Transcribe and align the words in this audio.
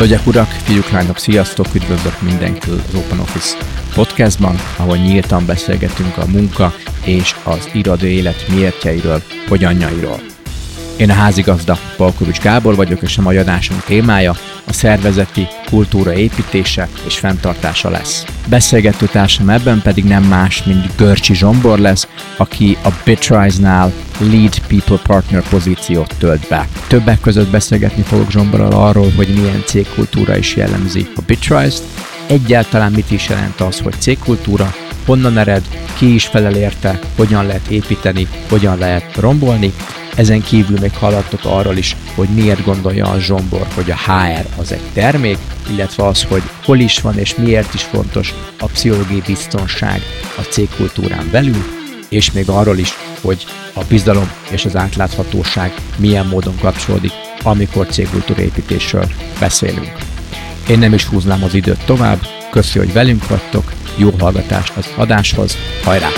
Hölgyek, 0.00 0.26
urak, 0.26 0.48
fiúk, 0.48 0.90
lányok, 0.90 1.18
sziasztok! 1.18 1.66
Üdvözlök 1.74 2.20
mindenkit 2.20 2.64
az 2.64 2.94
Open 2.94 3.18
Office 3.18 3.56
podcastban, 3.94 4.56
ahol 4.76 4.96
nyíltan 4.96 5.46
beszélgetünk 5.46 6.16
a 6.16 6.26
munka 6.26 6.72
és 7.04 7.36
az 7.44 7.68
irodai 7.72 8.12
élet 8.12 8.48
miértjeiről, 8.48 9.22
hogyanjairól. 9.48 10.29
Én 11.00 11.10
a 11.10 11.14
házigazda 11.14 11.78
Palkovics 11.96 12.40
Gábor 12.40 12.74
vagyok, 12.74 13.02
és 13.02 13.18
a 13.18 13.22
mai 13.22 13.36
adásunk 13.36 13.84
témája 13.84 14.34
a 14.66 14.72
szervezeti 14.72 15.46
kultúra 15.70 16.14
építése 16.14 16.88
és 17.06 17.18
fenntartása 17.18 17.90
lesz. 17.90 18.24
Beszélgető 18.48 19.06
társam 19.06 19.48
ebben 19.48 19.82
pedig 19.82 20.04
nem 20.04 20.22
más, 20.22 20.62
mint 20.62 20.96
Görcsi 20.96 21.34
Zsombor 21.34 21.78
lesz, 21.78 22.08
aki 22.36 22.76
a 22.84 22.88
Bitrise-nál 23.04 23.92
Lead 24.18 24.58
People 24.66 24.98
Partner 25.02 25.42
pozíciót 25.48 26.14
tölt 26.18 26.46
be. 26.48 26.68
Többek 26.86 27.20
között 27.20 27.50
beszélgetni 27.50 28.02
fogok 28.02 28.30
Zsomborral 28.30 28.72
arról, 28.72 29.10
hogy 29.16 29.28
milyen 29.34 29.62
cégkultúra 29.66 30.36
is 30.36 30.56
jellemzi 30.56 31.08
a 31.16 31.20
Bitrise-t, 31.26 31.82
egyáltalán 32.26 32.92
mit 32.92 33.10
is 33.10 33.28
jelent 33.28 33.60
az, 33.60 33.78
hogy 33.78 33.94
cégkultúra, 33.98 34.74
honnan 35.06 35.38
ered, 35.38 35.62
ki 35.94 36.14
is 36.14 36.26
felel 36.26 36.56
érte, 36.56 36.98
hogyan 37.16 37.46
lehet 37.46 37.66
építeni, 37.68 38.26
hogyan 38.48 38.78
lehet 38.78 39.16
rombolni, 39.16 39.72
ezen 40.20 40.42
kívül 40.42 40.78
még 40.80 40.92
hallottok 40.92 41.40
arról 41.44 41.76
is, 41.76 41.96
hogy 42.14 42.28
miért 42.28 42.64
gondolja 42.64 43.06
a 43.06 43.20
Zsombor, 43.20 43.66
hogy 43.74 43.90
a 43.90 43.96
HR 43.96 44.46
az 44.56 44.72
egy 44.72 44.80
termék, 44.92 45.38
illetve 45.70 46.06
az, 46.06 46.22
hogy 46.22 46.42
hol 46.64 46.78
is 46.78 46.98
van 46.98 47.18
és 47.18 47.34
miért 47.34 47.74
is 47.74 47.82
fontos 47.82 48.34
a 48.58 48.66
pszichológiai 48.66 49.22
biztonság 49.26 50.02
a 50.36 50.40
cégkultúrán 50.40 51.28
belül, 51.30 51.64
és 52.08 52.32
még 52.32 52.48
arról 52.48 52.78
is, 52.78 52.92
hogy 53.20 53.46
a 53.74 53.84
bizalom 53.88 54.30
és 54.50 54.64
az 54.64 54.76
átláthatóság 54.76 55.74
milyen 55.96 56.26
módon 56.26 56.58
kapcsolódik, 56.60 57.12
amikor 57.42 57.86
cégkultúraépítésről 57.86 59.06
beszélünk. 59.38 59.92
Én 60.68 60.78
nem 60.78 60.92
is 60.92 61.04
húznám 61.04 61.42
az 61.42 61.54
időt 61.54 61.84
tovább, 61.84 62.26
köszi, 62.50 62.78
hogy 62.78 62.92
velünk 62.92 63.28
vagytok, 63.28 63.72
jó 63.96 64.10
hallgatást 64.18 64.72
az 64.76 64.88
adáshoz, 64.96 65.56
hajrá! 65.84 66.08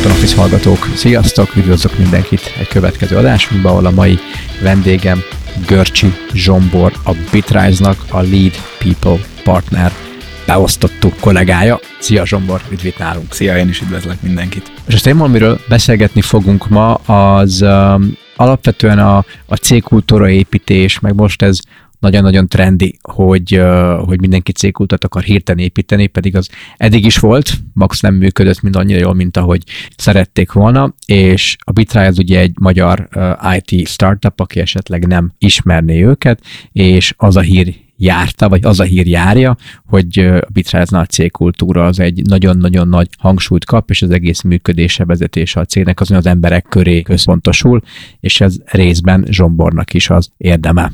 Open 0.00 0.12
Office 0.12 0.36
hallgatók, 0.36 0.88
sziasztok! 0.94 1.56
Üdvözlök 1.56 1.98
mindenkit 1.98 2.54
egy 2.58 2.68
következő 2.68 3.16
adásunkban, 3.16 3.72
ahol 3.72 3.86
a 3.86 3.90
mai 3.90 4.18
vendégem 4.62 5.18
Görcsi 5.66 6.12
Zsombor, 6.32 6.92
a 7.04 7.12
Bitrise-nak 7.32 8.04
a 8.10 8.20
Lead 8.20 8.52
People 8.78 9.18
Partner 9.44 9.92
beosztottuk 10.46 11.20
kollégája. 11.20 11.80
Szia 11.98 12.26
Zsombor, 12.26 12.60
üdvít 12.70 12.98
nálunk! 12.98 13.32
Szia, 13.32 13.56
én 13.56 13.68
is 13.68 13.80
üdvözlök 13.80 14.22
mindenkit! 14.22 14.72
És 14.86 14.94
a 14.94 15.00
téma, 15.00 15.24
amiről 15.24 15.60
beszélgetni 15.68 16.20
fogunk 16.20 16.68
ma, 16.68 16.94
az 16.94 17.62
um, 17.62 18.16
alapvetően 18.36 18.98
a, 18.98 19.24
a 19.46 19.54
cégkultúra 19.54 20.28
építés, 20.28 20.98
meg 20.98 21.14
most 21.14 21.42
ez 21.42 21.58
nagyon-nagyon 22.00 22.48
trendi, 22.48 22.98
hogy, 23.02 23.60
hogy 23.98 24.20
mindenki 24.20 24.52
cégkultat 24.52 25.04
akar 25.04 25.22
hirtelen 25.22 25.64
építeni, 25.64 26.06
pedig 26.06 26.36
az 26.36 26.48
eddig 26.76 27.04
is 27.04 27.18
volt, 27.18 27.52
max 27.72 28.00
nem 28.00 28.14
működött 28.14 28.60
mind 28.60 28.76
annyira 28.76 28.98
jól, 28.98 29.14
mint 29.14 29.36
ahogy 29.36 29.62
szerették 29.96 30.52
volna, 30.52 30.94
és 31.06 31.56
a 31.60 31.72
Bitrai 31.72 32.06
az 32.06 32.18
ugye 32.18 32.38
egy 32.38 32.52
magyar 32.60 33.08
IT 33.56 33.86
startup, 33.86 34.40
aki 34.40 34.60
esetleg 34.60 35.06
nem 35.06 35.32
ismerné 35.38 36.04
őket, 36.04 36.40
és 36.72 37.14
az 37.16 37.36
a 37.36 37.40
hír 37.40 37.74
járta, 37.96 38.48
vagy 38.48 38.64
az 38.64 38.80
a 38.80 38.84
hír 38.84 39.06
járja, 39.06 39.56
hogy 39.86 40.18
a 40.18 40.46
Bitráznál 40.52 41.04
cégkultúra 41.04 41.84
az 41.84 42.00
egy 42.00 42.22
nagyon-nagyon 42.22 42.88
nagy 42.88 43.08
hangsúlyt 43.18 43.64
kap, 43.64 43.90
és 43.90 44.02
az 44.02 44.10
egész 44.10 44.42
működése, 44.42 45.04
vezetése 45.04 45.60
a 45.60 45.64
cégnek 45.64 46.00
az 46.00 46.10
az 46.10 46.26
emberek 46.26 46.66
köré 46.68 47.02
központosul, 47.02 47.80
és 48.20 48.40
ez 48.40 48.56
részben 48.64 49.26
Zsombornak 49.28 49.94
is 49.94 50.10
az 50.10 50.30
érdeme. 50.36 50.92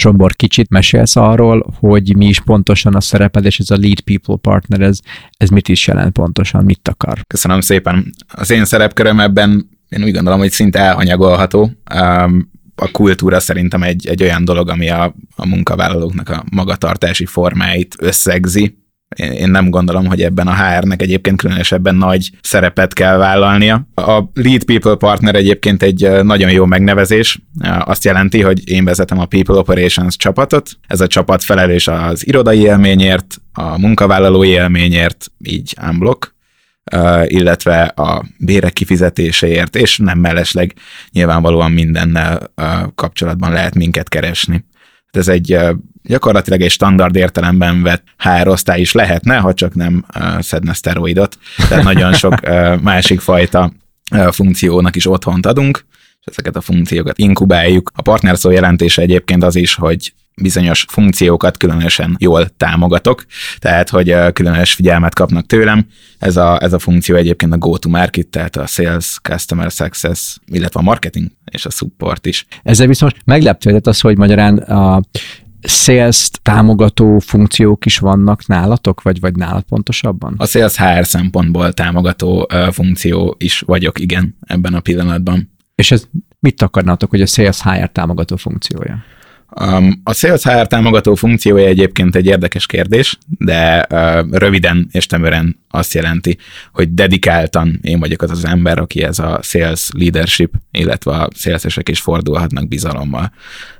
Zsombor, 0.00 0.34
kicsit 0.34 0.68
mesélsz 0.70 1.16
arról, 1.16 1.74
hogy 1.78 2.16
mi 2.16 2.26
is 2.26 2.40
pontosan 2.40 2.94
a 2.94 3.00
szereped, 3.00 3.44
és 3.44 3.58
ez 3.58 3.70
a 3.70 3.76
Lead 3.76 4.00
People 4.00 4.36
Partner, 4.36 4.80
ez, 4.80 4.98
ez 5.36 5.48
mit 5.48 5.68
is 5.68 5.86
jelent 5.86 6.12
pontosan, 6.12 6.64
mit 6.64 6.88
akar? 6.88 7.20
Köszönöm 7.26 7.60
szépen. 7.60 8.14
Az 8.28 8.50
én 8.50 8.64
szerepköröm 8.64 9.20
ebben 9.20 9.68
én 9.88 10.02
úgy 10.02 10.12
gondolom, 10.12 10.38
hogy 10.38 10.50
szinte 10.50 10.78
elhanyagolható. 10.78 11.70
A 12.74 12.90
kultúra 12.92 13.40
szerintem 13.40 13.82
egy, 13.82 14.06
egy 14.06 14.22
olyan 14.22 14.44
dolog, 14.44 14.68
ami 14.68 14.88
a, 14.90 15.14
a 15.36 15.46
munkavállalóknak 15.46 16.28
a 16.28 16.44
magatartási 16.50 17.26
formáit 17.26 17.96
összegzi, 17.98 18.78
én 19.16 19.50
nem 19.50 19.70
gondolom, 19.70 20.06
hogy 20.06 20.22
ebben 20.22 20.46
a 20.46 20.54
HR-nek 20.54 21.02
egyébként 21.02 21.40
különösebben 21.40 21.94
nagy 21.94 22.30
szerepet 22.40 22.92
kell 22.92 23.16
vállalnia. 23.16 23.88
A 23.94 24.22
Lead 24.34 24.64
People 24.64 24.94
Partner 24.94 25.34
egyébként 25.34 25.82
egy 25.82 26.22
nagyon 26.22 26.50
jó 26.50 26.64
megnevezés. 26.64 27.38
Azt 27.84 28.04
jelenti, 28.04 28.42
hogy 28.42 28.68
én 28.68 28.84
vezetem 28.84 29.18
a 29.18 29.26
People 29.26 29.58
Operations 29.58 30.16
csapatot. 30.16 30.70
Ez 30.86 31.00
a 31.00 31.06
csapat 31.06 31.44
felelős 31.44 31.88
az 31.88 32.26
irodai 32.26 32.58
élményért, 32.58 33.36
a 33.52 33.78
munkavállalói 33.78 34.48
élményért, 34.48 35.26
így 35.44 35.76
unblock, 35.88 36.34
illetve 37.24 37.82
a 37.82 38.24
bérek 38.38 38.72
kifizetéséért, 38.72 39.76
és 39.76 39.98
nem 39.98 40.18
mellesleg 40.18 40.74
nyilvánvalóan 41.10 41.72
mindennel 41.72 42.52
kapcsolatban 42.94 43.52
lehet 43.52 43.74
minket 43.74 44.08
keresni. 44.08 44.64
Ez 45.10 45.28
egy 45.28 45.58
gyakorlatilag 46.06 46.60
egy 46.60 46.70
standard 46.70 47.16
értelemben 47.16 47.82
vett 47.82 48.04
HR 48.18 48.48
osztály 48.48 48.80
is 48.80 48.92
lehetne, 48.92 49.36
ha 49.36 49.54
csak 49.54 49.74
nem 49.74 50.04
szedne 50.38 50.72
szteroidot. 50.72 51.38
Tehát 51.68 51.84
nagyon 51.84 52.12
sok 52.12 52.34
másik 52.82 53.20
fajta 53.20 53.72
funkciónak 54.30 54.96
is 54.96 55.06
otthont 55.06 55.46
adunk, 55.46 55.84
és 56.20 56.26
ezeket 56.26 56.56
a 56.56 56.60
funkciókat 56.60 57.18
inkubáljuk. 57.18 57.90
A 57.94 58.02
partner 58.02 58.38
szó 58.38 58.50
jelentése 58.50 59.02
egyébként 59.02 59.44
az 59.44 59.56
is, 59.56 59.74
hogy 59.74 60.12
bizonyos 60.42 60.84
funkciókat 60.88 61.56
különösen 61.56 62.16
jól 62.18 62.48
támogatok, 62.48 63.24
tehát 63.58 63.88
hogy 63.88 64.14
különös 64.32 64.72
figyelmet 64.72 65.14
kapnak 65.14 65.46
tőlem. 65.46 65.86
Ez 66.18 66.36
a, 66.36 66.62
ez 66.62 66.72
a 66.72 66.78
funkció 66.78 67.16
egyébként 67.16 67.52
a 67.52 67.58
go-to-market, 67.58 68.26
tehát 68.26 68.56
a 68.56 68.66
sales, 68.66 69.18
customer 69.22 69.70
success, 69.70 70.36
illetve 70.46 70.80
a 70.80 70.82
marketing 70.82 71.30
és 71.50 71.66
a 71.66 71.70
support 71.70 72.26
is. 72.26 72.46
Ezzel 72.62 72.86
viszont 72.86 73.16
meglepődött 73.24 73.86
az, 73.86 74.00
hogy 74.00 74.16
magyarán 74.16 74.56
a 74.56 75.00
sales 75.62 76.30
támogató 76.42 77.18
funkciók 77.18 77.86
is 77.86 77.98
vannak 77.98 78.46
nálatok, 78.46 79.02
vagy, 79.02 79.20
vagy 79.20 79.36
nálad 79.36 79.62
pontosabban? 79.62 80.34
A 80.36 80.46
sales 80.46 80.76
HR 80.76 81.06
szempontból 81.06 81.72
támogató 81.72 82.48
uh, 82.52 82.72
funkció 82.72 83.34
is 83.38 83.60
vagyok, 83.60 84.00
igen, 84.00 84.36
ebben 84.40 84.74
a 84.74 84.80
pillanatban. 84.80 85.50
És 85.74 85.90
ez 85.90 86.08
mit 86.40 86.62
akarnátok, 86.62 87.10
hogy 87.10 87.20
a 87.20 87.26
sales 87.26 87.62
HR 87.62 87.88
támogató 87.92 88.36
funkciója? 88.36 89.04
Um, 89.60 90.00
a 90.04 90.12
Sales 90.12 90.42
HR 90.42 90.66
támogató 90.66 91.14
funkciója 91.14 91.66
egyébként 91.66 92.16
egy 92.16 92.26
érdekes 92.26 92.66
kérdés, 92.66 93.18
de 93.38 93.86
uh, 93.90 94.38
röviden 94.38 94.88
és 94.92 95.06
tömören 95.06 95.60
azt 95.68 95.94
jelenti, 95.94 96.38
hogy 96.72 96.94
dedikáltan 96.94 97.78
én 97.82 97.98
vagyok 97.98 98.22
az 98.22 98.30
az 98.30 98.44
ember, 98.44 98.78
aki 98.78 99.02
ez 99.02 99.18
a 99.18 99.38
sales 99.42 99.88
leadership, 99.92 100.54
illetve 100.70 101.10
a 101.10 101.28
salesesek 101.34 101.88
is 101.88 102.00
fordulhatnak 102.00 102.68
bizalommal. 102.68 103.32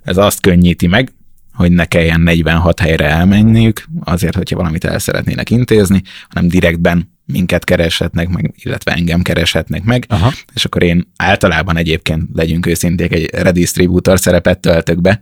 Ez 0.02 0.16
azt 0.16 0.40
könnyíti 0.40 0.86
meg, 0.86 1.12
hogy 1.56 1.72
ne 1.72 1.84
kelljen 1.84 2.20
46 2.20 2.80
helyre 2.80 3.08
elmenniük, 3.08 3.84
azért, 4.04 4.36
hogyha 4.36 4.56
valamit 4.56 4.84
el 4.84 4.98
szeretnének 4.98 5.50
intézni, 5.50 6.02
hanem 6.28 6.48
direktben 6.48 7.14
minket 7.26 7.64
kereshetnek 7.64 8.28
meg, 8.28 8.54
illetve 8.56 8.92
engem 8.92 9.22
kereshetnek 9.22 9.84
meg, 9.84 10.04
Aha. 10.08 10.32
és 10.54 10.64
akkor 10.64 10.82
én 10.82 11.12
általában 11.16 11.76
egyébként, 11.76 12.22
legyünk 12.34 12.66
őszinték, 12.66 13.12
egy 13.12 13.30
redistribútor 13.32 14.18
szerepet 14.18 14.58
töltök 14.58 15.00
be, 15.00 15.20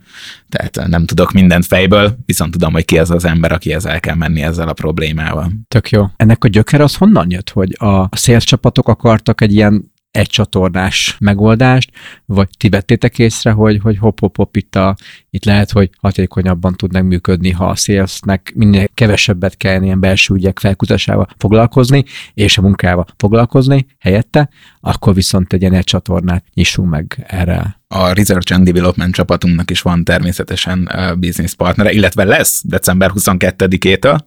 tehát 0.48 0.88
nem 0.88 1.06
tudok 1.06 1.32
mindent 1.32 1.66
fejből, 1.66 2.16
viszont 2.26 2.52
tudom, 2.52 2.72
hogy 2.72 2.84
ki 2.84 2.98
az 2.98 3.10
az 3.10 3.24
ember, 3.24 3.52
aki 3.52 3.72
ezzel 3.72 4.00
kell 4.00 4.14
menni 4.14 4.42
ezzel 4.42 4.68
a 4.68 4.72
problémával. 4.72 5.52
Tök 5.68 5.90
jó. 5.90 6.06
Ennek 6.16 6.44
a 6.44 6.48
gyöker 6.48 6.80
az 6.80 6.94
honnan 6.94 7.30
jött, 7.30 7.50
hogy 7.50 7.76
a 7.78 8.16
szélcsapatok 8.16 8.88
akartak 8.88 9.40
egy 9.40 9.54
ilyen 9.54 9.92
egy 10.14 10.26
csatornás 10.26 11.16
megoldást, 11.20 11.90
vagy 12.24 12.48
ti 12.58 12.68
vettétek 12.68 13.18
észre, 13.18 13.50
hogy, 13.50 13.78
hogy 13.82 13.98
hop, 13.98 14.20
hop, 14.20 14.36
hop 14.36 14.56
itt, 14.56 14.76
a, 14.76 14.96
itt 15.30 15.44
lehet, 15.44 15.70
hogy 15.70 15.90
hatékonyabban 16.00 16.74
tudnak 16.74 17.02
működni, 17.02 17.50
ha 17.50 17.68
a 17.68 17.74
salesnek 17.74 18.52
minél 18.54 18.88
kevesebbet 18.94 19.56
kell 19.56 19.82
ilyen 19.82 20.00
belső 20.00 20.34
ügyek 20.34 20.58
felkutatásával 20.58 21.28
foglalkozni, 21.38 22.04
és 22.34 22.58
a 22.58 22.62
munkával 22.62 23.06
foglalkozni 23.16 23.86
helyette, 23.98 24.48
akkor 24.80 25.14
viszont 25.14 25.52
egy 25.52 25.60
ilyen 25.60 25.74
egy 25.74 25.84
csatornát 25.84 26.44
nyissunk 26.54 26.90
meg 26.90 27.24
erre 27.28 27.82
a 27.88 28.12
Research 28.12 28.52
and 28.52 28.64
Development 28.64 29.14
csapatunknak 29.14 29.70
is 29.70 29.82
van 29.82 30.04
természetesen 30.04 30.90
business 31.18 31.54
partnere, 31.54 31.92
illetve 31.92 32.24
lesz 32.24 32.62
december 32.64 33.10
22-től. 33.14 34.18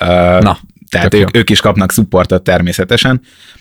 Uh, 0.00 0.42
Na, 0.42 0.58
tehát 0.88 1.14
ők, 1.14 1.36
ők 1.36 1.50
is 1.50 1.60
kapnak 1.60 1.92
supportot 1.92 2.42
természetesen. 2.42 3.20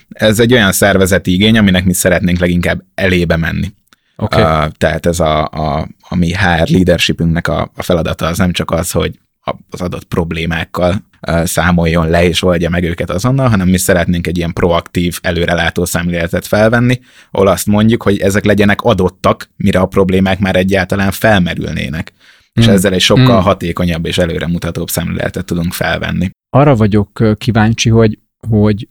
Ez 0.10 0.40
egy 0.40 0.54
olyan 0.54 0.72
szervezeti 0.72 1.34
igény, 1.34 1.58
aminek 1.58 1.86
mi 1.86 1.94
szeretnénk 1.94 2.40
leginkább 2.40 2.84
elébe 2.96 3.38
menni. 3.38 3.74
Okay. 4.16 4.42
Uh, 4.42 4.72
tehát 4.78 5.06
ez 5.06 5.20
a, 5.20 5.46
a, 5.46 5.88
a 6.10 6.16
mi 6.16 6.34
HR 6.34 6.68
leadershipünknek 6.68 7.48
a, 7.48 7.72
a 7.76 7.84
feladata 7.84 8.26
az 8.26 8.38
nem 8.38 8.52
csak 8.52 8.72
az, 8.72 8.92
hogy 8.92 9.20
az 9.70 9.82
adott 9.82 10.04
problémákkal 10.04 11.06
számoljon 11.44 12.10
le 12.10 12.26
és 12.26 12.44
oldja 12.44 12.70
meg 12.70 12.84
őket 12.84 13.10
azonnal, 13.10 13.50
hanem 13.50 13.68
mi 13.68 13.78
szeretnénk 13.78 14.28
egy 14.28 14.38
ilyen 14.38 14.54
proaktív, 14.54 15.20
előrelátó 15.22 15.86
szemléletet 15.86 16.48
felvenni, 16.48 17.00
ahol 17.32 17.48
azt 17.48 17.66
mondjuk, 17.66 18.04
hogy 18.04 18.18
ezek 18.18 18.46
legyenek 18.46 18.82
adottak, 18.82 19.50
mire 19.56 19.80
a 19.80 19.86
problémák 19.86 20.40
már 20.40 20.56
egyáltalán 20.56 21.12
felmerülnének. 21.12 22.14
Mm. 22.60 22.62
És 22.62 22.68
ezzel 22.68 22.94
egy 22.94 23.02
sokkal 23.02 23.40
mm. 23.40 23.44
hatékonyabb 23.44 24.06
és 24.06 24.18
előremutatóbb 24.18 24.90
szemléletet 24.90 25.46
tudunk 25.46 25.74
felvenni. 25.74 26.30
Arra 26.50 26.76
vagyok 26.76 27.24
kíváncsi, 27.38 27.90
hogy, 27.90 28.20
hogy 28.48 28.88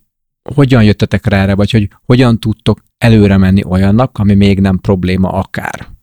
hogyan 0.55 0.83
jöttetek 0.83 1.25
rá 1.25 1.41
erre, 1.41 1.55
vagy 1.55 1.71
hogy 1.71 1.89
hogyan 2.05 2.39
tudtok 2.39 2.83
előre 2.97 3.37
menni 3.37 3.63
olyannak, 3.63 4.17
ami 4.17 4.33
még 4.33 4.59
nem 4.59 4.79
probléma 4.79 5.29
akár 5.29 5.95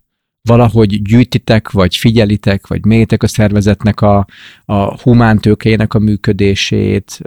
valahogy 0.48 1.02
gyűjtitek, 1.02 1.70
vagy 1.70 1.96
figyelitek, 1.96 2.66
vagy 2.66 2.84
méritek 2.84 3.22
a 3.22 3.26
szervezetnek 3.26 4.00
a, 4.00 4.26
a 4.64 5.00
humántőkének 5.02 5.94
a 5.94 5.98
működését, 5.98 7.20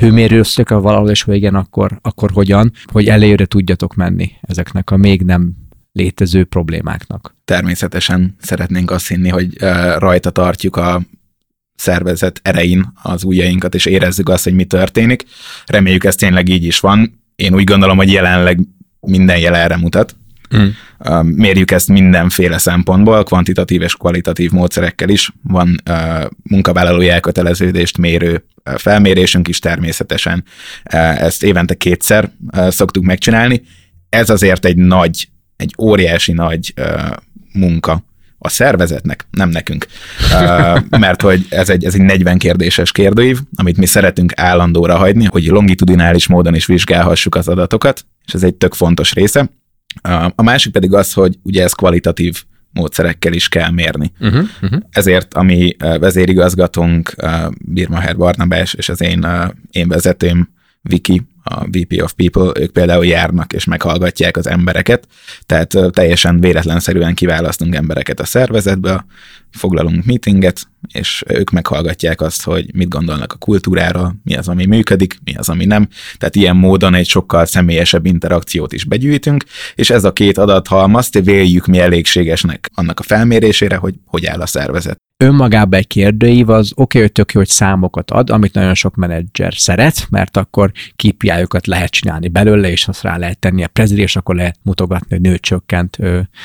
hőmérőztök 0.00 0.70
a 0.70 0.80
valahol, 0.80 1.10
és 1.10 1.22
ha 1.22 1.34
igen, 1.34 1.54
akkor, 1.54 1.98
akkor 2.02 2.30
hogyan, 2.30 2.72
hogy 2.92 3.06
előre 3.06 3.44
tudjatok 3.44 3.94
menni 3.94 4.30
ezeknek 4.40 4.90
a 4.90 4.96
még 4.96 5.22
nem 5.22 5.54
létező 5.92 6.44
problémáknak. 6.44 7.36
Természetesen 7.44 8.36
szeretnénk 8.40 8.90
azt 8.90 9.08
hinni, 9.08 9.28
hogy 9.28 9.56
rajta 9.98 10.30
tartjuk 10.30 10.76
a 10.76 11.02
szervezet 11.76 12.40
erein 12.42 12.92
az 13.02 13.24
ujjainkat, 13.24 13.74
és 13.74 13.86
érezzük 13.86 14.28
azt, 14.28 14.44
hogy 14.44 14.54
mi 14.54 14.64
történik. 14.64 15.24
Reméljük 15.66 16.04
ez 16.04 16.14
tényleg 16.14 16.48
így 16.48 16.64
is 16.64 16.80
van. 16.80 17.24
Én 17.36 17.54
úgy 17.54 17.64
gondolom, 17.64 17.96
hogy 17.96 18.12
jelenleg 18.12 18.60
minden 19.00 19.38
jel 19.38 19.56
erre 19.56 19.76
mutat. 19.76 20.16
Mm. 20.56 20.68
Mérjük 21.22 21.70
ezt 21.70 21.88
mindenféle 21.88 22.58
szempontból, 22.58 23.24
kvantitatív 23.24 23.82
és 23.82 23.94
kvalitatív 23.94 24.50
módszerekkel 24.50 25.08
is. 25.08 25.32
Van 25.42 25.82
uh, 25.90 26.24
munkavállalói 26.42 27.08
elköteleződést 27.08 27.98
mérő 27.98 28.44
felmérésünk 28.76 29.48
is 29.48 29.58
természetesen. 29.58 30.44
Ezt 30.82 31.42
évente 31.42 31.74
kétszer 31.74 32.30
szoktuk 32.68 33.04
megcsinálni. 33.04 33.62
Ez 34.08 34.30
azért 34.30 34.64
egy 34.64 34.76
nagy, 34.76 35.28
egy 35.56 35.74
óriási 35.78 36.32
nagy 36.32 36.72
uh, 36.76 37.16
munka 37.52 38.04
a 38.46 38.48
szervezetnek, 38.48 39.26
nem 39.30 39.48
nekünk. 39.48 39.86
Mert 40.90 41.22
hogy 41.22 41.46
ez 41.48 41.68
egy, 41.68 41.84
ez 41.84 41.94
egy 41.94 42.00
40 42.00 42.38
kérdéses 42.38 42.92
kérdőív, 42.92 43.38
amit 43.54 43.76
mi 43.76 43.86
szeretünk 43.86 44.32
állandóra 44.36 44.96
hagyni, 44.96 45.24
hogy 45.24 45.46
longitudinális 45.46 46.26
módon 46.26 46.54
is 46.54 46.66
vizsgálhassuk 46.66 47.34
az 47.34 47.48
adatokat, 47.48 48.04
és 48.26 48.34
ez 48.34 48.42
egy 48.42 48.54
tök 48.54 48.74
fontos 48.74 49.12
része. 49.12 49.50
A 50.34 50.42
másik 50.42 50.72
pedig 50.72 50.94
az, 50.94 51.12
hogy 51.12 51.38
ugye 51.42 51.62
ez 51.62 51.72
kvalitatív 51.72 52.44
módszerekkel 52.70 53.32
is 53.32 53.48
kell 53.48 53.70
mérni. 53.70 54.12
Uh-huh, 54.20 54.44
uh-huh. 54.62 54.80
Ezért 54.90 55.34
a 55.34 55.42
mi 55.42 55.76
vezérigazgatónk, 55.78 57.14
Birmaher 57.60 58.16
Barnabás 58.16 58.74
és 58.74 58.88
az 58.88 59.02
én, 59.02 59.26
én 59.70 59.88
vezetőm, 59.88 60.48
Viki, 60.82 61.22
a 61.48 61.66
VP 61.70 62.02
of 62.02 62.12
People, 62.12 62.60
ők 62.60 62.70
például 62.70 63.06
járnak 63.06 63.52
és 63.52 63.64
meghallgatják 63.64 64.36
az 64.36 64.46
embereket, 64.46 65.08
tehát 65.46 65.76
teljesen 65.90 66.40
véletlenszerűen 66.40 67.14
kiválasztunk 67.14 67.74
embereket 67.74 68.20
a 68.20 68.24
szervezetbe, 68.24 69.04
foglalunk 69.50 70.04
meetinget, 70.04 70.68
és 70.92 71.22
ők 71.26 71.50
meghallgatják 71.50 72.20
azt, 72.20 72.42
hogy 72.42 72.74
mit 72.74 72.88
gondolnak 72.88 73.32
a 73.32 73.36
kultúrára, 73.36 74.14
mi 74.24 74.36
az, 74.36 74.48
ami 74.48 74.66
működik, 74.66 75.18
mi 75.24 75.34
az, 75.34 75.48
ami 75.48 75.64
nem. 75.64 75.88
Tehát 76.18 76.36
ilyen 76.36 76.56
módon 76.56 76.94
egy 76.94 77.08
sokkal 77.08 77.44
személyesebb 77.44 78.06
interakciót 78.06 78.72
is 78.72 78.84
begyűjtünk, 78.84 79.44
és 79.74 79.90
ez 79.90 80.04
a 80.04 80.12
két 80.12 80.38
adathalmazt 80.38 81.20
véljük 81.24 81.66
mi 81.66 81.78
elégségesnek 81.78 82.70
annak 82.74 83.00
a 83.00 83.02
felmérésére, 83.02 83.76
hogy 83.76 83.94
hogy 84.06 84.26
áll 84.26 84.40
a 84.40 84.46
szervezet 84.46 85.04
önmagában 85.24 85.78
egy 85.78 85.86
kérdőív 85.86 86.50
az 86.50 86.70
oké, 86.70 86.82
okay, 86.82 87.00
hogy 87.00 87.12
tök 87.12 87.32
jó, 87.32 87.40
hogy 87.40 87.48
számokat 87.48 88.10
ad, 88.10 88.30
amit 88.30 88.54
nagyon 88.54 88.74
sok 88.74 88.94
menedzser 88.94 89.54
szeret, 89.56 90.06
mert 90.10 90.36
akkor 90.36 90.72
kpi 90.96 91.28
lehet 91.66 91.90
csinálni 91.90 92.28
belőle, 92.28 92.70
és 92.70 92.88
azt 92.88 93.02
rá 93.02 93.16
lehet 93.16 93.38
tenni 93.38 93.64
a 93.64 93.68
prezidé, 93.68 94.02
és 94.02 94.16
akkor 94.16 94.34
lehet 94.34 94.58
mutogatni, 94.62 95.06
hogy 95.08 95.20
nő 95.20 95.38
csökkent, 95.38 95.98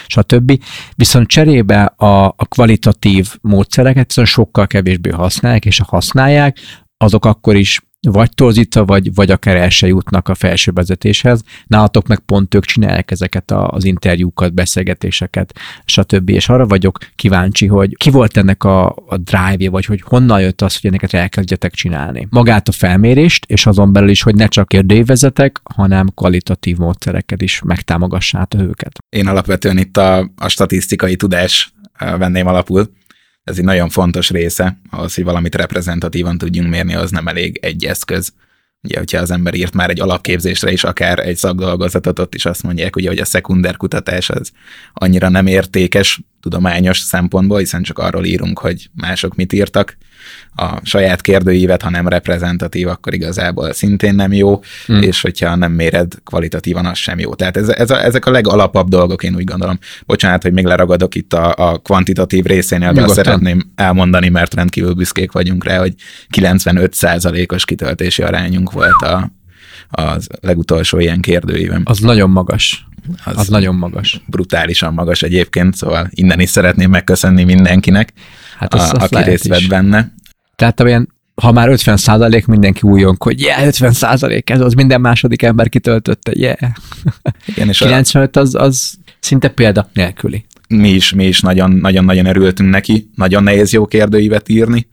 stb. 0.07 0.63
Viszont 0.95 1.27
cserébe 1.27 1.83
a, 1.83 2.25
a 2.25 2.45
kvalitatív 2.49 3.35
módszereket 3.41 4.07
viszont 4.07 4.27
sokkal 4.27 4.67
kevésbé 4.67 5.09
használják, 5.09 5.65
és 5.65 5.77
ha 5.77 5.85
használják, 5.87 6.57
azok 6.97 7.25
akkor 7.25 7.55
is 7.55 7.81
vagy 8.09 8.29
torzítva, 8.33 8.85
vagy, 8.85 9.13
vagy 9.13 9.31
akár 9.31 9.55
el 9.55 9.69
se 9.69 9.87
jutnak 9.87 10.27
a 10.27 10.35
felső 10.35 10.71
vezetéshez. 10.71 11.43
Nálatok 11.67 12.07
meg 12.07 12.19
pont 12.19 12.55
ők 12.55 12.65
csinálják 12.65 13.11
ezeket 13.11 13.51
az 13.51 13.83
interjúkat, 13.85 14.53
beszélgetéseket, 14.53 15.59
stb. 15.85 16.29
És 16.29 16.49
arra 16.49 16.65
vagyok 16.65 16.97
kíváncsi, 17.15 17.67
hogy 17.67 17.97
ki 17.97 18.09
volt 18.09 18.37
ennek 18.37 18.63
a, 18.63 18.85
a 19.07 19.17
drive-ja, 19.17 19.71
vagy 19.71 19.85
hogy 19.85 20.01
honnan 20.05 20.41
jött 20.41 20.61
az, 20.61 20.79
hogy 20.79 20.89
ennek 20.89 21.13
elkezdjetek 21.13 21.73
csinálni. 21.73 22.27
Magát 22.29 22.67
a 22.67 22.71
felmérést, 22.71 23.45
és 23.45 23.65
azon 23.65 23.93
belül 23.93 24.09
is, 24.09 24.21
hogy 24.21 24.35
ne 24.35 24.47
csak 24.47 24.67
kérdőívezetek, 24.67 25.61
hanem 25.63 26.07
kvalitatív 26.15 26.77
módszereket 26.77 27.41
is 27.41 27.61
megtámogassátok 27.65 28.61
őket. 28.61 28.99
Én 29.09 29.27
alapvetően 29.27 29.77
itt 29.77 29.97
a, 29.97 30.31
a 30.37 30.47
statisztikai 30.47 31.15
tudás 31.15 31.73
venném 32.17 32.47
alapul, 32.47 32.91
ez 33.43 33.57
egy 33.57 33.63
nagyon 33.63 33.89
fontos 33.89 34.29
része, 34.29 34.79
ahhoz, 34.89 35.15
hogy 35.15 35.23
valamit 35.23 35.55
reprezentatívan 35.55 36.37
tudjunk 36.37 36.69
mérni, 36.69 36.95
az 36.95 37.11
nem 37.11 37.27
elég 37.27 37.59
egy 37.61 37.85
eszköz. 37.85 38.33
Ugye, 38.83 38.97
hogyha 38.97 39.19
az 39.19 39.31
ember 39.31 39.53
írt 39.53 39.73
már 39.73 39.89
egy 39.89 39.99
alapképzésre 39.99 40.71
is, 40.71 40.83
akár 40.83 41.19
egy 41.19 41.35
szakdolgozatot, 41.35 42.19
ott 42.19 42.35
is 42.35 42.45
azt 42.45 42.63
mondják, 42.63 42.95
ugye, 42.95 43.07
hogy 43.07 43.19
a 43.19 43.25
szekunder 43.25 43.77
kutatás 43.77 44.29
az 44.29 44.51
annyira 44.93 45.29
nem 45.29 45.47
értékes 45.47 46.21
tudományos 46.41 46.99
szempontból, 46.99 47.57
hiszen 47.57 47.83
csak 47.83 47.99
arról 47.99 48.25
írunk, 48.25 48.59
hogy 48.59 48.89
mások 48.93 49.35
mit 49.35 49.53
írtak, 49.53 49.97
a 50.55 50.79
saját 50.83 51.21
kérdőívet, 51.21 51.81
ha 51.81 51.89
nem 51.89 52.07
reprezentatív, 52.07 52.87
akkor 52.87 53.13
igazából 53.13 53.73
szintén 53.73 54.15
nem 54.15 54.33
jó, 54.33 54.61
hmm. 54.85 55.01
és 55.01 55.21
hogyha 55.21 55.55
nem 55.55 55.71
méred 55.71 56.13
kvalitatívan, 56.23 56.85
az 56.85 56.97
sem 56.97 57.19
jó. 57.19 57.35
Tehát 57.35 57.57
ez, 57.57 57.69
ez 57.69 57.89
a, 57.89 58.03
ezek 58.03 58.25
a 58.25 58.31
legalapabb 58.31 58.87
dolgok, 58.87 59.23
én 59.23 59.35
úgy 59.35 59.43
gondolom. 59.43 59.79
Bocsánat, 60.05 60.41
hogy 60.41 60.53
még 60.53 60.65
leragadok 60.65 61.15
itt 61.15 61.33
a, 61.33 61.53
a 61.57 61.77
kvantitatív 61.77 62.45
részénél, 62.45 62.93
de 62.93 63.03
azt 63.03 63.13
szeretném 63.13 63.71
elmondani, 63.75 64.29
mert 64.29 64.53
rendkívül 64.53 64.93
büszkék 64.93 65.31
vagyunk 65.31 65.63
rá, 65.63 65.77
hogy 65.77 65.93
95%-os 66.37 67.65
kitöltési 67.65 68.21
arányunk 68.21 68.71
volt 68.71 69.01
a, 69.01 69.31
az 69.91 70.27
legutolsó 70.41 70.99
ilyen 70.99 71.21
kérdőívem. 71.21 71.81
Az 71.85 71.99
nagyon 71.99 72.29
magas. 72.29 72.85
Az, 73.23 73.37
az 73.37 73.47
nagyon 73.47 73.75
magas. 73.75 74.21
Brutálisan 74.27 74.93
magas 74.93 75.21
egyébként, 75.21 75.75
szóval 75.75 76.09
innen 76.09 76.39
is 76.39 76.49
szeretném 76.49 76.89
megköszönni 76.89 77.43
mindenkinek, 77.43 78.13
hát 78.57 78.73
az, 78.73 78.81
a, 78.81 78.95
az 78.95 79.11
aki 79.11 79.23
részt 79.23 79.47
vett 79.47 79.67
benne. 79.67 80.13
Tehát 80.55 80.79
olyan, 80.79 81.13
ha 81.35 81.51
már 81.51 81.69
50 81.69 81.97
százalék, 81.97 82.45
mindenki 82.45 82.81
újon, 82.81 83.15
hogy 83.19 83.41
yeah, 83.41 83.65
50 83.65 83.91
százalék, 83.91 84.49
ez 84.49 84.59
az 84.59 84.73
minden 84.73 85.01
második 85.01 85.41
ember 85.41 85.69
kitöltötte, 85.69 86.31
yeah. 86.35 86.57
Igen, 87.45 87.67
és 87.67 87.77
95 87.77 88.35
az, 88.35 88.55
az 88.55 88.93
szinte 89.19 89.49
példa 89.49 89.89
nélküli. 89.93 90.45
Mi 90.67 90.89
is, 90.89 91.13
mi 91.13 91.25
is 91.25 91.41
nagyon-nagyon 91.41 92.25
örültünk 92.25 92.69
neki, 92.69 93.09
nagyon 93.15 93.43
nehéz 93.43 93.71
jó 93.71 93.85
kérdőívet 93.85 94.49
írni, 94.49 94.87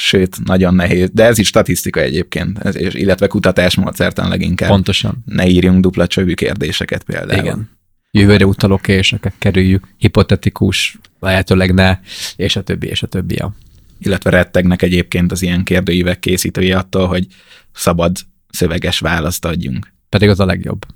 sőt, 0.00 0.44
nagyon 0.44 0.74
nehéz, 0.74 1.10
de 1.12 1.24
ez 1.24 1.38
is 1.38 1.46
statisztika 1.46 2.00
egyébként, 2.00 2.58
ez, 2.58 2.76
illetve 2.76 3.26
kutatásmódszertan 3.26 4.28
leginkább. 4.28 4.68
Pontosan. 4.68 5.22
Ne 5.24 5.48
írjunk 5.48 5.80
dupla 5.80 6.06
csövű 6.06 6.34
kérdéseket 6.34 7.02
például. 7.02 7.44
Igen. 7.44 7.70
Jövőre 8.10 8.46
utalok 8.46 8.88
és 8.88 9.14
kerüljük, 9.38 9.88
hipotetikus, 9.96 10.98
lehetőleg 11.20 11.74
ne, 11.74 11.98
és 12.36 12.56
a 12.56 12.62
többi, 12.62 12.86
és 12.86 13.02
a 13.02 13.06
többi. 13.06 13.34
Ja 13.34 13.56
illetve 13.98 14.30
rettegnek 14.30 14.82
egyébként 14.82 15.32
az 15.32 15.42
ilyen 15.42 15.64
kérdőívek 15.64 16.18
készítői 16.18 16.72
attól, 16.72 17.06
hogy 17.06 17.26
szabad 17.72 18.16
szöveges 18.50 18.98
választ 18.98 19.44
adjunk. 19.44 19.92
Pedig 20.08 20.28
az 20.28 20.40
a 20.40 20.46
legjobb. 20.46 20.86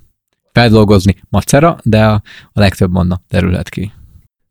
Feldolgozni 0.51 1.15
macera, 1.29 1.77
de 1.83 2.05
a, 2.05 2.21
a 2.51 2.59
legtöbb 2.59 2.91
manna 2.91 3.21
derülhet 3.29 3.69
ki. 3.69 3.91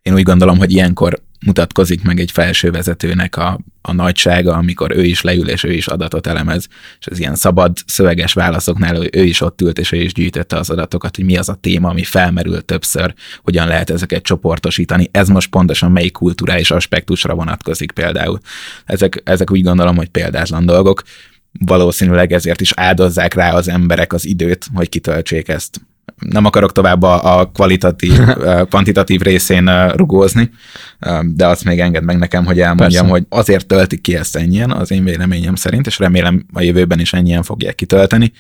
Én 0.03 0.15
úgy 0.15 0.23
gondolom, 0.23 0.59
hogy 0.59 0.73
ilyenkor 0.73 1.23
mutatkozik 1.45 2.03
meg 2.03 2.21
egy 2.21 2.31
felsővezetőnek 2.31 3.37
a, 3.37 3.61
a 3.83 3.93
nagysága, 3.93 4.55
amikor 4.55 4.97
ő 4.97 5.05
is 5.05 5.23
leül, 5.23 5.49
és 5.49 5.65
ő 5.65 5.73
is 5.73 5.87
adatot 5.87 6.27
elemez, 6.27 6.69
és 7.01 7.07
az 7.07 7.19
ilyen 7.19 7.35
szabad, 7.35 7.77
szöveges 7.87 8.33
válaszoknál 8.33 8.97
ő, 8.97 9.09
ő 9.13 9.25
is 9.25 9.41
ott 9.41 9.61
ült, 9.61 9.79
és 9.79 9.93
ő 9.93 9.97
is 9.97 10.13
gyűjtötte 10.13 10.57
az 10.57 10.71
adatokat, 10.71 11.17
hogy 11.17 11.25
mi 11.25 11.37
az 11.37 11.49
a 11.49 11.55
téma, 11.55 11.89
ami 11.89 12.05
felmerül 12.05 12.65
többször, 12.65 13.15
hogyan 13.43 13.67
lehet 13.67 13.91
ezeket 13.91 14.23
csoportosítani. 14.23 15.09
Ez 15.11 15.29
most 15.29 15.51
pontosan 15.51 15.93
melyik 15.93 16.13
kulturális 16.13 16.71
aspektusra 16.71 17.35
vonatkozik 17.35 17.93
például. 17.93 18.39
Ezek, 18.85 19.23
ezek 19.25 19.51
úgy 19.51 19.63
gondolom, 19.63 19.97
hogy 19.97 20.09
példátlan 20.09 20.67
dolgok 20.67 21.03
valószínűleg 21.59 22.33
ezért 22.33 22.61
is 22.61 22.73
áldozzák 22.77 23.35
rá 23.35 23.53
az 23.53 23.69
emberek 23.69 24.13
az 24.13 24.27
időt, 24.27 24.67
hogy 24.75 24.89
kitöltsék 24.89 25.49
ezt 25.49 25.81
nem 26.17 26.45
akarok 26.45 26.73
tovább 26.73 27.03
a, 27.03 27.39
a 27.39 27.47
kvalitatív, 27.47 28.19
kvantitatív 28.71 29.21
részén 29.21 29.89
rugózni, 29.89 30.51
de 31.23 31.47
azt 31.47 31.65
még 31.65 31.81
enged 31.81 32.05
meg 32.05 32.19
nekem, 32.19 32.45
hogy 32.45 32.61
elmondjam, 32.61 33.07
Persze. 33.07 33.11
hogy 33.11 33.27
azért 33.29 33.67
töltik 33.67 34.01
ki 34.01 34.17
ezt 34.17 34.37
ennyien, 34.37 34.71
az 34.71 34.91
én 34.91 35.05
véleményem 35.05 35.55
szerint, 35.55 35.87
és 35.87 35.99
remélem 35.99 36.47
a 36.53 36.61
jövőben 36.61 37.01
is 37.01 37.13
ennyien 37.13 37.43
fogják 37.43 37.75
kitölteni, 37.75 38.33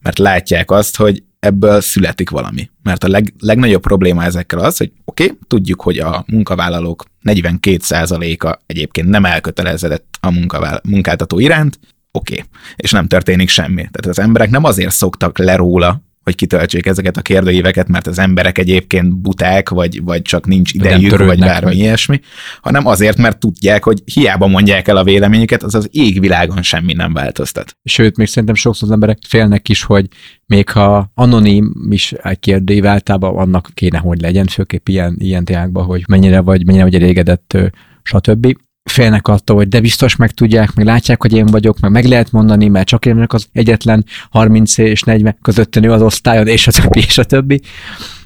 mert 0.00 0.18
látják 0.18 0.70
azt, 0.70 0.96
hogy 0.96 1.22
ebből 1.38 1.80
születik 1.80 2.30
valami. 2.30 2.70
Mert 2.82 3.04
a 3.04 3.08
leg, 3.08 3.34
legnagyobb 3.38 3.82
probléma 3.82 4.24
ezekkel 4.24 4.58
az, 4.58 4.76
hogy 4.76 4.92
oké, 5.04 5.24
okay, 5.24 5.38
tudjuk, 5.46 5.82
hogy 5.82 5.98
a 5.98 6.24
munkavállalók 6.26 7.04
42%-a 7.24 8.58
egyébként 8.66 9.08
nem 9.08 9.24
elkötelezedett 9.24 10.18
a 10.20 10.30
munkavál, 10.30 10.80
munkáltató 10.88 11.38
iránt, 11.38 11.78
oké, 12.10 12.32
okay. 12.32 12.46
és 12.76 12.90
nem 12.90 13.06
történik 13.06 13.48
semmi. 13.48 13.74
Tehát 13.74 14.06
az 14.06 14.18
emberek 14.18 14.50
nem 14.50 14.64
azért 14.64 14.94
szoktak 14.94 15.38
le 15.38 15.56
róla, 15.56 16.02
hogy 16.24 16.34
kitöltsék 16.34 16.86
ezeket 16.86 17.16
a 17.16 17.22
kérdőíveket, 17.22 17.88
mert 17.88 18.06
az 18.06 18.18
emberek 18.18 18.58
egyébként 18.58 19.16
buták, 19.16 19.68
vagy, 19.68 20.02
vagy 20.02 20.22
csak 20.22 20.46
nincs 20.46 20.72
idejük, 20.72 21.16
vagy 21.16 21.38
bármi 21.38 21.70
vagy. 21.70 21.78
ilyesmi, 21.78 22.20
hanem 22.60 22.86
azért, 22.86 23.16
mert 23.16 23.38
tudják, 23.38 23.84
hogy 23.84 24.02
hiába 24.04 24.46
mondják 24.46 24.88
el 24.88 24.96
a 24.96 25.04
véleményüket, 25.04 25.62
az 25.62 25.74
az 25.74 25.88
égvilágon 25.92 26.62
semmi 26.62 26.92
nem 26.92 27.12
változtat. 27.12 27.76
Sőt, 27.84 28.16
még 28.16 28.26
szerintem 28.26 28.54
sokszor 28.54 28.88
az 28.88 28.94
emberek 28.94 29.18
félnek 29.28 29.68
is, 29.68 29.82
hogy 29.82 30.06
még 30.46 30.68
ha 30.68 31.10
anonim 31.14 31.74
is 31.90 32.14
kérdőív 32.40 32.86
általában 32.86 33.36
annak 33.36 33.70
kéne, 33.74 33.98
hogy 33.98 34.20
legyen, 34.20 34.46
főképp 34.46 34.88
ilyen, 34.88 35.16
ilyen 35.18 35.44
témákban, 35.44 35.84
hogy 35.84 36.04
mennyire 36.08 36.40
vagy, 36.40 36.66
mennyire 36.66 36.84
vagy 36.84 36.94
elégedett, 36.94 37.56
stb 38.02 38.56
félnek 38.90 39.28
attól, 39.28 39.56
hogy 39.56 39.68
de 39.68 39.80
biztos 39.80 40.16
meg 40.16 40.30
tudják, 40.30 40.74
meg 40.74 40.84
látják, 40.84 41.22
hogy 41.22 41.32
én 41.32 41.46
vagyok, 41.46 41.80
meg 41.80 41.90
meg 41.90 42.04
lehet 42.04 42.32
mondani, 42.32 42.68
mert 42.68 42.86
csak 42.86 43.06
én 43.06 43.14
vagyok 43.14 43.32
az 43.32 43.46
egyetlen 43.52 44.04
30 44.30 44.78
és 44.78 45.02
40 45.02 45.36
között 45.42 45.80
nő 45.80 45.92
az 45.92 46.02
osztályon, 46.02 46.46
és 46.46 46.66
a 46.66 46.72
többi, 46.72 47.00
és 47.00 47.18
a 47.18 47.24
többi. 47.24 47.60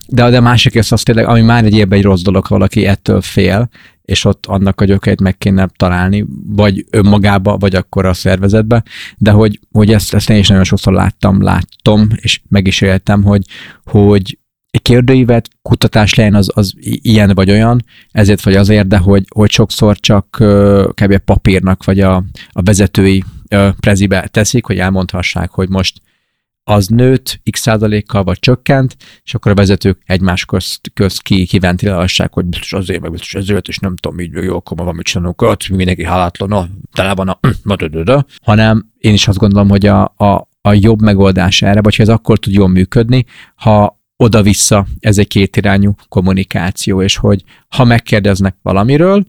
De, 0.08 0.24
a 0.24 0.40
másik 0.40 0.76
az, 0.76 0.92
az 0.92 1.02
tényleg, 1.02 1.26
ami 1.26 1.40
már 1.40 1.64
egy 1.64 1.86
egy 1.90 2.02
rossz 2.02 2.22
dolog, 2.22 2.46
valaki 2.48 2.86
ettől 2.86 3.20
fél, 3.20 3.68
és 4.02 4.24
ott 4.24 4.46
annak 4.46 4.80
a 4.80 4.84
gyökeit 4.84 5.20
meg 5.20 5.38
kéne 5.38 5.68
találni, 5.76 6.26
vagy 6.46 6.84
önmagába, 6.90 7.56
vagy 7.56 7.74
akkor 7.74 8.06
a 8.06 8.14
szervezetbe, 8.14 8.82
de 9.16 9.30
hogy, 9.30 9.60
hogy 9.72 9.92
ezt, 9.92 10.14
ezt 10.14 10.30
én 10.30 10.38
is 10.38 10.48
nagyon 10.48 10.64
sokszor 10.64 10.92
láttam, 10.92 11.42
láttam, 11.42 12.08
és 12.16 12.40
meg 12.48 12.66
is 12.66 12.80
éltem, 12.80 13.22
hogy, 13.22 13.42
hogy 13.84 14.38
egy 14.74 14.82
kérdőívet, 14.82 15.48
kutatás 15.62 16.14
legyen 16.14 16.34
az, 16.34 16.50
az 16.54 16.74
ilyen 16.80 17.30
vagy 17.34 17.50
olyan, 17.50 17.84
ezért 18.10 18.42
vagy 18.42 18.56
azért, 18.56 18.88
de 18.88 18.96
hogy, 18.96 19.24
hogy 19.34 19.50
sokszor 19.50 19.96
csak 19.96 20.26
kb. 20.94 21.18
papírnak 21.18 21.84
vagy 21.84 22.00
a, 22.00 22.16
a 22.48 22.62
vezetői 22.62 23.24
prezibe 23.80 24.28
teszik, 24.30 24.64
hogy 24.64 24.78
elmondhassák, 24.78 25.50
hogy 25.50 25.68
most 25.68 26.00
az 26.64 26.86
nőtt 26.86 27.40
x 27.50 27.60
százalékkal, 27.60 28.24
vagy 28.24 28.38
csökkent, 28.38 28.96
és 29.24 29.34
akkor 29.34 29.52
a 29.52 29.54
vezetők 29.54 30.02
egymás 30.06 30.44
közt, 30.44 30.90
közt 30.94 31.22
ki, 31.22 31.46
kiventilálhassák, 31.46 32.32
hogy 32.32 32.44
biztos 32.44 32.72
azért, 32.72 33.00
meg 33.00 33.10
biztos 33.10 33.34
ezért, 33.34 33.68
és 33.68 33.78
nem 33.78 33.96
tudom, 33.96 34.20
így 34.20 34.32
jó, 34.32 34.56
akkor 34.56 34.76
van 34.76 34.94
mit 34.94 35.06
csinálunk, 35.06 35.42
ott 35.42 35.68
mindenki 35.68 36.04
hálátlan, 36.04 36.48
no, 36.48 36.64
tele 36.92 37.14
van 37.14 37.28
a, 37.28 37.38
hanem 38.42 38.90
én 38.98 39.12
is 39.12 39.28
azt 39.28 39.38
gondolom, 39.38 39.68
hogy 39.68 39.86
a, 39.86 40.02
a, 40.16 40.48
a 40.60 40.72
jobb 40.72 41.02
megoldás 41.02 41.62
erre, 41.62 41.82
vagy 41.82 41.96
hogy 41.96 42.08
ez 42.08 42.14
akkor 42.14 42.38
tud 42.38 42.52
jól 42.52 42.68
működni, 42.68 43.24
ha 43.54 44.02
oda-vissza. 44.16 44.86
Ez 45.00 45.18
egy 45.18 45.26
kétirányú 45.26 45.94
kommunikáció, 46.08 47.02
és 47.02 47.16
hogy 47.16 47.42
ha 47.68 47.84
megkérdeznek 47.84 48.56
valamiről, 48.62 49.26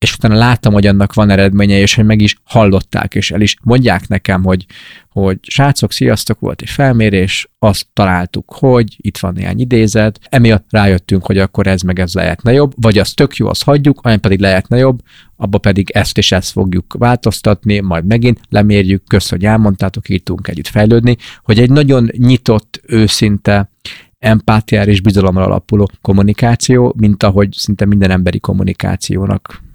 és 0.00 0.14
utána 0.14 0.34
láttam, 0.34 0.72
hogy 0.72 0.86
annak 0.86 1.14
van 1.14 1.30
eredménye, 1.30 1.78
és 1.78 1.94
hogy 1.94 2.04
meg 2.04 2.20
is 2.20 2.36
hallották, 2.44 3.14
és 3.14 3.30
el 3.30 3.40
is 3.40 3.56
mondják 3.62 4.08
nekem, 4.08 4.42
hogy, 4.42 4.66
hogy 5.08 5.38
srácok, 5.42 5.92
sziasztok, 5.92 6.40
volt 6.40 6.60
egy 6.60 6.68
felmérés, 6.68 7.50
azt 7.58 7.86
találtuk, 7.92 8.52
hogy 8.54 8.96
itt 8.96 9.18
van 9.18 9.32
néhány 9.32 9.60
idézet, 9.60 10.20
emiatt 10.28 10.66
rájöttünk, 10.70 11.26
hogy 11.26 11.38
akkor 11.38 11.66
ez 11.66 11.82
meg 11.82 11.98
ez 11.98 12.14
lehetne 12.14 12.52
jobb, 12.52 12.72
vagy 12.76 12.98
az 12.98 13.12
tök 13.12 13.36
jó, 13.36 13.48
azt 13.48 13.64
hagyjuk, 13.64 14.06
olyan 14.06 14.20
pedig 14.20 14.40
lehetne 14.40 14.76
jobb, 14.76 15.00
abba 15.36 15.58
pedig 15.58 15.90
ezt 15.90 16.18
és 16.18 16.32
ezt 16.32 16.50
fogjuk 16.50 16.94
változtatni, 16.98 17.80
majd 17.80 18.06
megint 18.06 18.40
lemérjük, 18.48 19.04
kösz, 19.06 19.30
hogy 19.30 19.44
elmondtátok, 19.44 20.08
így 20.08 20.22
tudunk 20.22 20.48
együtt 20.48 20.68
fejlődni, 20.68 21.16
hogy 21.42 21.58
egy 21.58 21.70
nagyon 21.70 22.10
nyitott, 22.16 22.80
őszinte, 22.86 23.70
empátiára 24.18 24.90
és 24.90 25.00
bizalomra 25.00 25.44
alapuló 25.44 25.90
kommunikáció, 26.00 26.94
mint 26.96 27.22
ahogy 27.22 27.52
szinte 27.52 27.84
minden 27.84 28.10
emberi 28.10 28.40
kommunikációnak 28.40 29.68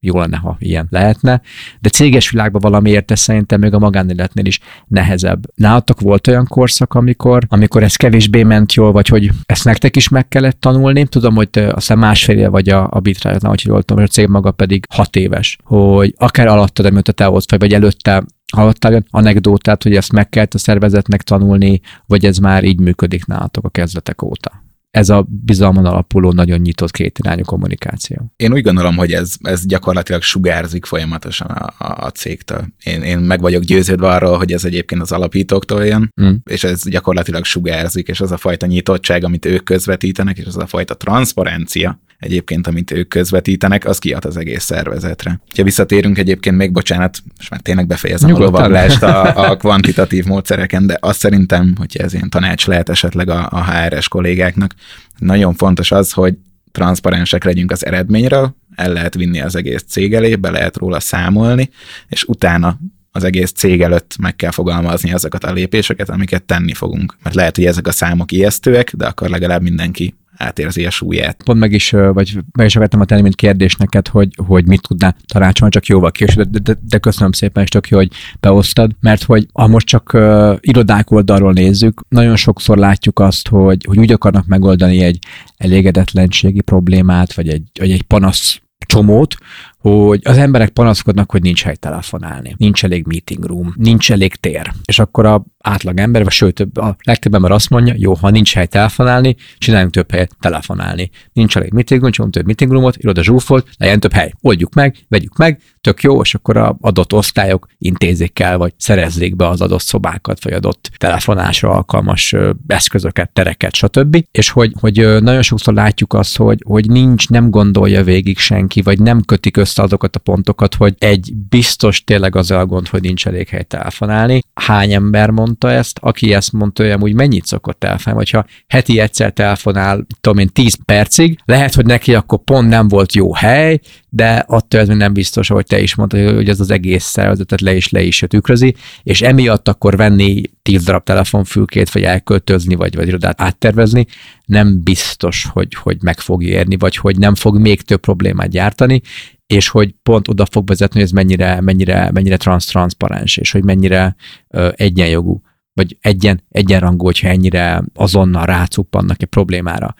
jó 0.00 0.18
lenne, 0.18 0.36
ha 0.36 0.56
ilyen 0.58 0.86
lehetne, 0.90 1.40
de 1.80 1.88
céges 1.88 2.30
világban 2.30 2.60
valamiért 2.60 3.10
ez 3.10 3.20
szerintem 3.20 3.60
még 3.60 3.74
a 3.74 3.78
magánéletnél 3.78 4.44
is 4.44 4.60
nehezebb. 4.86 5.46
Nálatok 5.54 6.00
volt 6.00 6.26
olyan 6.26 6.46
korszak, 6.46 6.94
amikor, 6.94 7.44
amikor 7.48 7.82
ez 7.82 7.96
kevésbé 7.96 8.42
ment 8.42 8.72
jól, 8.72 8.92
vagy 8.92 9.08
hogy 9.08 9.30
ezt 9.46 9.64
nektek 9.64 9.96
is 9.96 10.08
meg 10.08 10.28
kellett 10.28 10.60
tanulni? 10.60 11.06
Tudom, 11.06 11.34
hogy 11.34 11.50
te 11.50 11.72
aztán 11.72 11.98
másfél 11.98 12.50
vagy 12.50 12.68
a, 12.68 12.88
a 12.90 13.00
bitrájatnál, 13.00 13.50
hogy 13.50 13.62
jól 13.64 13.82
tudom, 13.82 14.04
a 14.04 14.06
cég 14.06 14.28
maga 14.28 14.50
pedig 14.50 14.84
hat 14.90 15.16
éves, 15.16 15.58
hogy 15.64 16.14
akár 16.18 16.46
alattad, 16.46 16.86
amit 16.86 17.14
te 17.14 17.26
volt, 17.26 17.56
vagy 17.58 17.72
előtte 17.72 18.24
hallottál 18.52 18.90
olyan 18.90 19.06
anekdótát, 19.10 19.82
hogy 19.82 19.96
ezt 19.96 20.12
meg 20.12 20.28
kellett 20.28 20.54
a 20.54 20.58
szervezetnek 20.58 21.22
tanulni, 21.22 21.80
vagy 22.06 22.24
ez 22.24 22.38
már 22.38 22.64
így 22.64 22.80
működik 22.80 23.26
nálatok 23.26 23.64
a 23.64 23.68
kezdetek 23.68 24.22
óta? 24.22 24.59
Ez 24.90 25.08
a 25.08 25.26
bizalmon 25.28 25.84
alapuló, 25.84 26.32
nagyon 26.32 26.60
nyitott 26.60 26.90
kétirányú 26.90 27.42
kommunikáció. 27.42 28.32
Én 28.36 28.52
úgy 28.52 28.62
gondolom, 28.62 28.96
hogy 28.96 29.12
ez, 29.12 29.34
ez 29.40 29.66
gyakorlatilag 29.66 30.22
sugárzik 30.22 30.84
folyamatosan 30.84 31.48
a, 31.48 31.74
a, 31.78 32.04
a 32.04 32.10
cégtől. 32.10 32.66
Én, 32.84 33.02
én 33.02 33.18
meg 33.18 33.40
vagyok 33.40 33.62
győződve 33.62 34.08
arról, 34.08 34.38
hogy 34.38 34.52
ez 34.52 34.64
egyébként 34.64 35.00
az 35.02 35.12
alapítóktól 35.12 35.86
jön, 35.86 36.12
mm. 36.22 36.34
és 36.44 36.64
ez 36.64 36.88
gyakorlatilag 36.88 37.44
sugárzik, 37.44 38.08
és 38.08 38.20
az 38.20 38.32
a 38.32 38.36
fajta 38.36 38.66
nyitottság, 38.66 39.24
amit 39.24 39.44
ők 39.44 39.64
közvetítenek, 39.64 40.38
és 40.38 40.46
az 40.46 40.56
a 40.56 40.66
fajta 40.66 40.94
transzparencia, 40.94 42.00
egyébként, 42.20 42.66
amit 42.66 42.90
ők 42.90 43.08
közvetítenek, 43.08 43.84
az 43.84 43.98
kiad 43.98 44.24
az 44.24 44.36
egész 44.36 44.64
szervezetre. 44.64 45.40
Ha 45.56 45.62
visszatérünk 45.62 46.18
egyébként, 46.18 46.56
még 46.56 46.72
bocsánat, 46.72 47.18
most 47.36 47.50
már 47.50 47.60
tényleg 47.60 47.86
befejezem 47.86 48.30
Nyugodtan. 48.30 48.54
a 48.54 48.56
lovaglást 48.56 49.02
a, 49.02 49.50
a 49.50 49.56
kvantitatív 49.56 50.24
módszereken, 50.24 50.86
de 50.86 50.96
azt 51.00 51.18
szerintem, 51.18 51.74
hogy 51.78 51.96
ez 51.96 52.14
ilyen 52.14 52.30
tanács 52.30 52.66
lehet 52.66 52.88
esetleg 52.88 53.28
a, 53.28 53.48
a 53.50 53.64
HRS 53.64 54.08
kollégáknak, 54.08 54.74
nagyon 55.18 55.54
fontos 55.54 55.92
az, 55.92 56.12
hogy 56.12 56.34
transzparensek 56.72 57.44
legyünk 57.44 57.70
az 57.70 57.86
eredményről, 57.86 58.56
el 58.74 58.92
lehet 58.92 59.14
vinni 59.14 59.40
az 59.40 59.56
egész 59.56 59.84
cég 59.88 60.14
elé, 60.14 60.34
be 60.34 60.50
lehet 60.50 60.76
róla 60.76 61.00
számolni, 61.00 61.70
és 62.08 62.24
utána 62.24 62.78
az 63.12 63.24
egész 63.24 63.52
cég 63.52 63.82
előtt 63.82 64.16
meg 64.18 64.36
kell 64.36 64.50
fogalmazni 64.50 65.12
azokat 65.12 65.44
a 65.44 65.52
lépéseket, 65.52 66.08
amiket 66.08 66.42
tenni 66.42 66.74
fogunk. 66.74 67.16
Mert 67.22 67.34
lehet, 67.34 67.56
hogy 67.56 67.64
ezek 67.64 67.86
a 67.86 67.92
számok 67.92 68.32
ijesztőek, 68.32 68.94
de 68.96 69.06
akkor 69.06 69.28
legalább 69.28 69.62
mindenki 69.62 70.14
átérzi 70.40 70.86
a 70.86 70.90
súlyát. 70.90 71.42
Pont 71.44 71.58
meg 71.58 71.72
is, 71.72 71.90
vagy 71.90 72.38
meg 72.52 72.66
is 72.66 72.76
akartam 72.76 73.00
a 73.00 73.04
tenni, 73.04 73.22
mint 73.22 73.34
kérdés 73.34 73.76
neked, 73.76 74.08
hogy, 74.08 74.28
hogy 74.46 74.66
mit 74.66 74.82
tudnál 74.88 75.16
tanácsolni, 75.26 75.72
csak 75.72 75.86
jóval 75.86 76.10
később, 76.10 76.50
de, 76.50 76.58
de, 76.58 76.80
de, 76.88 76.98
köszönöm 76.98 77.32
szépen, 77.32 77.62
és 77.62 77.68
tök 77.68 77.88
jó, 77.88 77.96
hogy 77.96 78.10
beosztad, 78.40 78.90
mert 79.00 79.22
hogy 79.22 79.46
ha 79.52 79.66
most 79.66 79.86
csak 79.86 80.10
uh, 80.14 80.56
irodák 80.60 81.10
oldalról 81.10 81.52
nézzük, 81.52 82.00
nagyon 82.08 82.36
sokszor 82.36 82.78
látjuk 82.78 83.18
azt, 83.18 83.48
hogy, 83.48 83.84
hogy 83.84 83.98
úgy 83.98 84.12
akarnak 84.12 84.46
megoldani 84.46 85.00
egy 85.00 85.18
elégedetlenségi 85.56 86.60
problémát, 86.60 87.34
vagy 87.34 87.48
egy, 87.48 87.62
vagy 87.78 87.90
egy 87.90 88.02
panasz 88.02 88.60
csomót, 88.86 89.34
hogy 89.80 90.20
az 90.24 90.36
emberek 90.36 90.68
panaszkodnak, 90.68 91.30
hogy 91.30 91.42
nincs 91.42 91.62
hely 91.62 91.74
telefonálni, 91.74 92.54
nincs 92.56 92.84
elég 92.84 93.06
meeting 93.06 93.44
room, 93.44 93.74
nincs 93.76 94.12
elég 94.12 94.34
tér. 94.34 94.72
És 94.84 94.98
akkor 94.98 95.26
a 95.26 95.44
átlag 95.58 95.98
ember, 95.98 96.22
vagy 96.22 96.32
sőt, 96.32 96.60
a 96.60 96.96
legtöbb 97.02 97.34
ember 97.34 97.50
azt 97.50 97.70
mondja, 97.70 97.94
jó, 97.96 98.14
ha 98.14 98.30
nincs 98.30 98.54
hely 98.54 98.66
telefonálni, 98.66 99.36
csináljunk 99.58 99.92
több 99.92 100.10
helyet 100.10 100.36
telefonálni. 100.40 101.10
Nincs 101.32 101.56
elég 101.56 101.72
meeting 101.72 102.00
room, 102.00 102.12
csinálunk 102.12 102.36
több 102.36 102.46
meeting 102.46 102.70
roomot, 102.70 102.96
iroda 102.96 103.22
zsúfolt, 103.22 103.68
legyen 103.76 104.00
több 104.00 104.12
hely. 104.12 104.32
Oldjuk 104.40 104.74
meg, 104.74 104.96
vegyük 105.08 105.36
meg, 105.36 105.60
tök 105.80 106.02
jó, 106.02 106.20
és 106.20 106.34
akkor 106.34 106.56
a 106.56 106.76
adott 106.80 107.12
osztályok 107.12 107.66
intézik 107.78 108.38
el, 108.38 108.58
vagy 108.58 108.72
szerezzék 108.76 109.36
be 109.36 109.48
az 109.48 109.60
adott 109.60 109.82
szobákat, 109.82 110.44
vagy 110.44 110.52
adott 110.52 110.90
telefonásra 110.96 111.70
alkalmas 111.70 112.34
eszközöket, 112.66 113.30
tereket, 113.30 113.74
stb. 113.74 114.24
És 114.30 114.50
hogy, 114.50 114.72
hogy 114.80 115.22
nagyon 115.22 115.42
sokszor 115.42 115.74
látjuk 115.74 116.14
azt, 116.14 116.36
hogy, 116.36 116.62
hogy 116.66 116.90
nincs, 116.90 117.28
nem 117.28 117.50
gondolja 117.50 118.04
végig 118.04 118.38
senki, 118.38 118.82
vagy 118.82 119.00
nem 119.00 119.22
kötik 119.22 119.56
össze 119.56 119.69
azokat 119.78 120.16
a 120.16 120.18
pontokat, 120.18 120.74
hogy 120.74 120.94
egy 120.98 121.32
biztos 121.48 122.04
tényleg 122.04 122.36
az 122.36 122.50
a 122.50 122.66
gond, 122.66 122.88
hogy 122.88 123.02
nincs 123.02 123.26
elég 123.26 123.48
hely 123.48 123.62
telefonálni. 123.62 124.42
Hány 124.54 124.92
ember 124.92 125.30
mondta 125.30 125.70
ezt? 125.70 125.98
Aki 126.00 126.34
ezt 126.34 126.52
mondta, 126.52 126.82
hogy 126.82 126.92
amúgy 126.92 127.14
mennyit 127.14 127.46
szokott 127.46 127.78
telefonálni? 127.78 128.24
Hogyha 128.30 128.46
heti 128.68 129.00
egyszer 129.00 129.32
telefonál, 129.32 130.06
tudom 130.20 130.38
én, 130.38 130.48
10 130.48 130.78
percig, 130.84 131.38
lehet, 131.44 131.74
hogy 131.74 131.86
neki 131.86 132.14
akkor 132.14 132.38
pont 132.44 132.68
nem 132.68 132.88
volt 132.88 133.14
jó 133.14 133.34
hely, 133.34 133.80
de 134.08 134.44
attól 134.46 134.80
ez 134.80 134.88
nem 134.88 135.12
biztos, 135.12 135.48
hogy 135.48 135.66
te 135.66 135.80
is 135.80 135.94
mondtad, 135.94 136.34
hogy 136.34 136.48
ez 136.48 136.60
az 136.60 136.70
egész 136.70 137.04
szervezetet 137.04 137.60
le 137.60 137.74
is 137.74 137.88
le 137.88 138.02
is 138.02 138.24
tükrözi, 138.28 138.74
és 139.02 139.22
emiatt 139.22 139.68
akkor 139.68 139.96
venni 139.96 140.42
10 140.62 140.84
darab 140.84 141.04
telefonfülkét, 141.04 141.90
vagy 141.90 142.02
elköltözni, 142.02 142.74
vagy, 142.74 142.94
vagy 142.94 143.08
irodát 143.08 143.40
áttervezni, 143.40 144.06
nem 144.50 144.82
biztos, 144.82 145.44
hogy, 145.44 145.74
hogy 145.74 145.96
meg 146.02 146.20
fog 146.20 146.42
érni, 146.42 146.76
vagy 146.76 146.96
hogy 146.96 147.18
nem 147.18 147.34
fog 147.34 147.58
még 147.58 147.82
több 147.82 148.00
problémát 148.00 148.48
gyártani, 148.48 149.00
és 149.46 149.68
hogy 149.68 149.94
pont 150.02 150.28
oda 150.28 150.46
fog 150.46 150.66
vezetni, 150.66 150.94
hogy 150.94 151.08
ez 151.08 151.14
mennyire, 151.14 151.60
mennyire, 151.60 152.10
mennyire 152.12 152.36
transz, 152.36 152.66
transzparens, 152.66 153.36
és 153.36 153.50
hogy 153.50 153.64
mennyire 153.64 154.16
ö, 154.48 154.68
egyenjogú, 154.76 155.42
vagy 155.72 155.96
egyen, 156.00 156.44
egyenrangú, 156.48 157.04
hogyha 157.04 157.28
ennyire 157.28 157.82
azonnal 157.94 158.46
rácuppannak 158.46 159.22
egy 159.22 159.28
problémára. 159.28 159.94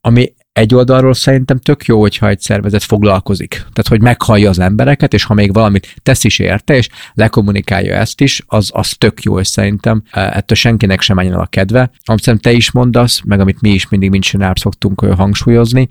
Ami 0.00 0.32
egy 0.58 0.74
oldalról 0.74 1.14
szerintem 1.14 1.58
tök 1.58 1.84
jó, 1.84 2.00
hogyha 2.00 2.28
egy 2.28 2.40
szervezet 2.40 2.82
foglalkozik. 2.82 3.48
Tehát, 3.50 3.88
hogy 3.88 4.00
meghallja 4.00 4.48
az 4.48 4.58
embereket, 4.58 5.14
és 5.14 5.24
ha 5.24 5.34
még 5.34 5.52
valamit 5.52 5.94
tesz 6.02 6.24
is 6.24 6.38
érte, 6.38 6.76
és 6.76 6.88
lekommunikálja 7.14 7.94
ezt 7.94 8.20
is, 8.20 8.42
az, 8.46 8.70
az 8.72 8.94
tök 8.98 9.22
jó, 9.22 9.38
és 9.38 9.48
szerintem 9.48 10.02
ettől 10.10 10.56
senkinek 10.56 11.00
sem 11.00 11.16
menjen 11.16 11.34
a 11.34 11.46
kedve. 11.46 11.90
Amit 12.04 12.40
te 12.40 12.52
is 12.52 12.70
mondasz, 12.70 13.20
meg 13.24 13.40
amit 13.40 13.60
mi 13.60 13.70
is 13.70 13.88
mindig 13.88 14.10
mind 14.10 14.24
szoktunk 14.54 15.00
hangsúlyozni, 15.00 15.88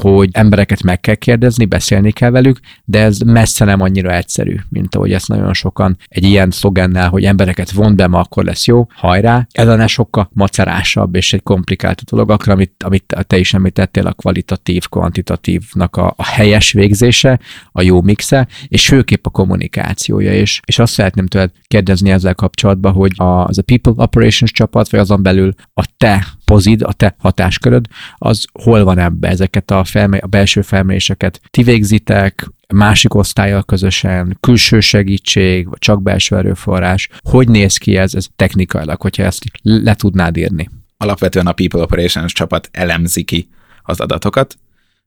hogy 0.00 0.28
embereket 0.32 0.82
meg 0.82 1.00
kell 1.00 1.14
kérdezni, 1.14 1.64
beszélni 1.64 2.10
kell 2.10 2.30
velük, 2.30 2.60
de 2.84 3.02
ez 3.02 3.18
messze 3.18 3.64
nem 3.64 3.80
annyira 3.80 4.14
egyszerű, 4.14 4.56
mint 4.68 4.94
ahogy 4.94 5.12
ezt 5.12 5.28
nagyon 5.28 5.54
sokan 5.54 5.96
egy 6.08 6.24
ilyen 6.24 6.50
szlogennel, 6.50 7.08
hogy 7.08 7.24
embereket 7.24 7.70
von 7.70 7.96
be, 7.96 8.06
ma 8.06 8.18
akkor 8.18 8.44
lesz 8.44 8.66
jó, 8.66 8.86
hajrá. 8.94 9.46
Ez 9.52 9.68
a 9.68 9.86
sokkal 9.86 10.30
macerásabb 10.32 11.14
és 11.14 11.32
egy 11.32 11.42
komplikált 11.42 12.04
dolog, 12.04 12.30
akkor, 12.30 12.52
amit, 12.52 12.82
amit 12.84 13.16
te 13.26 13.38
is 13.38 13.54
említettél, 13.54 14.06
a 14.06 14.12
kvalitatív, 14.12 14.88
kvantitatívnak 14.88 15.96
a, 15.96 16.14
a 16.16 16.24
helyes 16.24 16.72
végzése, 16.72 17.40
a 17.72 17.82
jó 17.82 18.02
mixe, 18.02 18.48
és 18.68 18.86
főképp 18.86 19.26
a 19.26 19.30
kommunikációja, 19.30 20.32
és, 20.32 20.60
és 20.64 20.78
azt 20.78 20.92
szeretném 20.92 21.26
tőled 21.26 21.50
kérdezni 21.66 22.10
ezzel 22.10 22.34
kapcsolatban, 22.34 22.92
hogy 22.92 23.12
az 23.16 23.58
a 23.58 23.62
People 23.62 23.92
Operations 23.96 24.52
csapat, 24.52 24.90
vagy 24.90 25.00
azon 25.00 25.22
belül 25.22 25.54
a 25.74 25.86
te 25.96 26.26
pozid, 26.46 26.82
a 26.82 26.92
te 26.92 27.14
hatásköröd, 27.18 27.86
az 28.16 28.44
hol 28.62 28.84
van 28.84 28.98
ebbe 28.98 29.28
ezeket 29.28 29.70
a, 29.70 29.84
felmé- 29.84 30.22
a 30.22 30.26
belső 30.26 30.62
felméréseket? 30.62 31.40
Ti 31.50 31.62
végzitek, 31.62 32.50
másik 32.74 33.14
osztályjal 33.14 33.62
közösen, 33.62 34.36
külső 34.40 34.80
segítség, 34.80 35.68
vagy 35.68 35.78
csak 35.78 36.02
belső 36.02 36.36
erőforrás. 36.36 37.08
Hogy 37.18 37.48
néz 37.48 37.76
ki 37.76 37.96
ez, 37.96 38.14
ez 38.14 38.26
technikailag, 38.36 39.00
hogyha 39.00 39.22
ezt 39.22 39.44
le 39.62 39.94
tudnád 39.94 40.36
írni? 40.36 40.70
Alapvetően 40.96 41.46
a 41.46 41.52
People 41.52 41.82
Operations 41.82 42.32
csapat 42.32 42.68
elemzi 42.72 43.24
ki 43.24 43.48
az 43.82 44.00
adatokat, 44.00 44.58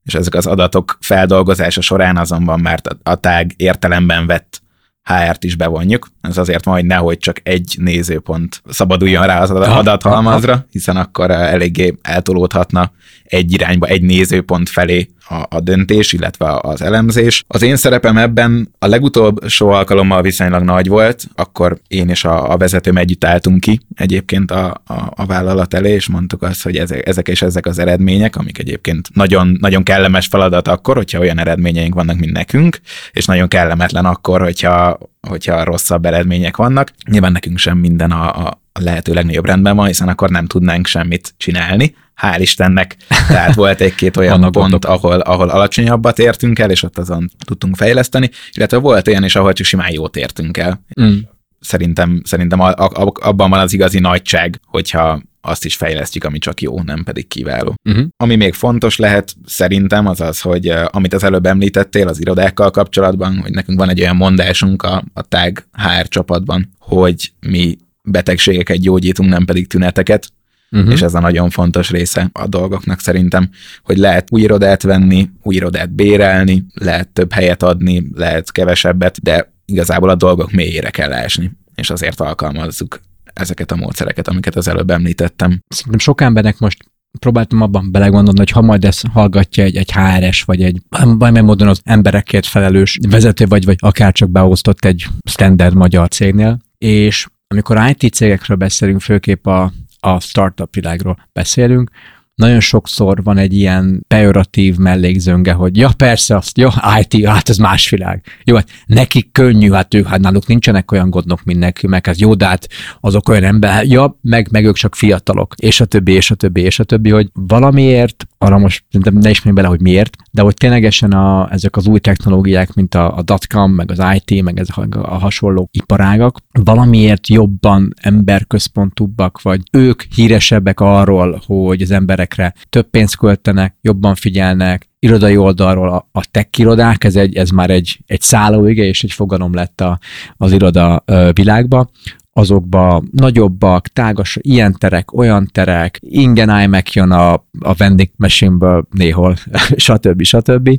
és 0.03 0.13
ezek 0.13 0.34
az 0.34 0.48
adatok 0.48 0.98
feldolgozása 1.01 1.81
során 1.81 2.17
azonban 2.17 2.60
már 2.60 2.81
a 3.03 3.15
tág 3.15 3.53
értelemben 3.58 4.25
vett 4.25 4.62
HR-t 5.03 5.43
is 5.43 5.55
bevonjuk. 5.55 6.08
Ez 6.21 6.38
azért 6.38 6.65
majd 6.65 6.85
nehogy 6.85 7.17
csak 7.17 7.39
egy 7.43 7.75
nézőpont 7.79 8.61
szabaduljon 8.69 9.25
rá 9.25 9.41
az 9.41 9.51
adathalmazra, 9.51 10.65
hiszen 10.71 10.97
akkor 10.97 11.31
eléggé 11.31 11.95
eltolódhatna 12.01 12.91
egy 13.23 13.53
irányba, 13.53 13.88
egy 13.88 14.01
nézőpont 14.01 14.69
felé 14.69 15.09
a, 15.29 15.45
a 15.49 15.59
döntés, 15.59 16.13
illetve 16.13 16.59
az 16.61 16.81
elemzés. 16.81 17.43
Az 17.47 17.61
én 17.61 17.75
szerepem 17.75 18.17
ebben 18.17 18.73
a 18.79 18.88
legutolsó 18.88 19.69
alkalommal 19.69 20.21
viszonylag 20.21 20.63
nagy 20.63 20.88
volt, 20.88 21.23
akkor 21.35 21.77
én 21.88 22.09
és 22.09 22.25
a, 22.25 22.51
a 22.51 22.57
vezetőm 22.57 22.97
együtt 22.97 23.25
álltunk 23.25 23.59
ki 23.59 23.79
egyébként 23.95 24.51
a, 24.51 24.81
a, 24.85 24.93
a 25.15 25.25
vállalat 25.25 25.73
elé, 25.73 25.93
és 25.93 26.07
mondtuk 26.07 26.41
azt, 26.43 26.63
hogy 26.63 26.75
ezek, 26.75 27.07
ezek 27.07 27.27
és 27.27 27.41
ezek 27.41 27.65
az 27.65 27.79
eredmények, 27.79 28.35
amik 28.35 28.59
egyébként 28.59 29.07
nagyon, 29.13 29.57
nagyon 29.59 29.83
kellemes 29.83 30.27
feladat 30.27 30.67
akkor, 30.67 30.95
hogyha 30.95 31.19
olyan 31.19 31.39
eredményeink 31.39 31.93
vannak, 31.93 32.17
mint 32.17 32.31
nekünk, 32.31 32.79
és 33.11 33.25
nagyon 33.25 33.47
kellemetlen 33.47 34.05
akkor, 34.05 34.41
hogyha, 34.41 34.97
hogyha 35.27 35.63
rosszabb 35.63 36.05
eredmények 36.05 36.57
vannak. 36.57 36.91
Nyilván 37.11 37.31
nekünk 37.31 37.57
sem 37.57 37.77
minden 37.77 38.11
a, 38.11 38.47
a 38.47 38.61
lehető 38.79 39.13
legnagyobb 39.13 39.45
rendben 39.45 39.75
van, 39.75 39.88
hiszen 39.88 40.07
akkor 40.07 40.29
nem 40.29 40.45
tudnánk 40.45 40.88
semmit 40.88 41.33
csinálni 41.38 41.95
hál' 42.21 42.39
Istennek. 42.39 42.95
Tehát 43.27 43.55
volt 43.61 43.81
egy-két 43.81 44.17
olyan 44.17 44.41
pont, 44.41 44.53
gondok. 44.53 44.85
ahol, 44.85 45.19
ahol 45.19 45.49
alacsonyabbat 45.49 46.19
értünk 46.19 46.59
el, 46.59 46.71
és 46.71 46.83
ott 46.83 46.97
azon 46.97 47.29
tudtunk 47.45 47.75
fejleszteni, 47.75 48.29
illetve 48.51 48.77
volt 48.77 49.07
olyan 49.07 49.23
is, 49.23 49.35
ahol 49.35 49.53
csak 49.53 49.65
simán 49.65 49.91
jót 49.91 50.15
értünk 50.15 50.57
el. 50.57 50.83
Mm. 51.01 51.17
Szerintem, 51.59 52.21
szerintem 52.25 52.59
a, 52.59 52.69
a, 52.69 53.11
abban 53.13 53.49
van 53.49 53.59
az 53.59 53.73
igazi 53.73 53.99
nagyság, 53.99 54.59
hogyha 54.65 55.21
azt 55.41 55.65
is 55.65 55.75
fejlesztjük, 55.75 56.24
ami 56.24 56.38
csak 56.38 56.62
jó, 56.62 56.81
nem 56.81 57.03
pedig 57.03 57.27
kiváló. 57.27 57.75
Uh-huh. 57.89 58.05
Ami 58.17 58.36
még 58.36 58.53
fontos 58.53 58.98
lehet 58.98 59.34
szerintem 59.46 60.08
az 60.08 60.22
az, 60.22 60.41
hogy 60.41 60.74
amit 60.86 61.13
az 61.13 61.24
előbb 61.24 61.46
említettél 61.46 62.08
az 62.08 62.19
irodákkal 62.19 62.72
kapcsolatban, 62.72 63.38
hogy 63.38 63.51
nekünk 63.51 63.79
van 63.79 63.89
egy 63.89 64.01
olyan 64.01 64.15
mondásunk 64.15 64.84
a, 64.84 65.03
a 65.13 65.22
tág 65.22 65.67
HR 65.72 66.08
csapatban, 66.08 66.72
hogy 66.79 67.31
mi 67.39 67.77
betegségeket 68.03 68.79
gyógyítunk, 68.79 69.29
nem 69.29 69.46
pedig 69.46 69.67
tüneteket, 69.67 70.31
uh-huh. 70.72 70.91
és 70.91 71.01
ez 71.01 71.13
a 71.13 71.19
nagyon 71.19 71.50
fontos 71.50 71.89
része 71.89 72.29
a 72.34 72.48
dolgoknak 72.48 73.00
szerintem, 73.00 73.50
hogy 73.84 73.98
lehet 73.98 74.27
új 74.31 74.41
irodát 74.41 74.81
venni, 74.81 75.29
új 75.41 75.55
irodát 75.55 75.91
bérelni, 75.91 76.65
lehet 76.73 77.10
több 77.10 77.32
helyet 77.32 77.63
adni, 77.63 78.08
lehet 78.15 78.52
kevesebbet, 78.52 79.21
de 79.21 79.54
igazából 79.65 80.10
a 80.10 80.15
dolgok 80.15 80.52
mélyére 80.52 80.89
kell 80.89 81.13
esni, 81.13 81.52
és 81.75 81.89
azért 81.89 82.19
alkalmazzuk 82.19 82.99
ezeket 83.39 83.71
a 83.71 83.75
módszereket, 83.75 84.28
amiket 84.28 84.56
az 84.56 84.67
előbb 84.67 84.89
említettem. 84.89 85.60
Szerintem 85.67 85.99
sok 85.99 86.21
embernek 86.21 86.60
most 86.60 86.78
próbáltam 87.19 87.62
abban 87.62 87.91
belegondolni, 87.91 88.39
hogy 88.39 88.49
ha 88.49 88.62
majd 88.62 88.86
ezt 88.86 89.08
hallgatja 89.08 89.63
egy, 89.63 89.75
egy 89.75 89.91
HRS, 89.91 90.43
vagy 90.43 90.63
egy 90.63 90.82
valamilyen 90.89 91.45
módon 91.45 91.67
az 91.67 91.82
emberekért 91.84 92.45
felelős 92.45 92.99
vezető, 93.10 93.45
vagy, 93.45 93.65
vagy 93.65 93.78
akár 93.80 94.12
csak 94.12 94.30
beosztott 94.30 94.86
egy 94.86 95.08
standard 95.23 95.75
magyar 95.75 96.08
cégnél, 96.08 96.60
és 96.78 97.28
amikor 97.47 97.93
IT 97.95 98.13
cégekről 98.13 98.58
beszélünk, 98.58 99.02
főképp 99.02 99.45
a, 99.45 99.71
a 99.99 100.19
startup 100.19 100.73
világról 100.75 101.28
beszélünk, 101.32 101.91
nagyon 102.39 102.60
sokszor 102.60 103.23
van 103.23 103.38
egy 103.38 103.54
ilyen 103.54 104.04
pejoratív 104.08 104.78
mellékzönge, 104.78 105.52
hogy 105.52 105.78
ja, 105.78 105.89
persze, 105.97 106.36
azt, 106.36 106.58
jó, 106.58 106.69
IT, 106.99 107.25
hát 107.25 107.49
ez 107.49 107.58
más 107.58 107.89
világ. 107.89 108.23
Jó, 108.43 108.56
hát 108.56 108.69
nekik 108.86 109.32
könnyű, 109.32 109.71
hát 109.71 109.93
ők, 109.93 110.08
hát 110.08 110.19
náluk 110.19 110.47
nincsenek 110.47 110.91
olyan 110.91 111.10
gondok, 111.10 111.43
mint 111.43 111.60
nekünk, 111.60 111.93
meg 111.93 112.08
ez 112.08 112.19
jó, 112.19 112.34
de 112.34 112.45
hát 112.45 112.67
azok 112.99 113.30
olyan 113.30 113.43
ember, 113.43 113.86
ja, 113.86 114.19
meg, 114.21 114.47
meg 114.52 114.65
ők 114.65 114.75
csak 114.75 114.95
fiatalok, 114.95 115.54
és 115.58 115.82
a 115.82 115.86
többi, 115.86 116.12
és 116.12 116.32
a 116.32 116.36
többi, 116.36 116.62
és 116.62 116.80
a 116.80 116.84
többi, 116.84 117.10
hogy 117.10 117.30
valamiért, 117.34 118.28
arra 118.38 118.58
most 118.58 118.84
ne 119.02 119.30
is 119.30 119.41
bele, 119.41 119.67
hogy 119.67 119.82
miért, 119.82 120.15
de 120.32 120.41
hogy 120.41 120.54
ténylegesen 120.54 121.12
a, 121.12 121.52
ezek 121.52 121.75
az 121.75 121.88
új 121.88 121.99
technológiák, 121.99 122.73
mint 122.73 122.95
a, 122.95 123.17
a 123.17 123.21
dotcom, 123.21 123.71
meg 123.71 123.91
az 123.91 124.04
IT, 124.13 124.43
meg 124.43 124.60
ezek 124.60 124.95
a, 124.95 125.13
a 125.13 125.17
hasonló 125.17 125.69
iparágak, 125.71 126.38
valamiért 126.63 127.28
jobban 127.28 127.93
emberközpontúbbak, 128.02 129.41
vagy 129.41 129.62
ők 129.71 130.02
híresebbek 130.02 130.80
arról, 130.80 131.41
hogy 131.45 131.82
az 131.82 131.91
emberek 131.91 132.28
emberekre, 132.29 132.53
több 132.69 132.89
pénzt 132.89 133.17
költenek, 133.17 133.75
jobban 133.81 134.15
figyelnek, 134.15 134.87
irodai 134.99 135.37
oldalról 135.37 135.89
a, 135.89 136.09
a 136.11 136.25
tech 136.31 136.59
irodák, 136.59 137.03
ez, 137.03 137.15
egy, 137.15 137.35
ez 137.35 137.49
már 137.49 137.69
egy, 137.69 137.99
egy 138.05 138.21
szállóige 138.21 138.83
és 138.83 139.03
egy 139.03 139.11
fogalom 139.11 139.53
lett 139.53 139.81
a, 139.81 139.99
az 140.37 140.51
iroda 140.51 141.03
világba, 141.33 141.89
azokba 142.33 143.03
nagyobbak, 143.11 143.87
tágas, 143.87 144.37
ilyen 144.41 144.75
terek, 144.77 145.13
olyan 145.13 145.49
terek, 145.51 145.99
ingen 146.01 146.61
iMac 146.61 146.95
jön 146.95 147.11
a, 147.11 147.33
a 147.59 147.73
vending 147.77 148.09
machine 148.15 148.83
néhol, 148.89 149.35
stb. 149.75 150.23
stb. 150.23 150.69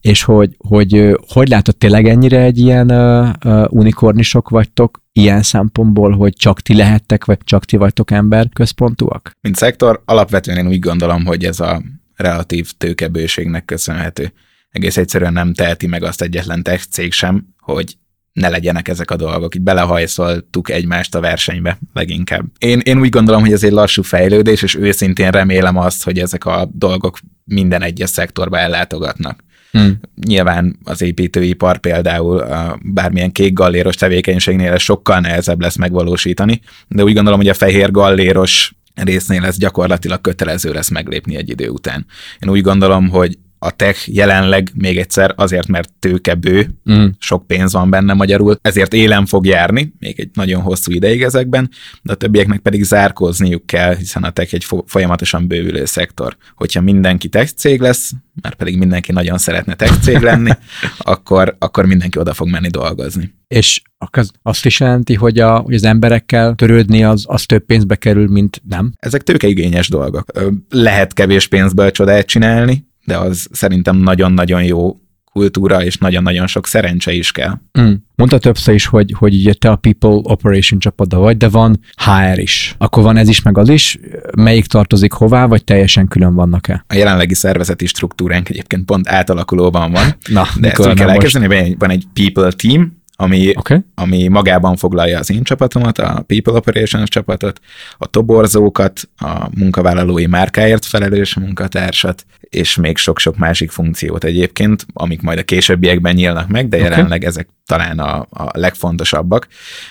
És 0.00 0.22
hogy, 0.22 0.56
hogy 0.68 1.16
hogy 1.32 1.48
látod 1.48 1.76
tényleg 1.76 2.08
ennyire 2.08 2.40
egy 2.40 2.58
ilyen 2.58 2.90
uh, 2.90 3.28
uh, 3.44 3.64
unikornisok 3.70 4.48
vagytok, 4.48 5.02
ilyen 5.20 5.42
szempontból, 5.42 6.16
hogy 6.16 6.32
csak 6.32 6.60
ti 6.60 6.74
lehettek, 6.74 7.24
vagy 7.24 7.38
csak 7.44 7.64
ti 7.64 7.76
vagytok 7.76 8.10
ember 8.10 8.48
központúak? 8.52 9.30
Mint 9.40 9.56
szektor, 9.56 10.02
alapvetően 10.04 10.58
én 10.58 10.66
úgy 10.66 10.78
gondolom, 10.78 11.24
hogy 11.24 11.44
ez 11.44 11.60
a 11.60 11.82
relatív 12.16 12.72
tőkebőségnek 12.78 13.64
köszönhető. 13.64 14.32
Egész 14.70 14.96
egyszerűen 14.96 15.32
nem 15.32 15.54
teheti 15.54 15.86
meg 15.86 16.02
azt 16.02 16.22
egyetlen 16.22 16.62
tech 16.62 16.84
cég 16.90 17.12
sem, 17.12 17.46
hogy 17.58 17.96
ne 18.32 18.48
legyenek 18.48 18.88
ezek 18.88 19.10
a 19.10 19.16
dolgok. 19.16 19.54
Így 19.54 19.62
belehajszoltuk 19.62 20.70
egymást 20.70 21.14
a 21.14 21.20
versenybe 21.20 21.78
leginkább. 21.92 22.44
Én, 22.58 22.78
én 22.78 23.00
úgy 23.00 23.08
gondolom, 23.08 23.40
hogy 23.40 23.52
ez 23.52 23.64
egy 23.64 23.72
lassú 23.72 24.02
fejlődés, 24.02 24.62
és 24.62 24.74
őszintén 24.74 25.30
remélem 25.30 25.76
azt, 25.76 26.04
hogy 26.04 26.18
ezek 26.18 26.44
a 26.44 26.68
dolgok 26.72 27.18
minden 27.44 27.82
egyes 27.82 28.10
szektorba 28.10 28.58
ellátogatnak. 28.58 29.44
Hmm. 29.70 30.00
Nyilván 30.26 30.78
az 30.84 31.02
építőipar 31.02 31.78
például 31.78 32.38
a 32.38 32.78
bármilyen 32.82 33.32
kék 33.32 33.52
galléros 33.52 33.96
tevékenységnél 33.96 34.72
ez 34.72 34.82
sokkal 34.82 35.20
nehezebb 35.20 35.60
lesz 35.60 35.76
megvalósítani, 35.76 36.60
de 36.88 37.02
úgy 37.02 37.14
gondolom, 37.14 37.38
hogy 37.38 37.48
a 37.48 37.54
fehér 37.54 37.90
galléros 37.90 38.74
résznél 38.94 39.44
ez 39.44 39.58
gyakorlatilag 39.58 40.20
kötelező 40.20 40.72
lesz 40.72 40.90
meglépni 40.90 41.36
egy 41.36 41.50
idő 41.50 41.68
után. 41.68 42.06
Én 42.38 42.50
úgy 42.50 42.60
gondolom, 42.60 43.08
hogy 43.08 43.38
a 43.62 43.70
tech 43.70 44.14
jelenleg 44.14 44.70
még 44.74 44.98
egyszer 44.98 45.32
azért, 45.36 45.68
mert 45.68 45.92
tőkebő, 45.98 46.70
mm. 46.92 47.06
sok 47.18 47.46
pénz 47.46 47.72
van 47.72 47.90
benne 47.90 48.12
magyarul, 48.12 48.58
ezért 48.62 48.94
élen 48.94 49.26
fog 49.26 49.46
járni, 49.46 49.92
még 49.98 50.20
egy 50.20 50.30
nagyon 50.32 50.62
hosszú 50.62 50.92
ideig 50.92 51.22
ezekben, 51.22 51.70
de 52.02 52.12
a 52.12 52.14
többieknek 52.14 52.58
pedig 52.58 52.82
zárkózniuk 52.82 53.66
kell, 53.66 53.96
hiszen 53.96 54.22
a 54.22 54.30
tech 54.30 54.54
egy 54.54 54.66
folyamatosan 54.86 55.46
bővülő 55.46 55.84
szektor. 55.84 56.36
Hogyha 56.54 56.80
mindenki 56.80 57.28
tech 57.28 57.52
cég 57.52 57.80
lesz, 57.80 58.12
mert 58.42 58.54
pedig 58.54 58.78
mindenki 58.78 59.12
nagyon 59.12 59.38
szeretne 59.38 59.74
tech 59.74 60.00
cég 60.00 60.18
lenni, 60.20 60.50
akkor, 60.98 61.56
akkor 61.58 61.86
mindenki 61.86 62.18
oda 62.18 62.34
fog 62.34 62.48
menni 62.48 62.68
dolgozni. 62.68 63.34
És 63.48 63.82
az 63.96 64.30
azt 64.42 64.66
is 64.66 64.80
jelenti, 64.80 65.14
hogy, 65.14 65.38
a, 65.38 65.58
hogy 65.58 65.74
az 65.74 65.84
emberekkel 65.84 66.54
törődni 66.54 67.04
az, 67.04 67.24
az 67.26 67.46
több 67.46 67.64
pénzbe 67.64 67.96
kerül, 67.96 68.28
mint 68.28 68.62
nem? 68.68 68.92
Ezek 68.96 69.22
tőkeigényes 69.22 69.88
dolgok. 69.88 70.32
Lehet 70.68 71.12
kevés 71.12 71.46
pénzből 71.46 71.90
csodát 71.90 72.26
csinálni, 72.26 72.88
de 73.10 73.16
az 73.16 73.48
szerintem 73.50 73.96
nagyon-nagyon 73.96 74.62
jó 74.62 74.96
kultúra, 75.32 75.84
és 75.84 75.96
nagyon-nagyon 75.96 76.46
sok 76.46 76.66
szerencse 76.66 77.12
is 77.12 77.32
kell. 77.32 77.58
Mm. 77.80 77.92
Mondta 78.14 78.38
többször 78.38 78.74
is, 78.74 78.86
hogy, 78.86 79.14
hogy 79.18 79.34
ugye 79.34 79.52
te 79.52 79.70
a 79.70 79.76
People 79.76 80.20
Operation 80.22 80.80
csapatda 80.80 81.18
vagy, 81.18 81.36
de 81.36 81.48
van 81.48 81.80
HR 82.04 82.38
is. 82.38 82.74
Akkor 82.78 83.02
van 83.02 83.16
ez 83.16 83.28
is, 83.28 83.42
meg 83.42 83.58
az 83.58 83.68
is. 83.68 83.98
Melyik 84.36 84.66
tartozik 84.66 85.12
hová, 85.12 85.46
vagy 85.46 85.64
teljesen 85.64 86.08
külön 86.08 86.34
vannak-e? 86.34 86.84
A 86.88 86.94
jelenlegi 86.94 87.34
szervezeti 87.34 87.86
struktúránk 87.86 88.48
egyébként 88.48 88.84
pont 88.84 89.08
átalakulóban 89.08 89.92
van. 89.92 90.16
Na, 90.28 90.46
de 90.60 90.70
ezt 90.70 90.86
úgy 90.86 90.94
kell 90.94 91.10
elkezdeni, 91.10 91.76
van 91.78 91.90
egy 91.90 92.04
People 92.12 92.52
Team, 92.52 92.99
ami, 93.20 93.52
okay. 93.56 93.78
ami 93.94 94.28
magában 94.28 94.76
foglalja 94.76 95.18
az 95.18 95.30
én 95.30 95.42
csapatomat, 95.42 95.98
a 95.98 96.24
People 96.26 96.52
Operations 96.52 97.08
csapatot, 97.08 97.60
a 97.98 98.06
toborzókat, 98.06 99.08
a 99.16 99.48
munkavállalói 99.58 100.26
márkáért 100.26 100.84
felelős 100.84 101.34
munkatársat, 101.34 102.24
és 102.40 102.76
még 102.76 102.96
sok-sok 102.96 103.36
másik 103.36 103.70
funkciót 103.70 104.24
egyébként, 104.24 104.86
amik 104.92 105.20
majd 105.20 105.38
a 105.38 105.42
későbbiekben 105.42 106.14
nyílnak 106.14 106.48
meg, 106.48 106.68
de 106.68 106.76
okay. 106.76 106.88
jelenleg 106.88 107.24
ezek 107.24 107.48
talán 107.66 107.98
a, 107.98 108.26
a 108.30 108.50
legfontosabbak. 108.52 109.46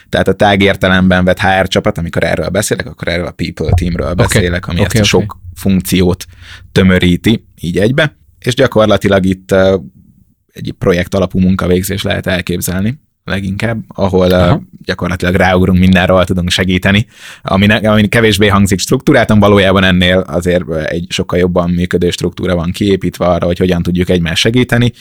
Tehát 0.10 0.28
a 0.28 0.34
tág 0.34 0.62
értelemben 0.62 1.26
vett 1.26 1.39
HR 1.39 1.68
csapat, 1.68 1.98
amikor 1.98 2.24
erről 2.24 2.50
beszélek, 2.50 2.88
akkor 2.88 3.08
erről 3.08 3.26
a 3.26 3.32
People 3.32 3.72
Teamről 3.74 4.13
beszélek, 4.13 4.65
okay. 4.65 4.76
ami 4.76 4.86
okay, 4.86 5.00
ezt 5.00 5.13
a 5.13 5.15
okay. 5.15 5.28
sok 5.28 5.39
funkciót 5.56 6.26
tömöríti 6.72 7.46
így 7.60 7.78
egybe, 7.78 8.15
és 8.39 8.56
gyakorlatilag 8.56 9.26
itt 9.26 9.56
egy 10.54 10.76
projekt 10.78 11.15
alapú 11.15 11.39
munkavégzés 11.39 12.02
lehet 12.02 12.28
elképzelni 12.28 13.08
leginkább, 13.30 13.84
ahol 13.88 14.32
Aha. 14.32 14.62
gyakorlatilag 14.86 15.36
ráugrunk 15.36 15.80
mindenről, 15.80 16.26
tudunk 16.26 16.50
segíteni, 16.50 17.06
ami, 17.42 17.65
ne, 17.65 17.76
ami 17.76 18.08
kevésbé 18.08 18.48
hangzik 18.48 18.80
struktúráltan, 18.80 19.39
valójában 19.39 19.84
ennél 19.84 20.18
azért 20.18 20.74
egy 20.74 21.06
sokkal 21.10 21.39
jobban 21.39 21.70
működő 21.70 22.10
struktúra 22.10 22.56
van 22.56 22.72
kiépítve 22.72 23.26
arra, 23.26 23.46
hogy 23.46 23.58
hogyan 23.58 23.82
tudjuk 23.82 24.10
egymást 24.10 24.42
segíteni, 24.42 24.92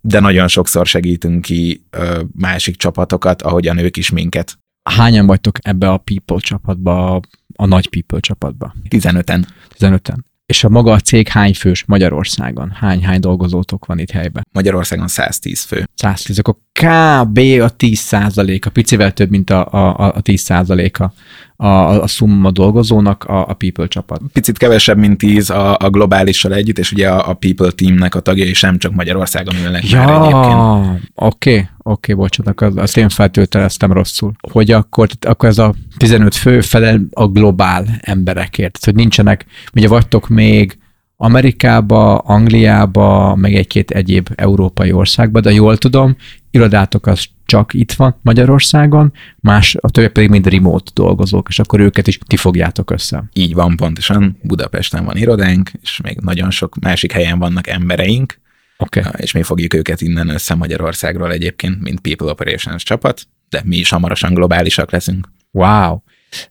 de 0.00 0.20
nagyon 0.20 0.48
sokszor 0.48 0.86
segítünk 0.86 1.42
ki 1.42 1.86
másik 2.34 2.76
csapatokat, 2.76 3.42
ahogyan 3.42 3.78
ők 3.78 3.96
is 3.96 4.10
minket. 4.10 4.58
Hányan 4.82 5.26
vagytok 5.26 5.56
ebbe 5.60 5.90
a 5.90 5.96
People 5.96 6.40
csapatba, 6.40 7.20
a 7.56 7.66
nagy 7.66 7.88
People 7.88 8.20
csapatba? 8.20 8.74
15-en. 8.88 9.44
15-en. 9.78 10.16
És 10.46 10.64
a 10.64 10.68
maga 10.68 10.92
a 10.92 11.00
cég 11.00 11.28
hány 11.28 11.54
fős 11.54 11.84
Magyarországon? 11.86 12.70
Hány-hány 12.70 13.20
dolgozótok 13.20 13.86
van 13.86 13.98
itt 13.98 14.10
helyben? 14.10 14.46
Magyarországon 14.52 15.08
110 15.08 15.62
fő. 15.62 15.88
110, 15.94 16.38
akkor 16.38 16.56
kb. 16.72 17.38
a 17.38 17.68
10 17.68 17.98
százaléka, 17.98 18.70
picivel 18.70 19.12
több, 19.12 19.30
mint 19.30 19.50
a, 19.50 19.66
a, 19.72 20.14
a 20.14 20.20
10 20.20 20.40
százaléka 20.40 21.12
a, 21.56 22.02
a 22.02 22.06
Summa 22.06 22.50
dolgozónak 22.50 23.24
a, 23.24 23.48
a 23.48 23.54
People 23.54 23.86
csapat. 23.86 24.20
Picit 24.32 24.58
kevesebb, 24.58 24.98
mint 24.98 25.18
10 25.18 25.50
a, 25.50 25.76
a 25.76 25.90
globálissal 25.90 26.54
együtt, 26.54 26.78
és 26.78 26.92
ugye 26.92 27.08
a, 27.10 27.28
a 27.28 27.34
People 27.34 27.70
teamnek 27.70 28.14
a 28.14 28.20
tagjai 28.20 28.52
sem 28.52 28.78
csak 28.78 28.94
Magyarországon 28.94 29.54
ülnek 29.64 29.90
ja, 29.90 30.04
már 30.04 30.20
egyébként. 30.20 31.01
Oké, 31.24 31.50
okay, 31.50 31.68
oké, 31.78 32.12
okay, 32.12 32.14
bocsánat, 32.14 32.78
azt 32.78 32.96
én 32.96 33.08
feltölteleztem 33.08 33.92
rosszul. 33.92 34.32
Hogy 34.52 34.70
akkor, 34.70 35.08
akkor 35.20 35.48
ez 35.48 35.58
a 35.58 35.74
15 35.96 36.34
fő 36.34 36.60
felel 36.60 37.00
a 37.10 37.26
globál 37.26 37.86
emberekért, 38.00 38.84
hogy 38.84 38.94
nincsenek, 38.94 39.46
ugye 39.74 39.88
vagytok 39.88 40.28
még 40.28 40.78
Amerikába, 41.16 42.18
Angliába, 42.18 43.34
meg 43.34 43.54
egy-két 43.54 43.90
egyéb 43.90 44.28
európai 44.34 44.92
országba, 44.92 45.40
de 45.40 45.52
jól 45.52 45.76
tudom, 45.76 46.16
irodátok 46.50 47.06
az 47.06 47.24
csak 47.46 47.74
itt 47.74 47.92
van 47.92 48.16
Magyarországon, 48.22 49.12
más, 49.40 49.76
a 49.80 49.90
többi 49.90 50.08
pedig 50.08 50.28
mind 50.28 50.46
remote 50.46 50.90
dolgozók, 50.94 51.48
és 51.48 51.58
akkor 51.58 51.80
őket 51.80 52.06
is 52.06 52.18
ti 52.26 52.36
fogjátok 52.36 52.90
össze. 52.90 53.24
Így 53.32 53.54
van, 53.54 53.76
pontosan. 53.76 54.38
Budapesten 54.42 55.04
van 55.04 55.16
irodánk, 55.16 55.70
és 55.82 56.00
még 56.02 56.18
nagyon 56.20 56.50
sok 56.50 56.76
másik 56.80 57.12
helyen 57.12 57.38
vannak 57.38 57.68
embereink, 57.68 58.40
okay. 58.82 59.02
és 59.16 59.32
mi 59.32 59.42
fogjuk 59.42 59.74
őket 59.74 60.00
innen 60.00 60.28
össze 60.28 60.54
Magyarországról 60.54 61.32
egyébként, 61.32 61.80
mint 61.80 62.00
People 62.00 62.30
Operations 62.30 62.82
csapat, 62.82 63.22
de 63.48 63.62
mi 63.64 63.76
is 63.76 63.90
hamarosan 63.90 64.34
globálisak 64.34 64.90
leszünk. 64.90 65.28
Wow! 65.50 65.98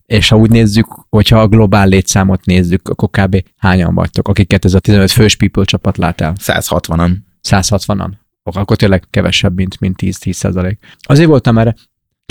És 0.05 0.29
ha 0.29 0.37
úgy 0.37 0.49
nézzük, 0.49 0.87
hogyha 1.09 1.41
a 1.41 1.47
globál 1.47 1.87
létszámot 1.87 2.45
nézzük, 2.45 2.89
akkor 2.89 3.09
kb. 3.09 3.43
hányan 3.57 3.93
vagytok, 3.93 4.27
akiket 4.27 4.65
ez 4.65 4.73
a 4.73 4.79
15 4.79 5.11
fős 5.11 5.35
People 5.35 5.65
csapat 5.65 5.97
lát 5.97 6.21
el? 6.21 6.33
160-an. 6.39 7.11
160-an. 7.49 8.09
Akkor 8.43 8.77
tényleg 8.77 9.03
kevesebb, 9.09 9.55
mint, 9.55 9.79
mint 9.79 9.99
10-10 10.01 10.31
százalék. 10.31 10.79
Azért 10.99 11.27
voltam 11.27 11.57
erre 11.57 11.75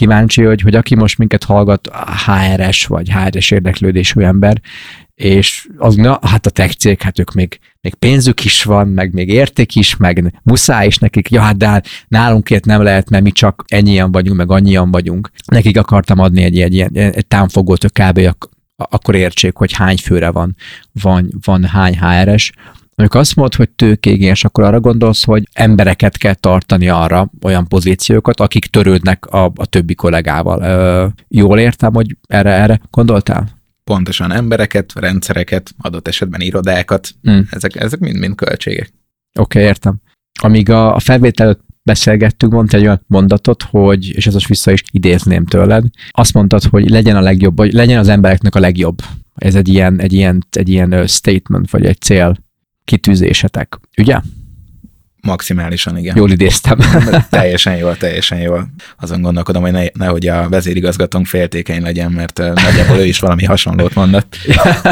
kíváncsi, 0.00 0.42
hogy, 0.42 0.60
hogy 0.60 0.74
aki 0.74 0.94
most 0.94 1.18
minket 1.18 1.44
hallgat, 1.44 1.90
HRS 2.26 2.86
vagy 2.86 3.10
HRS 3.12 3.50
érdeklődésű 3.50 4.20
ember, 4.20 4.60
és 5.14 5.68
az, 5.76 5.94
na, 5.94 6.18
hát 6.22 6.46
a 6.46 6.50
tech 6.50 6.74
cég, 6.74 7.02
hát 7.02 7.18
ők 7.18 7.32
még, 7.32 7.58
még 7.80 7.94
pénzük 7.94 8.44
is 8.44 8.62
van, 8.62 8.88
meg 8.88 9.12
még 9.12 9.28
érték 9.28 9.74
is, 9.74 9.96
meg 9.96 10.40
muszáj 10.42 10.86
is 10.86 10.98
nekik, 10.98 11.30
ja, 11.30 11.40
hát 11.40 11.56
de 11.56 11.66
hát 11.68 11.86
nálunkért 12.08 12.64
nem 12.64 12.82
lehet, 12.82 13.10
mert 13.10 13.22
mi 13.22 13.30
csak 13.30 13.64
ennyien 13.66 14.12
vagyunk, 14.12 14.36
meg 14.36 14.50
annyian 14.50 14.90
vagyunk. 14.90 15.30
Nekik 15.46 15.78
akartam 15.78 16.18
adni 16.18 16.42
egy, 16.42 16.60
egy, 16.60 16.80
egy, 16.80 16.96
egy 16.96 17.26
támfogót, 17.26 17.84
kb. 17.84 18.34
akkor 18.76 19.14
értsék, 19.14 19.56
hogy 19.56 19.72
hány 19.72 19.96
főre 19.96 20.30
van, 20.30 20.56
van, 21.02 21.30
van 21.44 21.64
hány 21.64 21.98
HRS. 21.98 22.52
Amikor 23.00 23.20
azt 23.20 23.36
mondod, 23.36 23.54
hogy 23.54 23.68
tőkégés, 23.68 24.44
akkor 24.44 24.64
arra 24.64 24.80
gondolsz, 24.80 25.24
hogy 25.24 25.48
embereket 25.52 26.16
kell 26.16 26.34
tartani 26.34 26.88
arra, 26.88 27.30
olyan 27.42 27.68
pozíciókat, 27.68 28.40
akik 28.40 28.66
törődnek 28.66 29.26
a, 29.26 29.44
a 29.54 29.66
többi 29.66 29.94
kollégával. 29.94 30.62
Ö, 30.62 31.06
jól 31.28 31.58
értem, 31.58 31.94
hogy 31.94 32.16
erre, 32.28 32.50
erre 32.50 32.80
gondoltál? 32.90 33.58
pontosan 33.84 34.32
embereket, 34.32 34.92
rendszereket, 34.94 35.74
adott 35.78 36.08
esetben 36.08 36.40
irodákat, 36.40 37.14
mm. 37.30 37.40
ezek, 37.50 37.76
ezek 37.76 37.98
mind-mind 38.00 38.34
költségek. 38.34 38.92
Oké, 39.38 39.58
okay, 39.58 39.62
értem. 39.62 40.00
Amíg 40.42 40.70
a, 40.70 40.94
a 40.94 40.98
felvétel 40.98 41.58
beszélgettünk, 41.82 42.52
mondta 42.52 42.76
egy 42.76 42.82
olyan 42.82 43.04
mondatot, 43.06 43.62
hogy, 43.62 44.08
és 44.14 44.26
ezt 44.26 44.34
most 44.34 44.48
vissza 44.48 44.72
is 44.72 44.82
idézném 44.90 45.44
tőled, 45.44 45.84
azt 46.10 46.34
mondtad, 46.34 46.62
hogy 46.62 46.90
legyen 46.90 47.16
a 47.16 47.20
legjobb, 47.20 47.56
vagy 47.56 47.72
legyen 47.72 47.98
az 47.98 48.08
embereknek 48.08 48.54
a 48.54 48.60
legjobb. 48.60 48.98
Ez 49.34 49.54
egy 49.54 49.68
ilyen, 49.68 50.00
egy 50.00 50.12
ilyen, 50.12 50.44
egy 50.50 50.68
ilyen 50.68 51.06
statement, 51.06 51.70
vagy 51.70 51.84
egy 51.84 52.00
cél 52.00 52.36
kitűzésetek, 52.90 53.78
ugye? 53.98 54.20
Maximálisan, 55.22 55.96
igen. 55.96 56.16
Jól 56.16 56.30
idéztem. 56.30 56.78
teljesen 57.30 57.76
jól, 57.76 57.96
teljesen 57.96 58.38
jól. 58.38 58.68
Azon 59.00 59.22
gondolkodom, 59.22 59.62
hogy 59.62 59.72
ne, 59.72 59.84
nehogy 59.92 60.26
a 60.26 60.48
vezérigazgatónk 60.48 61.26
féltékeny 61.26 61.82
legyen, 61.82 62.12
mert 62.12 62.38
nagyjából 62.38 62.96
ő 62.96 63.04
is 63.04 63.18
valami 63.18 63.44
hasonlót 63.44 63.94
mondott. 63.94 64.36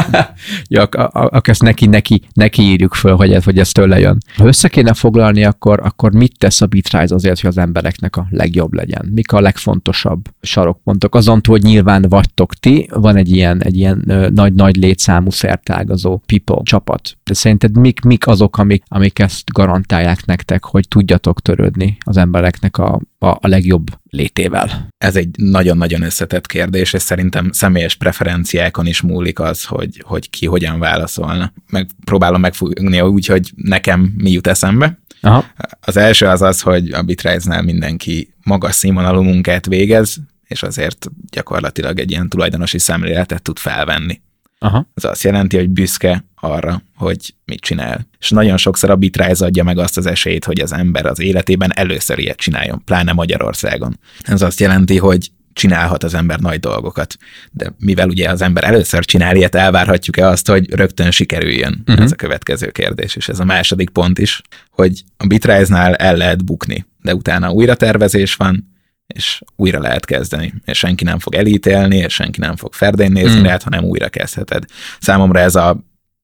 ja, 0.67 0.83
akkor 0.83 1.49
ezt 1.49 1.61
neki, 1.61 1.85
neki, 1.85 2.21
neki 2.33 2.61
írjuk 2.61 2.93
föl, 2.93 3.15
hogy 3.15 3.33
ez, 3.33 3.43
hogy 3.43 3.59
ez 3.59 3.71
tőle 3.71 3.99
jön. 3.99 4.17
Ha 4.35 4.45
össze 4.45 4.67
kéne 4.67 4.93
foglalni, 4.93 5.43
akkor, 5.43 5.79
akkor 5.83 6.13
mit 6.13 6.37
tesz 6.37 6.61
a 6.61 6.65
Bitrise 6.65 7.15
azért, 7.15 7.39
hogy 7.39 7.49
az 7.49 7.57
embereknek 7.57 8.15
a 8.15 8.27
legjobb 8.29 8.73
legyen? 8.73 9.11
Mik 9.13 9.31
a 9.31 9.41
legfontosabb 9.41 10.21
sarokpontok? 10.41 11.15
Azon 11.15 11.41
túl, 11.41 11.55
hogy 11.55 11.65
nyilván 11.65 12.05
vagytok 12.09 12.53
ti, 12.53 12.89
van 12.93 13.15
egy 13.15 13.35
ilyen, 13.35 13.63
egy 13.63 13.77
ilyen 13.77 14.03
nagy-nagy 14.33 14.75
létszámú 14.75 15.29
szertágazó 15.29 16.21
people 16.25 16.61
csapat. 16.63 17.17
De 17.23 17.33
szerinted 17.33 17.77
mik, 17.77 18.01
mik 18.01 18.27
azok, 18.27 18.57
amik, 18.57 18.83
amik 18.87 19.19
ezt 19.19 19.51
garantálják 19.51 20.18
nektek, 20.25 20.63
hogy 20.63 20.87
tudjatok 20.87 21.41
törődni 21.41 21.97
az 22.05 22.17
embereknek 22.17 22.77
a, 22.77 23.01
a, 23.17 23.27
a 23.27 23.47
legjobb 23.47 23.87
létével? 24.09 24.87
Ez 24.97 25.15
egy 25.15 25.29
nagyon-nagyon 25.37 26.01
összetett 26.01 26.45
kérdés, 26.45 26.93
és 26.93 27.01
szerintem 27.01 27.51
személyes 27.51 27.95
preferenciákon 27.95 28.85
is 28.85 29.01
múlik 29.01 29.39
az, 29.39 29.65
hogy, 29.65 30.03
hogy 30.05 30.29
ki 30.29 30.45
hogyan 30.45 30.79
válaszolna. 30.79 31.53
Meg 31.69 31.87
próbálom 32.05 32.41
megfogni 32.41 33.01
úgy, 33.01 33.25
hogy 33.25 33.51
nekem 33.55 34.13
mi 34.17 34.31
jut 34.31 34.47
eszembe. 34.47 34.99
Aha. 35.21 35.45
Az 35.81 35.97
első 35.97 36.25
az 36.25 36.41
az, 36.41 36.61
hogy 36.61 36.91
a 36.91 37.01
Bitrise-nál 37.01 37.61
mindenki 37.61 38.33
magas 38.43 38.75
színvonalú 38.75 39.21
munkát 39.21 39.65
végez, 39.65 40.17
és 40.47 40.63
azért 40.63 41.07
gyakorlatilag 41.29 41.99
egy 41.99 42.11
ilyen 42.11 42.29
tulajdonosi 42.29 42.79
szemléletet 42.79 43.41
tud 43.41 43.57
felvenni. 43.57 44.21
Aha. 44.59 44.89
Ez 44.93 45.03
azt 45.03 45.23
jelenti, 45.23 45.57
hogy 45.57 45.69
büszke 45.69 46.25
arra, 46.35 46.81
hogy 46.95 47.33
mit 47.45 47.59
csinál. 47.59 48.07
És 48.19 48.29
nagyon 48.29 48.57
sokszor 48.57 48.89
a 48.89 48.95
Bitrise 48.95 49.45
adja 49.45 49.63
meg 49.63 49.77
azt 49.77 49.97
az 49.97 50.05
esélyt, 50.05 50.45
hogy 50.45 50.59
az 50.59 50.73
ember 50.73 51.05
az 51.05 51.19
életében 51.19 51.71
először 51.75 52.19
ilyet 52.19 52.37
csináljon, 52.37 52.83
pláne 52.83 53.11
Magyarországon. 53.11 53.99
Ez 54.21 54.41
azt 54.41 54.59
jelenti, 54.59 54.97
hogy 54.97 55.31
csinálhat 55.53 56.03
az 56.03 56.13
ember 56.13 56.39
nagy 56.39 56.59
dolgokat. 56.59 57.17
De 57.51 57.73
mivel 57.77 58.09
ugye 58.09 58.29
az 58.29 58.41
ember 58.41 58.63
először 58.63 59.05
csinál 59.05 59.35
ilyet, 59.35 59.55
elvárhatjuk-e 59.55 60.27
azt, 60.27 60.47
hogy 60.47 60.73
rögtön 60.73 61.11
sikerüljön? 61.11 61.83
Uh-huh. 61.87 62.03
Ez 62.03 62.11
a 62.11 62.15
következő 62.15 62.69
kérdés, 62.71 63.15
és 63.15 63.29
ez 63.29 63.39
a 63.39 63.45
második 63.45 63.89
pont 63.89 64.19
is, 64.19 64.41
hogy 64.71 65.03
a 65.17 65.27
Bitrise-nál 65.27 65.95
el 65.95 66.15
lehet 66.15 66.45
bukni, 66.45 66.85
de 67.01 67.15
utána 67.15 67.51
újra 67.51 67.75
tervezés 67.75 68.35
van, 68.35 68.78
és 69.13 69.41
újra 69.55 69.79
lehet 69.79 70.05
kezdeni, 70.05 70.53
és 70.65 70.77
senki 70.77 71.03
nem 71.03 71.19
fog 71.19 71.35
elítélni, 71.35 71.97
és 71.97 72.13
senki 72.13 72.39
nem 72.39 72.55
fog 72.55 72.73
ferdén 72.73 73.11
nézni 73.11 73.39
mm. 73.39 73.43
rád, 73.43 73.63
hanem 73.63 73.83
újra 73.83 74.09
kezdheted. 74.09 74.63
Számomra 74.99 75.39
ez 75.39 75.55
a, 75.55 75.77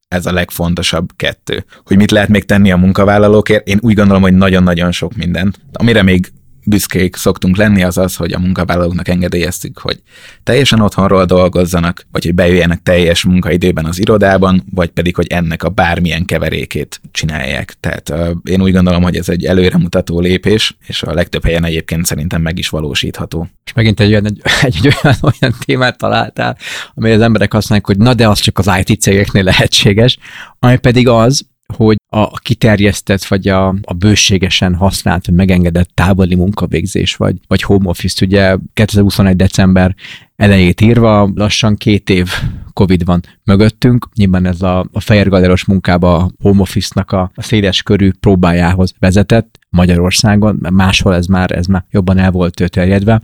ez 0.07 0.25
a 0.25 0.33
legfontosabb 0.33 1.09
kettő. 1.15 1.65
Hogy 1.85 1.97
mit 1.97 2.11
lehet 2.11 2.29
még 2.29 2.45
tenni 2.45 2.71
a 2.71 2.77
munkavállalókért? 2.77 3.67
Én 3.67 3.79
úgy 3.81 3.93
gondolom, 3.93 4.21
hogy 4.21 4.33
nagyon-nagyon 4.33 4.91
sok 4.91 5.15
mindent. 5.15 5.59
Amire 5.73 6.01
még 6.01 6.31
büszkék 6.65 7.15
szoktunk 7.15 7.57
lenni, 7.57 7.83
az 7.83 7.97
az, 7.97 8.15
hogy 8.15 8.33
a 8.33 8.39
munkavállalóknak 8.39 9.07
engedélyeztük, 9.07 9.77
hogy 9.77 10.01
teljesen 10.43 10.79
otthonról 10.79 11.25
dolgozzanak, 11.25 12.05
vagy 12.11 12.23
hogy 12.23 12.33
bejöjjenek 12.33 12.81
teljes 12.83 13.23
munkaidőben 13.23 13.85
az 13.85 13.99
irodában, 13.99 14.63
vagy 14.71 14.89
pedig, 14.89 15.15
hogy 15.15 15.27
ennek 15.27 15.63
a 15.63 15.69
bármilyen 15.69 16.25
keverékét 16.25 17.01
csinálják. 17.11 17.75
Tehát 17.79 18.09
uh, 18.09 18.29
én 18.43 18.61
úgy 18.61 18.71
gondolom, 18.71 19.03
hogy 19.03 19.15
ez 19.15 19.29
egy 19.29 19.45
előremutató 19.45 20.19
lépés, 20.19 20.77
és 20.87 21.03
a 21.03 21.13
legtöbb 21.13 21.43
helyen 21.43 21.65
egyébként 21.65 22.05
szerintem 22.05 22.41
meg 22.41 22.57
is 22.57 22.69
valósítható. 22.69 23.47
És 23.65 23.73
megint 23.73 23.99
egy 23.99 24.11
olyan, 24.11 24.25
egy, 24.25 24.41
egy, 24.61 24.87
olyan, 25.03 25.17
olyan 25.21 25.55
témát 25.65 25.97
találtál, 25.97 26.57
amely 26.93 27.13
az 27.13 27.21
emberek 27.21 27.53
használják, 27.53 27.85
hogy 27.85 27.97
na 27.97 28.13
de 28.13 28.27
az 28.27 28.39
csak 28.39 28.57
az 28.59 28.71
IT 28.83 29.01
cégeknél 29.01 29.43
lehetséges, 29.43 30.17
ami 30.59 30.77
pedig 30.77 31.07
az, 31.07 31.45
hogy 31.73 31.95
a 32.09 32.39
kiterjesztett, 32.39 33.25
vagy 33.25 33.47
a, 33.47 33.67
a 33.67 33.93
bőségesen 33.93 34.75
használt, 34.75 35.25
vagy 35.25 35.35
megengedett 35.35 35.89
távoli 35.93 36.35
munkavégzés, 36.35 37.15
vagy, 37.15 37.35
vagy 37.47 37.61
home 37.61 37.89
office, 37.89 38.25
ugye 38.25 38.57
2021. 38.73 39.35
december 39.35 39.95
elejét 40.35 40.81
írva, 40.81 41.31
lassan 41.35 41.75
két 41.75 42.09
év 42.09 42.29
Covid 42.73 43.05
van 43.05 43.21
mögöttünk. 43.43 44.09
Nyilván 44.15 44.45
ez 44.45 44.61
a, 44.61 44.87
a 44.91 44.99
fejergaderos 44.99 45.65
munkába 45.65 46.17
a 46.17 46.31
home 46.41 46.61
office-nak 46.61 47.11
a, 47.11 47.31
a 47.35 47.41
széles 47.41 47.83
körű 47.83 48.11
próbájához 48.19 48.93
vezetett 48.99 49.59
Magyarországon, 49.69 50.67
máshol 50.69 51.15
ez 51.15 51.25
már, 51.25 51.51
ez 51.51 51.65
már 51.65 51.85
jobban 51.89 52.17
el 52.17 52.31
volt 52.31 52.69
terjedve, 52.69 53.21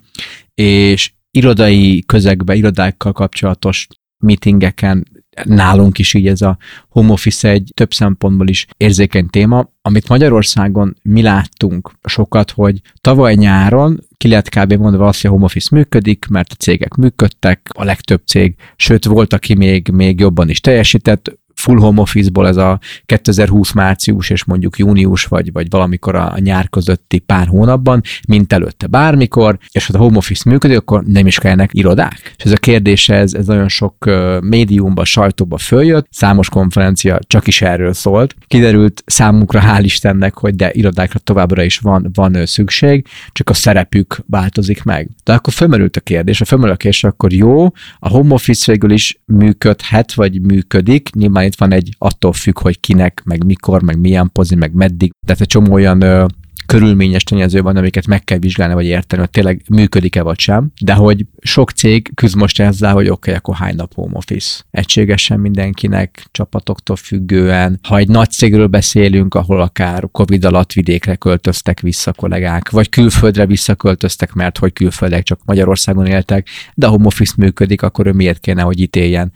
és 0.54 1.12
irodai 1.32 2.04
közegbe, 2.06 2.56
irodákkal 2.56 3.12
kapcsolatos 3.12 3.88
meetingeken 4.24 5.21
nálunk 5.44 6.00
is 6.00 6.14
így 6.14 6.28
ez 6.28 6.42
a 6.42 6.58
home 6.90 7.12
office 7.12 7.50
egy 7.50 7.72
több 7.74 7.94
szempontból 7.94 8.48
is 8.48 8.68
érzékeny 8.78 9.28
téma, 9.28 9.70
amit 9.82 10.08
Magyarországon 10.08 10.96
mi 11.02 11.22
láttunk 11.22 11.92
sokat, 12.04 12.52
hogy 12.52 12.82
tavaly 13.02 13.34
nyáron 13.36 14.00
ki 14.18 14.28
lehet 14.28 14.50
kb. 14.50 14.74
mondva 14.74 15.08
azt, 15.08 15.22
hogy 15.22 15.30
a 15.30 15.34
home 15.34 15.46
office 15.46 15.76
működik, 15.76 16.26
mert 16.30 16.52
a 16.52 16.56
cégek 16.56 16.94
működtek, 16.94 17.70
a 17.74 17.84
legtöbb 17.84 18.22
cég, 18.26 18.56
sőt 18.76 19.06
volt, 19.06 19.34
aki 19.34 19.54
még, 19.54 19.88
még 19.88 20.20
jobban 20.20 20.50
is 20.50 20.60
teljesített, 20.60 21.40
full 21.62 21.78
home 21.78 22.02
office-ból 22.02 22.48
ez 22.48 22.58
a 22.58 22.80
2020 23.06 23.72
március 23.72 24.30
és 24.30 24.44
mondjuk 24.44 24.78
június, 24.78 25.26
vagy, 25.26 25.52
vagy 25.52 25.70
valamikor 25.70 26.16
a 26.16 26.34
nyár 26.40 26.70
közötti 26.70 27.20
pár 27.20 27.48
hónapban, 27.48 28.02
mint 28.28 28.54
előtte 28.54 28.88
bármikor, 28.88 29.58
és 29.72 29.86
ha 29.86 29.98
a 29.98 30.02
home 30.02 30.18
office 30.18 30.50
működik, 30.50 30.78
akkor 30.78 31.04
nem 31.04 31.28
is 31.28 31.40
kellene 31.40 31.68
irodák. 31.72 32.34
És 32.38 32.44
ez 32.44 32.52
a 32.52 32.58
kérdés, 32.58 33.10
ez, 33.10 33.34
ez 33.34 33.46
nagyon 33.46 33.70
sok 33.70 34.10
médiumban, 34.42 35.06
sajtóba 35.06 35.58
följött, 35.58 36.08
számos 36.10 36.50
konferencia 36.50 37.20
csak 37.28 37.48
is 37.48 37.62
erről 37.62 37.94
szólt. 37.94 38.36
Kiderült 38.48 39.04
számunkra, 39.06 39.62
hál' 39.64 39.82
Istennek, 39.84 40.38
hogy 40.38 40.56
de 40.56 40.70
irodákra 40.74 41.20
továbbra 41.20 41.64
is 41.64 41.78
van, 41.78 42.10
van 42.14 42.46
szükség, 42.46 43.08
csak 43.32 43.50
a 43.50 43.54
szerepük 43.54 44.24
változik 44.28 44.84
meg. 44.84 45.10
De 45.24 45.34
akkor 45.34 45.54
fölmerült 45.54 45.96
a 45.96 46.02
kérdés, 46.02 46.42
a 46.42 46.46
fölmerült 46.46 46.78
a 46.78 46.82
kérdés, 46.82 47.04
akkor 47.04 47.34
jó, 47.34 47.64
a 48.00 48.10
home 48.10 48.34
office 48.34 48.72
végül 48.72 48.92
is 48.92 49.20
működhet, 49.26 50.14
vagy 50.14 50.42
működik, 50.42 51.10
nyilván 51.14 51.51
itt 51.52 51.60
van 51.60 51.72
egy 51.74 51.96
attól 51.98 52.34
függ, 52.34 52.60
hogy 52.60 52.80
kinek, 52.80 53.22
meg 53.26 53.46
mikor, 53.46 53.82
meg 53.82 54.00
milyen 54.00 54.30
pozi, 54.34 54.56
meg 54.56 54.74
meddig. 54.74 55.12
Tehát 55.26 55.42
egy 55.42 55.48
csomó 55.48 55.74
olyan 55.74 56.02
ö, 56.02 56.26
körülményes 56.72 57.24
tényező 57.24 57.62
van, 57.62 57.78
amiket 57.78 58.08
meg 58.08 58.24
kell 58.24 58.38
vizsgálni, 58.38 58.74
vagy 58.74 58.86
érteni, 58.86 59.22
hogy 59.22 59.32
tényleg 59.32 59.62
működik-e 59.70 60.22
vagy 60.22 60.40
sem, 60.40 60.72
de 60.82 60.94
hogy 60.94 61.26
sok 61.42 61.72
cég 61.72 62.12
küzd 62.16 62.36
most 62.36 62.60
ezzel, 62.60 62.94
hogy 62.94 63.04
oké, 63.04 63.12
okay, 63.12 63.34
akkor 63.34 63.56
hány 63.56 63.76
nap 63.76 63.94
home 63.94 64.18
office. 64.18 64.62
Egységesen 64.72 65.40
mindenkinek, 65.40 66.26
csapatoktól 66.32 66.96
függően. 66.96 67.80
Ha 67.88 67.98
egy 67.98 68.08
nagy 68.08 68.30
cégről 68.30 68.68
beszélünk, 68.68 69.36
ahol 69.36 69.62
akár 69.62 70.08
Covid 70.12 70.46
alatt 70.46 70.74
vidékre 70.74 71.16
költöztek 71.16 71.80
vissza 71.80 72.14
kollégák, 72.14 72.70
vagy 72.70 72.90
külföldre 72.90 73.46
visszaköltöztek, 73.46 74.34
mert 74.34 74.58
hogy 74.58 74.74
külföldek 74.74 75.24
csak 75.24 75.40
Magyarországon 75.46 76.06
éltek, 76.06 76.48
de 76.74 76.88
a 76.88 76.90
home 76.90 77.06
office 77.06 77.34
működik, 77.38 77.82
akkor 77.82 78.08
ő 78.08 78.12
miért 78.12 78.40
kéne, 78.40 78.62
hogy 78.62 78.80
itt 78.80 78.96
éljen 78.96 79.32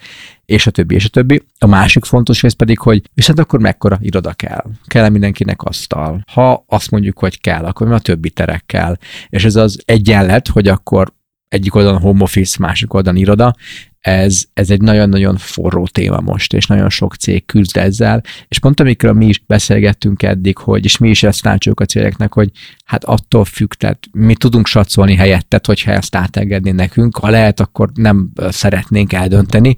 és 0.45 0.67
a 0.67 0.71
többi, 0.71 0.95
és 0.95 1.05
a 1.05 1.09
többi. 1.09 1.41
A 1.59 1.67
másik 1.67 2.05
fontos 2.05 2.41
rész 2.41 2.53
pedig, 2.53 2.79
hogy 2.79 3.01
viszont 3.13 3.39
akkor 3.39 3.59
mekkora 3.59 3.97
iroda 4.01 4.33
kell? 4.33 4.63
Kell 4.87 5.09
mindenkinek 5.09 5.61
asztal? 5.61 6.23
Ha 6.31 6.65
azt 6.67 6.91
mondjuk, 6.91 7.19
hogy 7.19 7.41
kell, 7.41 7.65
akkor 7.65 7.87
mi 7.87 7.93
a 7.93 7.99
többi 7.99 8.29
terek 8.29 8.63
kell? 8.65 8.97
És 9.29 9.45
ez 9.45 9.55
az 9.55 9.81
egyenlet, 9.85 10.47
hogy 10.47 10.67
akkor 10.67 11.13
egyik 11.47 11.75
oldalon 11.75 12.01
home 12.01 12.23
office, 12.23 12.57
másik 12.59 12.93
oldalon 12.93 13.19
iroda, 13.19 13.55
ez, 13.99 14.43
ez 14.53 14.69
egy 14.69 14.81
nagyon-nagyon 14.81 15.37
forró 15.37 15.87
téma 15.87 16.19
most, 16.19 16.53
és 16.53 16.65
nagyon 16.65 16.89
sok 16.89 17.15
cég 17.15 17.45
küzd 17.45 17.77
ezzel, 17.77 18.23
és 18.47 18.59
pont 18.59 18.79
amikor 18.79 19.13
mi 19.13 19.25
is 19.25 19.43
beszélgettünk 19.47 20.23
eddig, 20.23 20.57
hogy, 20.57 20.85
és 20.85 20.97
mi 20.97 21.09
is 21.09 21.23
ezt 21.23 21.43
látjuk 21.43 21.79
a 21.79 21.85
cégeknek, 21.85 22.33
hogy 22.33 22.51
hát 22.85 23.03
attól 23.03 23.45
függ, 23.45 23.73
tehát 23.73 23.99
mi 24.11 24.35
tudunk 24.35 24.67
satszolni 24.67 25.15
helyettet, 25.15 25.65
hogyha 25.65 25.91
ezt 25.91 26.15
átengedni 26.15 26.71
nekünk, 26.71 27.17
ha 27.17 27.29
lehet, 27.29 27.59
akkor 27.59 27.89
nem 27.93 28.31
szeretnénk 28.49 29.13
eldönteni, 29.13 29.77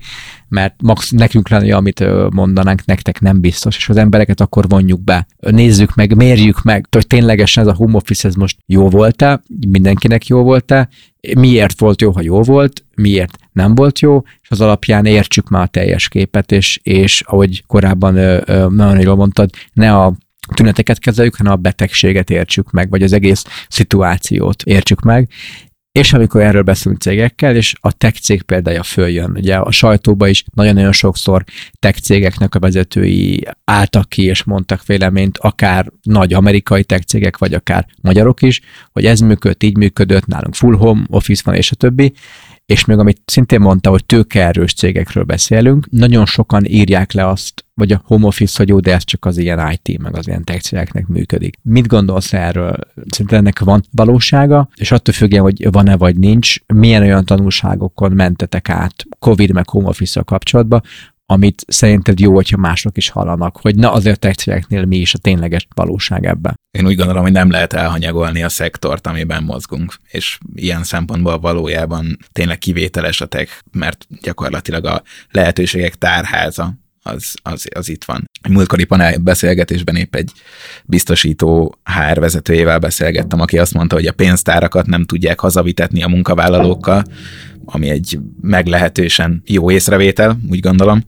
mert 0.49 0.81
max 0.81 1.12
nekünk 1.12 1.49
lenne, 1.49 1.75
amit 1.75 2.03
mondanánk, 2.29 2.86
nektek 2.86 3.19
nem 3.19 3.41
biztos, 3.41 3.77
és 3.77 3.89
az 3.89 3.97
embereket 3.97 4.41
akkor 4.41 4.67
vonjuk 4.67 5.03
be. 5.03 5.27
Nézzük 5.39 5.95
meg, 5.95 6.15
mérjük 6.15 6.62
meg, 6.62 6.88
hogy 6.91 7.07
ténylegesen 7.07 7.63
ez 7.63 7.69
a 7.69 7.75
home 7.75 7.95
office 7.95 8.27
ez 8.27 8.36
most 8.36 8.57
jó 8.65 8.89
volt-e, 8.89 9.41
mindenkinek 9.67 10.27
jó 10.27 10.43
volt-e, 10.43 10.89
miért 11.38 11.79
volt 11.79 12.01
jó, 12.01 12.12
ha 12.12 12.21
jó 12.21 12.41
volt, 12.41 12.83
miért 12.95 13.38
nem 13.51 13.75
volt 13.75 13.99
jó, 13.99 14.23
és 14.41 14.49
az 14.49 14.62
alapján 14.62 15.05
értsük 15.05 15.49
már 15.49 15.63
a 15.63 15.67
teljes 15.67 16.07
képet, 16.07 16.51
és, 16.51 16.79
és 16.83 17.21
ahogy 17.25 17.63
korábban 17.67 18.13
nagyon 18.69 18.99
jól 18.99 19.15
mondtad, 19.15 19.49
ne 19.73 19.95
a 19.95 20.13
tüneteket 20.53 20.99
kezeljük, 20.99 21.36
hanem 21.36 21.53
a 21.53 21.55
betegséget 21.55 22.29
értsük 22.29 22.71
meg, 22.71 22.89
vagy 22.89 23.03
az 23.03 23.13
egész 23.13 23.45
szituációt 23.67 24.63
értsük 24.63 25.01
meg, 25.01 25.29
és 25.97 26.13
amikor 26.13 26.41
erről 26.41 26.62
beszélünk 26.62 27.01
cégekkel, 27.01 27.55
és 27.55 27.73
a 27.79 27.91
tech 27.91 28.19
cég 28.19 28.41
példája 28.41 28.83
följön. 28.83 29.31
Ugye 29.36 29.55
a 29.55 29.71
sajtóba 29.71 30.27
is 30.27 30.43
nagyon-nagyon 30.53 30.91
sokszor 30.91 31.43
tech 31.79 31.99
cégeknek 31.99 32.55
a 32.55 32.60
vezetői 32.60 33.47
álltak 33.63 34.10
ki, 34.10 34.23
és 34.23 34.43
mondtak 34.43 34.86
véleményt, 34.86 35.38
akár 35.38 35.91
nagy 36.01 36.33
amerikai 36.33 36.83
tech 36.83 37.05
cégek, 37.05 37.38
vagy 37.38 37.53
akár 37.53 37.86
magyarok 38.01 38.41
is, 38.41 38.62
hogy 38.91 39.05
ez 39.05 39.19
működött, 39.19 39.63
így 39.63 39.77
működött, 39.77 40.25
nálunk 40.25 40.55
full 40.55 40.75
home 40.75 41.03
office 41.10 41.41
van, 41.45 41.55
és 41.55 41.71
a 41.71 41.75
többi 41.75 42.13
és 42.67 42.86
még 42.86 42.97
amit 42.97 43.21
szintén 43.25 43.60
mondta, 43.60 43.89
hogy 43.89 44.06
tőkeerős 44.06 44.73
cégekről 44.73 45.23
beszélünk, 45.23 45.88
nagyon 45.91 46.25
sokan 46.25 46.65
írják 46.65 47.12
le 47.12 47.27
azt, 47.27 47.65
vagy 47.73 47.91
a 47.91 48.01
home 48.06 48.25
office, 48.25 48.53
hogy 48.58 48.67
jó, 48.67 48.80
de 48.80 48.93
ez 48.93 49.03
csak 49.03 49.25
az 49.25 49.38
ilyen 49.38 49.71
IT, 49.71 50.01
meg 50.01 50.15
az 50.15 50.27
ilyen 50.27 50.43
tech 50.43 50.62
cégeknek 50.62 51.08
működik. 51.08 51.56
Mit 51.62 51.88
gondolsz 51.88 52.34
erről? 52.34 52.77
Szerintem 53.10 53.39
ennek 53.39 53.60
van 53.60 53.84
valósága, 53.91 54.69
és 54.75 54.91
attól 54.91 55.13
függően, 55.13 55.41
hogy 55.41 55.71
van-e 55.71 55.97
vagy 55.97 56.17
nincs, 56.17 56.56
milyen 56.73 57.01
olyan 57.01 57.25
tanulságokon 57.25 58.12
mentetek 58.12 58.69
át 58.69 59.06
COVID 59.19 59.51
meg 59.51 59.69
home 59.69 59.88
office 59.88 60.21
kapcsolatban, 60.21 60.84
amit 61.30 61.66
szerinted 61.68 62.20
jó, 62.20 62.34
hogyha 62.34 62.58
mások 62.58 62.98
is 62.98 63.10
hallanak, 63.10 63.58
hogy 63.58 63.76
na 63.76 63.92
azért 63.92 64.20
tech 64.20 64.38
cégeknél 64.38 64.86
mi 64.86 64.98
is 64.98 65.13
a 65.13 65.18
tényleges 65.18 65.68
valóság 65.76 66.26
ebben. 66.26 66.56
Én 66.72 66.86
úgy 66.86 66.96
gondolom, 66.96 67.22
hogy 67.24 67.32
nem 67.32 67.50
lehet 67.50 67.74
elhanyagolni 67.74 68.44
a 68.44 68.50
szektort, 68.50 69.08
amiben 69.08 69.44
mozgunk, 69.44 69.94
és 70.08 70.38
ilyen 70.56 70.84
szempontból 70.84 71.40
valójában 71.40 72.18
tényleg 72.32 72.58
kivételes 72.58 73.22
a 73.22 73.26
tech, 73.26 73.52
mert 73.72 74.08
gyakorlatilag 74.22 74.86
a 74.86 75.02
lehetőségek 75.32 75.96
tárháza 75.96 76.74
az, 77.08 77.34
az, 77.43 77.67
az 77.76 77.89
itt 77.89 78.04
van. 78.04 78.30
A 78.41 78.50
múltkori 78.50 78.84
panel 78.84 79.17
beszélgetésben 79.17 79.96
épp 79.96 80.15
egy 80.15 80.32
biztosító 80.86 81.80
HR 81.84 82.20
vezetőjével 82.20 82.80
beszélgettem, 82.80 83.39
aki 83.39 83.58
azt 83.58 83.74
mondta, 83.74 83.96
hogy 83.96 84.08
a 84.08 84.13
pénztárakat 84.13 84.86
nem 84.86 85.06
tudják 85.06 85.39
hazavitetni 85.39 86.04
a 86.04 86.08
munkavállalókkal, 86.08 87.04
ami 87.65 87.89
egy 87.89 88.20
meglehetősen 88.41 89.41
jó 89.46 89.72
észrevétel, 89.72 90.39
úgy 90.50 90.60
gondolom, 90.60 91.04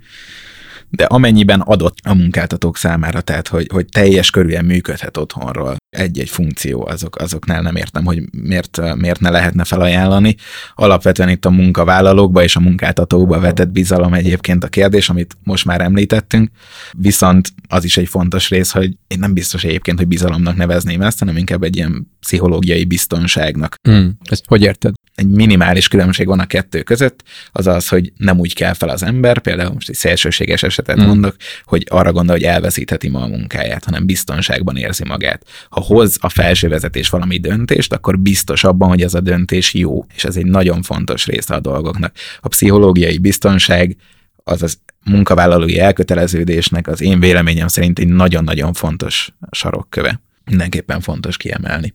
de 0.89 1.03
amennyiben 1.03 1.59
adott 1.59 1.97
a 2.03 2.13
munkáltatók 2.13 2.77
számára, 2.77 3.21
tehát 3.21 3.47
hogy, 3.47 3.67
hogy 3.73 3.85
teljes 3.85 4.29
körülön 4.29 4.65
működhet 4.65 5.17
otthonról 5.17 5.77
egy-egy 5.89 6.29
funkció, 6.29 6.87
azok, 6.87 7.15
azoknál 7.15 7.61
nem 7.61 7.75
értem, 7.75 8.05
hogy 8.05 8.23
miért, 8.31 8.95
miért 8.95 9.19
ne 9.19 9.29
lehetne 9.29 9.63
felajánlani. 9.63 10.35
Alapvetően 10.75 11.29
itt 11.29 11.45
a 11.45 11.49
munkavállalókba 11.49 12.43
és 12.43 12.55
a 12.55 12.59
munkáltatókba 12.59 13.39
vetett 13.39 13.69
bizalom 13.69 14.13
egyébként 14.13 14.63
a 14.63 14.67
kérdés, 14.67 15.09
amit 15.09 15.37
most 15.43 15.65
már 15.65 15.81
említettünk, 15.81 16.49
viszont 16.97 17.53
az 17.67 17.83
is 17.83 17.97
egy 17.97 18.07
fontos 18.07 18.49
rész, 18.49 18.71
hogy 18.71 18.97
én 19.07 19.19
nem 19.19 19.33
biztos 19.33 19.63
egyébként, 19.63 19.97
hogy 19.97 20.07
bizalomnak 20.07 20.55
nevezném 20.55 21.01
ezt, 21.01 21.19
hanem 21.19 21.37
inkább 21.37 21.63
egy 21.63 21.75
ilyen 21.75 22.07
pszichológiai 22.19 22.85
biztonságnak. 22.85 23.75
Mm, 23.89 24.07
ezt 24.23 24.43
hogy 24.47 24.61
érted? 24.61 24.93
Egy 25.19 25.27
minimális 25.27 25.87
különbség 25.87 26.27
van 26.27 26.39
a 26.39 26.45
kettő 26.45 26.81
között, 26.81 27.23
az 27.51 27.67
az, 27.67 27.87
hogy 27.87 28.11
nem 28.17 28.39
úgy 28.39 28.53
kell 28.53 28.73
fel 28.73 28.89
az 28.89 29.03
ember, 29.03 29.39
például 29.39 29.73
most 29.73 29.89
egy 29.89 29.95
szélsőséges 29.95 30.63
esetet 30.63 30.99
mm. 30.99 31.05
mondok, 31.05 31.35
hogy 31.65 31.85
arra 31.89 32.11
gondol, 32.11 32.35
hogy 32.35 32.43
elveszítheti 32.43 33.09
ma 33.09 33.21
a 33.21 33.27
munkáját, 33.27 33.85
hanem 33.85 34.05
biztonságban 34.05 34.77
érzi 34.77 35.03
magát. 35.03 35.45
Ha 35.69 35.81
hoz 35.81 36.17
a 36.21 36.29
felső 36.29 36.67
vezetés 36.67 37.09
valami 37.09 37.37
döntést, 37.37 37.93
akkor 37.93 38.19
biztos 38.19 38.63
abban, 38.63 38.89
hogy 38.89 39.01
ez 39.01 39.13
a 39.13 39.19
döntés 39.19 39.73
jó, 39.73 40.05
és 40.15 40.23
ez 40.23 40.35
egy 40.35 40.45
nagyon 40.45 40.81
fontos 40.81 41.25
része 41.25 41.53
a 41.55 41.59
dolgoknak. 41.59 42.15
A 42.39 42.47
pszichológiai 42.47 43.17
biztonság 43.17 43.95
az 44.43 44.63
az 44.63 44.79
munkavállalói 45.05 45.79
elköteleződésnek 45.79 46.87
az 46.87 47.01
én 47.01 47.19
véleményem 47.19 47.67
szerint 47.67 47.99
egy 47.99 48.07
nagyon-nagyon 48.07 48.73
fontos 48.73 49.29
sarokköve. 49.51 50.21
Mindenképpen 50.49 51.01
fontos 51.01 51.37
kiemelni. 51.37 51.93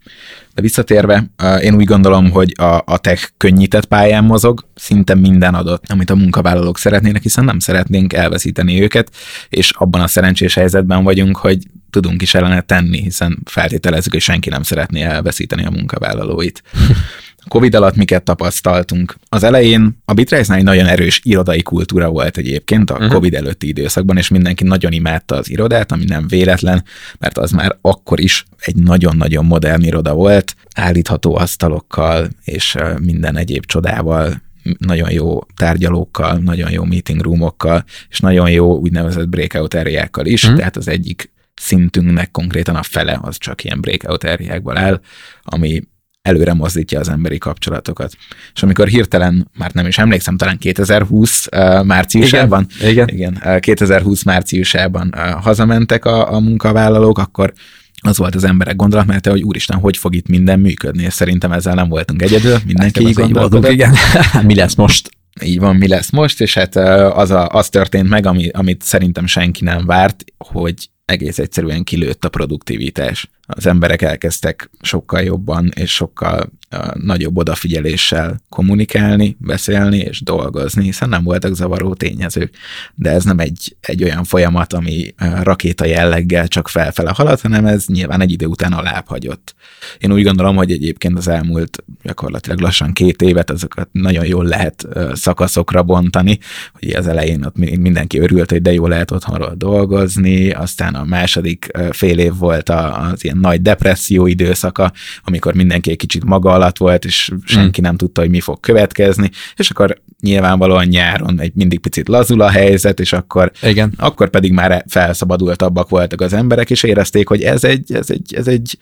De 0.55 0.63
visszatérve, 0.63 1.25
én 1.61 1.75
úgy 1.75 1.85
gondolom, 1.85 2.31
hogy 2.31 2.53
a, 2.57 2.83
a 2.85 2.99
tech 2.99 3.29
könnyített 3.37 3.85
pályán 3.85 4.25
mozog, 4.25 4.69
szinte 4.75 5.15
minden 5.15 5.55
adott, 5.55 5.85
amit 5.89 6.11
a 6.11 6.15
munkavállalók 6.15 6.79
szeretnének, 6.79 7.23
hiszen 7.23 7.45
nem 7.45 7.59
szeretnénk 7.59 8.13
elveszíteni 8.13 8.83
őket, 8.83 9.11
és 9.49 9.71
abban 9.71 10.01
a 10.01 10.07
szerencsés 10.07 10.55
helyzetben 10.55 11.05
vagyunk, 11.05 11.37
hogy 11.37 11.59
tudunk 11.91 12.23
is 12.23 12.35
ellene 12.35 12.61
tenni, 12.61 13.03
hiszen 13.03 13.39
feltételezzük, 13.45 14.13
hogy 14.13 14.21
senki 14.21 14.49
nem 14.49 14.63
szeretné 14.63 15.03
elveszíteni 15.03 15.65
a 15.65 15.71
munkavállalóit. 15.71 16.63
Covid 17.49 17.75
alatt 17.75 17.97
miket 17.97 18.23
tapasztaltunk? 18.23 19.15
Az 19.29 19.43
elején 19.43 19.99
a 20.05 20.13
bitrace 20.13 20.55
egy 20.55 20.63
nagyon 20.63 20.87
erős 20.87 21.21
irodai 21.23 21.63
kultúra 21.63 22.09
volt 22.09 22.37
egyébként 22.37 22.91
a 22.91 22.95
uh-huh. 22.95 23.13
Covid 23.13 23.35
előtti 23.35 23.69
időszakban, 23.69 24.17
és 24.17 24.29
mindenki 24.29 24.65
nagyon 24.65 24.93
imádta 24.93 25.37
az 25.37 25.51
irodát, 25.51 25.93
ami 25.93 26.05
nem 26.05 26.29
véletlen, 26.29 26.85
mert 27.19 27.39
az 27.39 27.51
már 27.51 27.77
akkor 27.81 28.21
is 28.21 28.45
egy 28.59 28.77
nagyon-nagyon 28.77 29.45
modern 29.45 29.83
iroda 29.83 30.15
volt, 30.15 30.57
állítható 30.75 31.37
asztalokkal 31.37 32.29
és 32.45 32.77
minden 33.01 33.37
egyéb 33.37 33.67
csodával, 33.67 34.43
nagyon 34.79 35.11
jó 35.11 35.39
tárgyalókkal, 35.57 36.37
nagyon 36.37 36.71
jó 36.71 36.85
meeting 36.85 37.21
roomokkal, 37.21 37.85
és 38.09 38.21
nagyon 38.21 38.51
jó 38.51 38.79
úgynevezett 38.79 39.29
breakout 39.29 39.75
areákkal 39.75 40.27
is, 40.27 40.43
uh-huh. 40.43 40.59
tehát 40.59 40.77
az 40.77 40.89
egyik 40.89 41.33
szintünknek 41.55 42.31
konkrétan 42.31 42.77
a 42.77 42.83
fele 42.83 43.19
az 43.23 43.39
csak 43.39 43.65
ilyen 43.65 43.81
breakout 43.81 44.25
areákból 44.25 44.77
áll, 44.77 45.01
ami 45.43 45.83
előre 46.25 46.55
mozdítja 46.55 47.01
az 47.01 47.09
emberi 47.09 47.39
kapcsolatokat. 47.39 48.17
És 48.55 48.63
amikor 48.63 48.89
hirtelen, 48.89 49.51
már 49.59 49.73
nem 49.73 49.87
is 49.87 49.99
emlékszem, 49.99 50.37
talán 50.37 50.59
2020 50.59 51.47
uh, 51.47 51.85
márciusában, 51.85 52.67
igen, 52.81 53.09
igen. 53.09 53.39
igen 53.41 53.61
2020 53.61 54.23
márciusában 54.23 55.15
uh, 55.17 55.43
hazamentek 55.43 56.05
a, 56.05 56.33
a 56.33 56.41
munkavállalók, 56.41 57.19
akkor 57.19 57.53
az 58.01 58.19
volt 58.19 58.35
az 58.35 58.45
emberek 58.45 58.77
gondolatmenete, 58.77 59.31
hogy 59.31 59.43
úristen, 59.43 59.79
hogy 59.79 59.97
fog 59.97 60.15
itt 60.15 60.29
minden 60.29 60.61
működni, 60.61 61.03
és 61.03 61.13
szerintem 61.13 61.53
ezzel 61.53 61.75
nem 61.75 61.89
voltunk 61.89 62.23
egyedül, 62.23 62.59
mindenki 62.67 63.07
így 63.07 63.15
gondolkodott. 63.15 63.71
Igen. 63.71 63.95
mi 64.47 64.55
lesz 64.55 64.75
most? 64.75 65.11
Így 65.43 65.59
van, 65.59 65.77
mi 65.77 65.89
lesz 65.89 66.11
most, 66.11 66.41
és 66.41 66.55
hát 66.55 66.77
az, 67.17 67.31
a, 67.31 67.49
az 67.49 67.69
történt 67.69 68.09
meg, 68.09 68.27
ami, 68.27 68.49
amit 68.49 68.83
szerintem 68.83 69.27
senki 69.27 69.65
nem 69.65 69.87
várt, 69.87 70.25
hogy 70.39 70.89
egész 71.05 71.39
egyszerűen 71.39 71.85
kilőtt 71.85 72.25
a 72.25 72.29
produktivitás 72.29 73.29
az 73.47 73.67
emberek 73.67 74.03
elkezdtek 74.03 74.71
sokkal 74.81 75.23
jobban 75.23 75.71
és 75.75 75.95
sokkal 75.95 76.53
uh, 76.73 76.95
nagyobb 76.95 77.37
odafigyeléssel 77.37 78.41
kommunikálni, 78.49 79.37
beszélni 79.39 79.99
és 79.99 80.23
dolgozni, 80.23 80.85
hiszen 80.85 81.09
nem 81.09 81.25
voltak 81.25 81.55
zavaró 81.55 81.95
tényezők. 81.95 82.55
De 82.95 83.11
ez 83.11 83.25
nem 83.25 83.39
egy, 83.39 83.77
egy 83.81 84.03
olyan 84.03 84.25
folyamat, 84.25 84.73
ami 84.73 85.15
uh, 85.21 85.43
rakéta 85.43 85.85
jelleggel 85.85 86.49
csak 86.49 86.69
felfele 86.69 87.13
halad, 87.15 87.41
hanem 87.41 87.67
ez 87.67 87.87
nyilván 87.87 88.21
egy 88.21 88.31
idő 88.31 88.47
után 88.47 88.73
alább 88.73 89.07
hagyott. 89.07 89.55
Én 89.99 90.13
úgy 90.13 90.23
gondolom, 90.23 90.57
hogy 90.57 90.71
egyébként 90.71 91.19
az 91.19 91.29
elmúlt 91.29 91.85
gyakorlatilag 92.03 92.61
lassan 92.61 92.93
két 92.93 93.23
évet 93.23 93.51
azokat 93.51 93.89
nagyon 93.93 94.27
jól 94.27 94.45
lehet 94.45 94.87
szakaszokra 95.13 95.83
bontani, 95.83 96.39
hogy 96.73 96.91
az 96.91 97.07
elején 97.07 97.45
ott 97.45 97.57
mindenki 97.57 98.19
örült, 98.19 98.51
hogy 98.51 98.63
de 98.63 98.73
jó 98.73 98.87
lehet 98.87 99.11
otthonról 99.11 99.55
dolgozni, 99.57 100.51
aztán 100.51 100.95
a 100.95 101.05
második 101.05 101.71
fél 101.91 102.19
év 102.19 102.37
volt 102.37 102.69
az 102.69 103.25
ilyen 103.25 103.34
ilyen 103.35 103.53
nagy 103.53 103.63
depresszió 103.63 104.27
időszaka, 104.27 104.93
amikor 105.25 105.55
mindenki 105.55 105.91
egy 105.91 105.97
kicsit 105.97 106.25
maga 106.25 106.53
alatt 106.53 106.79
volt, 106.79 107.05
és 107.05 107.31
senki 107.45 107.81
mm. 107.81 107.85
nem 107.85 107.97
tudta, 107.97 108.21
hogy 108.21 108.31
mi 108.31 108.41
fog 108.41 108.61
következni, 108.61 109.31
és 109.57 109.71
akkor 109.71 110.03
nyilvánvalóan 110.21 110.87
nyáron 110.87 111.41
egy 111.41 111.55
mindig 111.55 111.79
picit 111.79 112.09
lazul 112.09 112.41
a 112.41 112.51
helyzet, 112.51 113.01
és 113.01 113.13
akkor, 113.13 113.53
Igen. 113.63 113.93
akkor 113.97 114.31
pedig 114.31 114.53
már 114.53 114.85
felszabadultabbak 114.89 115.89
voltak 115.89 116.21
az 116.21 116.33
emberek, 116.33 116.71
és 116.71 116.83
érezték, 116.83 117.29
hogy 117.29 117.43
ez 117.43 117.65
egy, 117.65 117.93
ez 117.93 118.11
egy, 118.11 118.35
ez 118.35 118.49
egy 118.49 118.79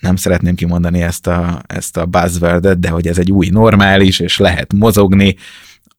nem 0.00 0.16
szeretném 0.16 0.54
kimondani 0.54 1.02
ezt 1.02 1.26
a, 1.26 1.62
ezt 1.66 1.96
a 1.96 2.06
buzzwordet, 2.06 2.78
de 2.78 2.88
hogy 2.88 3.06
ez 3.06 3.18
egy 3.18 3.30
új 3.30 3.48
normális, 3.48 4.20
és 4.20 4.38
lehet 4.38 4.72
mozogni, 4.72 5.36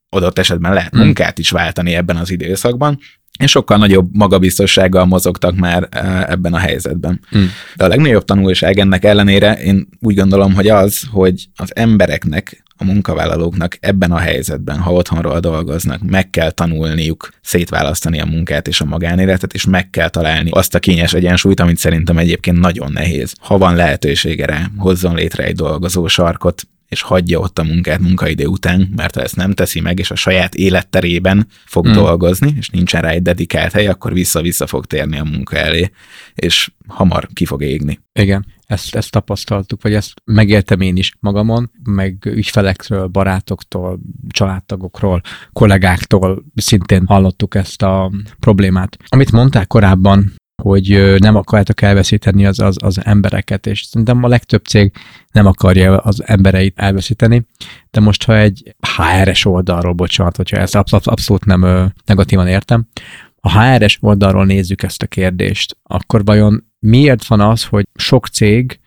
adott 0.09 0.39
esetben 0.39 0.73
lehet 0.73 0.95
mm. 0.95 0.99
munkát 0.99 1.39
is 1.39 1.49
váltani 1.49 1.95
ebben 1.95 2.15
az 2.15 2.31
időszakban, 2.31 2.99
és 3.39 3.51
sokkal 3.51 3.77
nagyobb 3.77 4.09
magabiztossággal 4.11 5.05
mozogtak 5.05 5.55
már 5.55 5.87
e, 5.91 6.25
ebben 6.29 6.53
a 6.53 6.57
helyzetben. 6.57 7.19
Mm. 7.37 7.43
De 7.75 7.83
a 7.83 7.87
legnagyobb 7.87 8.25
tanulság 8.25 8.79
ennek 8.79 9.05
ellenére 9.05 9.53
én 9.53 9.87
úgy 10.01 10.15
gondolom, 10.15 10.53
hogy 10.53 10.67
az, 10.67 11.01
hogy 11.11 11.45
az 11.55 11.75
embereknek, 11.75 12.63
a 12.77 12.83
munkavállalóknak 12.83 13.77
ebben 13.79 14.11
a 14.11 14.17
helyzetben, 14.17 14.77
ha 14.77 14.93
otthonról 14.93 15.39
dolgoznak, 15.39 16.01
meg 16.01 16.29
kell 16.29 16.51
tanulniuk 16.51 17.29
szétválasztani 17.41 18.19
a 18.19 18.25
munkát 18.25 18.67
és 18.67 18.81
a 18.81 18.85
magánéletet, 18.85 19.53
és 19.53 19.65
meg 19.65 19.89
kell 19.89 20.09
találni 20.09 20.49
azt 20.49 20.75
a 20.75 20.79
kényes 20.79 21.13
egyensúlyt, 21.13 21.59
amit 21.59 21.77
szerintem 21.77 22.17
egyébként 22.17 22.59
nagyon 22.59 22.91
nehéz. 22.91 23.33
Ha 23.39 23.57
van 23.57 23.75
lehetősége 23.75 24.45
rá, 24.45 24.69
hozzon 24.77 25.15
létre 25.15 25.43
egy 25.43 25.55
dolgozó 25.55 26.07
sarkot, 26.07 26.67
és 26.87 27.01
hagyja 27.01 27.39
ott 27.39 27.59
a 27.59 27.63
munkát 27.63 27.99
munkaidő 27.99 28.45
után, 28.45 28.93
mert 28.95 29.15
ha 29.15 29.21
ezt 29.21 29.35
nem 29.35 29.53
teszi 29.53 29.79
meg, 29.79 29.99
és 29.99 30.11
a 30.11 30.15
saját 30.15 30.55
életterében 30.55 31.47
fog 31.65 31.87
mm. 31.87 31.91
dolgozni, 31.91 32.53
és 32.57 32.69
nincsen 32.69 33.01
rá 33.01 33.09
egy 33.09 33.21
dedikált 33.21 33.71
hely, 33.71 33.87
akkor 33.87 34.13
vissza-vissza 34.13 34.67
fog 34.67 34.85
térni 34.85 35.19
a 35.19 35.23
munka 35.23 35.55
elé, 35.57 35.91
és 36.33 36.71
hamar 36.87 37.27
ki 37.33 37.45
fog 37.45 37.63
égni. 37.63 37.99
Igen, 38.13 38.45
ezt, 38.67 38.95
ezt 38.95 39.11
tapasztaltuk, 39.11 39.81
vagy 39.81 39.93
ezt 39.93 40.13
megéltem 40.23 40.81
én 40.81 40.95
is 40.95 41.13
magamon, 41.19 41.71
meg 41.83 42.25
ügyfelektől, 42.25 43.07
barátoktól, 43.07 43.99
családtagokról, 44.27 45.21
kollégáktól 45.53 46.45
szintén 46.55 47.05
hallottuk 47.05 47.55
ezt 47.55 47.81
a 47.81 48.11
problémát. 48.39 48.97
Amit 49.07 49.31
mondták 49.31 49.67
korábban, 49.67 50.33
hogy 50.63 51.15
nem 51.17 51.35
akarjátok 51.35 51.81
elveszíteni 51.81 52.45
az, 52.45 52.59
az, 52.59 52.75
az 52.83 53.05
embereket, 53.05 53.67
és 53.67 53.83
szerintem 53.83 54.23
a 54.23 54.27
legtöbb 54.27 54.63
cég 54.63 54.91
nem 55.31 55.45
akarja 55.45 55.97
az 55.97 56.23
embereit 56.25 56.79
elveszíteni, 56.79 57.45
de 57.91 57.99
most 57.99 58.23
ha 58.23 58.37
egy 58.37 58.75
HRS 58.95 59.45
oldalról, 59.45 59.93
bocsánat, 59.93 60.35
hogyha 60.35 60.57
ezt 60.57 60.75
abszolút, 60.75 61.07
abszolút 61.07 61.45
nem 61.45 61.91
negatívan 62.05 62.47
értem, 62.47 62.87
a 63.39 63.59
HRS 63.59 63.97
oldalról 64.01 64.45
nézzük 64.45 64.83
ezt 64.83 65.01
a 65.01 65.07
kérdést, 65.07 65.77
akkor 65.83 66.25
vajon 66.25 66.71
miért 66.79 67.25
van 67.25 67.39
az, 67.39 67.63
hogy 67.63 67.87
sok 67.95 68.27
cég 68.27 68.79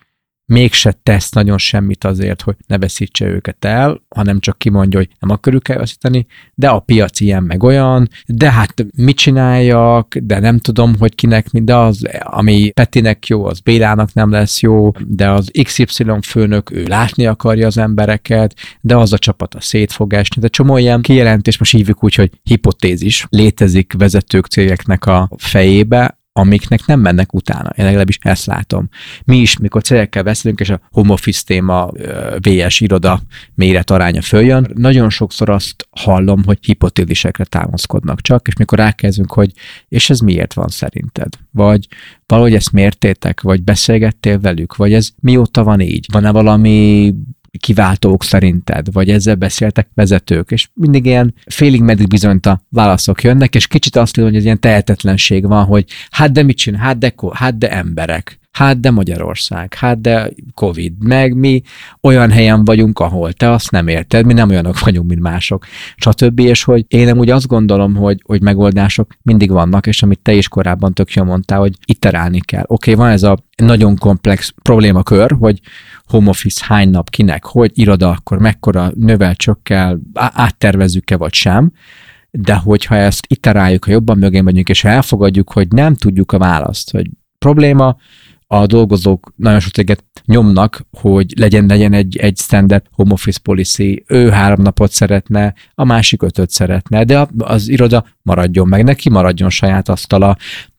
mégse 0.48 0.92
tesz 1.02 1.30
nagyon 1.30 1.58
semmit 1.58 2.04
azért, 2.04 2.42
hogy 2.42 2.56
ne 2.66 2.78
veszítse 2.78 3.26
őket 3.26 3.64
el, 3.64 4.02
hanem 4.08 4.40
csak 4.40 4.58
kimondja, 4.58 4.98
hogy 4.98 5.08
nem 5.20 5.30
akarjuk 5.30 5.68
elveszíteni, 5.68 6.26
de 6.54 6.68
a 6.68 6.78
piac 6.78 7.20
ilyen 7.20 7.42
meg 7.42 7.62
olyan, 7.62 8.08
de 8.26 8.50
hát 8.50 8.87
mit 8.96 9.16
csináljak, 9.16 10.16
de 10.16 10.38
nem 10.38 10.58
tudom, 10.58 10.94
hogy 10.98 11.14
kinek 11.14 11.50
mi, 11.50 11.61
de 11.61 11.76
az, 11.76 12.08
ami 12.20 12.70
Petinek 12.70 13.26
jó, 13.26 13.44
az 13.44 13.61
Bélának 13.61 14.12
nem 14.12 14.30
lesz 14.30 14.61
jó, 14.61 14.90
de 15.06 15.30
az 15.30 15.50
XY 15.62 16.04
főnök, 16.22 16.70
ő 16.70 16.84
látni 16.84 17.26
akarja 17.26 17.66
az 17.66 17.78
embereket, 17.78 18.54
de 18.80 18.96
az 18.96 19.12
a 19.12 19.18
csapat 19.18 19.54
a 19.54 19.61
szét 19.61 19.92
fog 19.92 20.12
esni, 20.12 20.40
de 20.40 20.48
csomó 20.48 20.76
ilyen 20.76 21.02
kijelentés, 21.02 21.58
most 21.58 21.72
hívjuk 21.72 22.04
úgy, 22.04 22.14
hogy 22.14 22.30
hipotézis 22.42 23.26
létezik 23.30 23.92
vezetők 23.98 24.46
cégeknek 24.46 25.06
a 25.06 25.30
fejébe, 25.37 26.17
amiknek 26.38 26.87
nem 26.87 27.01
mennek 27.01 27.35
utána. 27.35 27.70
Én 27.77 27.85
legalábbis 27.85 28.18
ezt 28.20 28.46
látom. 28.46 28.88
Mi 29.24 29.37
is, 29.37 29.57
mikor 29.57 29.83
cégekkel 29.83 30.22
beszélünk, 30.22 30.61
és 30.61 30.70
a 30.70 30.81
home 30.90 31.12
office 31.12 31.42
téma, 31.46 31.90
VS 32.40 32.81
iroda 32.81 33.20
méret 33.55 33.90
aránya 33.90 34.22
följön, 34.22 34.70
nagyon 34.74 35.11
sokszor 35.11 35.51
azt 35.51 35.88
hallom, 35.90 36.44
hogy 36.44 36.59
hipotézisekre 36.61 37.44
támaszkodnak 37.44 38.20
csak, 38.20 38.48
és 38.48 38.57
mikor 38.57 38.79
rákezdünk, 38.79 39.33
hogy 39.33 39.53
és 39.88 40.11
ez 40.11 40.20
miért 40.20 40.55
van 40.55 40.68
szerinted? 40.68 41.29
Vagy 41.51 41.87
valahogy 42.27 42.55
ezt 42.55 42.72
mértétek, 42.72 43.40
vagy 43.40 43.62
beszélgettél 43.62 44.38
velük, 44.38 44.77
vagy 44.77 44.92
ez 44.92 45.09
mióta 45.20 45.64
van 45.64 45.81
így? 45.81 46.07
Van-e 46.12 46.31
valami 46.31 47.14
kiváltók 47.58 48.24
szerinted, 48.24 48.92
vagy 48.92 49.11
ezzel 49.11 49.34
beszéltek 49.34 49.88
vezetők, 49.94 50.50
és 50.50 50.68
mindig 50.74 51.06
ilyen 51.06 51.34
félig 51.46 51.82
meddig 51.82 52.06
bizonyt 52.06 52.46
a 52.46 52.61
válaszok 52.68 53.22
jönnek, 53.22 53.54
és 53.54 53.66
kicsit 53.66 53.96
azt 53.96 54.16
mondom, 54.16 54.34
hogy 54.34 54.42
ez 54.42 54.46
ilyen 54.46 54.61
tehetetlenség 54.61 55.46
van, 55.46 55.64
hogy 55.64 55.84
hát 56.11 56.32
de 56.32 56.42
mit 56.42 56.56
csinál, 56.56 56.80
hát 56.80 56.98
de, 56.98 57.14
hát 57.32 57.58
de 57.58 57.70
emberek, 57.70 58.38
hát 58.58 58.80
de 58.80 58.90
Magyarország, 58.90 59.74
hát 59.74 60.00
de 60.00 60.30
Covid, 60.54 60.92
meg 60.98 61.34
mi 61.34 61.62
olyan 62.00 62.30
helyen 62.30 62.64
vagyunk, 62.64 62.98
ahol 62.98 63.32
te 63.32 63.50
azt 63.50 63.70
nem 63.70 63.88
érted, 63.88 64.26
mi 64.26 64.32
nem 64.32 64.48
olyanok 64.48 64.78
vagyunk, 64.78 65.08
mint 65.08 65.20
mások, 65.20 65.66
stb. 65.96 66.38
És 66.40 66.64
hogy 66.64 66.84
én 66.88 67.18
úgy 67.18 67.30
azt 67.30 67.46
gondolom, 67.46 67.94
hogy, 67.94 68.22
hogy 68.24 68.42
megoldások 68.42 69.12
mindig 69.22 69.50
vannak, 69.50 69.87
és 69.87 70.02
amit 70.02 70.20
te 70.22 70.32
is 70.32 70.48
korábban 70.48 70.94
tök 70.94 71.12
jól 71.12 71.24
mondtál, 71.24 71.58
hogy 71.58 71.72
iterálni 71.84 72.40
kell. 72.40 72.64
Oké, 72.66 72.92
okay, 72.92 73.04
van 73.04 73.12
ez 73.12 73.22
a 73.22 73.38
nagyon 73.56 73.96
komplex 73.96 74.54
problémakör, 74.62 75.37
hogy 75.38 75.61
home 76.09 76.29
office 76.29 76.64
hány 76.68 76.90
nap 76.90 77.11
kinek, 77.11 77.44
hogy 77.44 77.71
iroda, 77.75 78.11
akkor 78.11 78.38
mekkora 78.38 78.90
növel, 78.94 79.35
csökkel, 79.35 80.01
áttervezzük-e 80.14 81.16
vagy 81.16 81.35
sem, 81.35 81.73
de 82.31 82.55
hogyha 82.55 82.94
ezt 82.94 83.27
iteráljuk, 83.29 83.85
ha 83.85 83.90
jobban 83.90 84.18
mögé 84.18 84.40
megyünk, 84.40 84.68
és 84.68 84.85
elfogadjuk, 84.85 85.53
hogy 85.53 85.68
nem 85.68 85.94
tudjuk 85.94 86.33
a 86.33 86.38
választ, 86.38 86.90
hogy 86.90 87.07
probléma, 87.38 87.97
a 88.51 88.66
dolgozók 88.66 89.33
nagyon 89.37 89.61
sok 89.61 89.73
céget 89.73 90.05
nyomnak, 90.25 90.87
hogy 90.90 91.33
legyen, 91.38 91.66
legyen 91.66 91.92
egy, 91.92 92.16
egy 92.16 92.37
standard 92.37 92.83
home 92.92 93.12
office 93.12 93.39
policy, 93.43 94.05
ő 94.07 94.30
három 94.30 94.62
napot 94.62 94.93
szeretne, 94.93 95.55
a 95.74 95.85
másik 95.85 96.22
ötöt 96.22 96.51
szeretne, 96.51 97.05
de 97.05 97.26
az 97.39 97.68
iroda 97.68 98.05
maradjon 98.22 98.68
meg, 98.68 98.85
neki 98.85 99.11
maradjon 99.11 99.51
saját 99.51 99.89
asztala, 99.89 100.37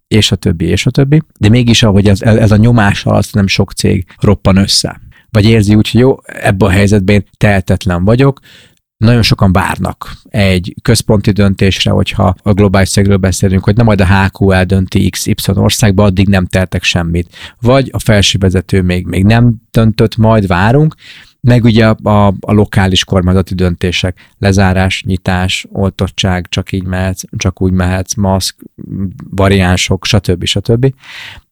és 0.08 0.32
a 0.32 0.36
többi, 0.36 0.66
és 0.66 0.86
a 0.86 0.92
többi. 0.92 1.22
De 1.40 1.50
mégis, 1.50 1.84
ahogy 1.84 2.08
ez, 2.08 2.22
ez 2.22 2.52
a 2.52 2.58
nyomás 2.58 3.06
alatt 3.06 3.34
nem 3.34 3.48
sok 3.48 3.72
cég 3.72 4.06
roppan 4.20 4.56
össze. 4.56 5.02
Vagy 5.32 5.46
érzi 5.46 5.76
úgy, 5.76 5.90
hogy 5.90 6.02
jó, 6.02 6.18
ebben 6.24 6.70
a 6.70 6.72
helyzetben 6.72 7.16
én 7.16 7.26
tehetetlen 7.38 8.04
vagyok, 8.04 8.40
nagyon 8.98 9.22
sokan 9.22 9.52
várnak 9.52 10.12
egy 10.30 10.76
központi 10.82 11.32
döntésre, 11.32 11.92
hogyha 11.92 12.36
a 12.42 12.54
globális 12.54 12.90
cégről 12.90 13.18
beszélünk, 13.18 13.64
hogy 13.64 13.76
nem 13.76 13.86
majd 13.86 14.02
a 14.02 14.24
HQ 14.24 14.52
eldönti 14.52 15.10
XY 15.10 15.34
országba, 15.54 16.04
addig 16.04 16.28
nem 16.28 16.46
teltek 16.46 16.84
semmit. 16.84 17.36
Vagy 17.62 17.90
a 17.94 18.00
felső 18.00 18.38
vezető 18.38 18.82
még, 18.82 19.06
még 19.06 19.24
nem 19.24 19.56
döntött, 19.72 20.18
majd 20.18 20.48
várunk, 20.48 20.96
meg 21.42 21.64
ugye 21.64 21.88
a, 21.88 22.10
a, 22.10 22.28
a 22.40 22.54
lokális 22.54 23.04
kormányzati 23.04 23.56
döntések, 23.56 24.34
lezárás, 24.38 25.04
nyitás, 25.04 25.68
oltottság, 25.72 26.48
csak 26.50 26.72
így 26.72 26.84
mehetsz, 26.84 27.24
csak 27.38 27.62
úgy 27.62 27.72
mehetsz, 27.72 28.14
maszk, 28.14 28.56
variánsok, 29.30 30.06
stb. 30.06 30.46
stb. 30.46 30.94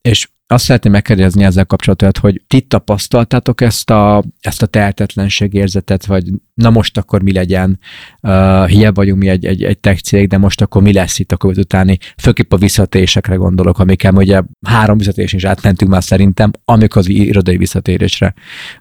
És 0.01 0.29
azt 0.49 0.63
szeretném 0.63 0.91
megkérdezni 0.91 1.43
ezzel 1.43 1.65
kapcsolatban, 1.65 2.11
hogy 2.19 2.41
ti 2.47 2.61
tapasztaltátok 2.61 3.61
ezt 3.61 3.89
a, 3.89 4.23
ezt 4.39 4.61
a 4.61 4.65
tehetetlenség 4.65 5.53
érzetet, 5.53 6.05
vagy 6.05 6.23
na 6.53 6.69
most 6.69 6.97
akkor 6.97 7.21
mi 7.21 7.33
legyen, 7.33 7.79
uh, 8.21 8.67
hiába 8.67 8.93
vagyunk 8.93 9.19
mi 9.19 9.27
egy, 9.27 9.45
egy, 9.45 9.63
egy 9.63 9.79
tech 9.79 10.01
cég, 10.01 10.27
de 10.27 10.37
most 10.37 10.61
akkor 10.61 10.81
mi 10.81 10.93
lesz 10.93 11.19
itt 11.19 11.31
a 11.31 11.37
COVID 11.37 11.57
utáni, 11.57 11.97
főképp 12.17 12.53
a 12.53 12.57
visszatérésekre 12.57 13.35
gondolok, 13.35 13.79
amikkel 13.79 14.13
ugye 14.13 14.41
három 14.67 14.97
visszatérés 14.97 15.33
is 15.33 15.45
átmentünk 15.45 15.91
már 15.91 16.03
szerintem, 16.03 16.51
amikor 16.65 16.97
az 16.97 17.09
irodai 17.09 17.57
visszatérésre 17.57 18.33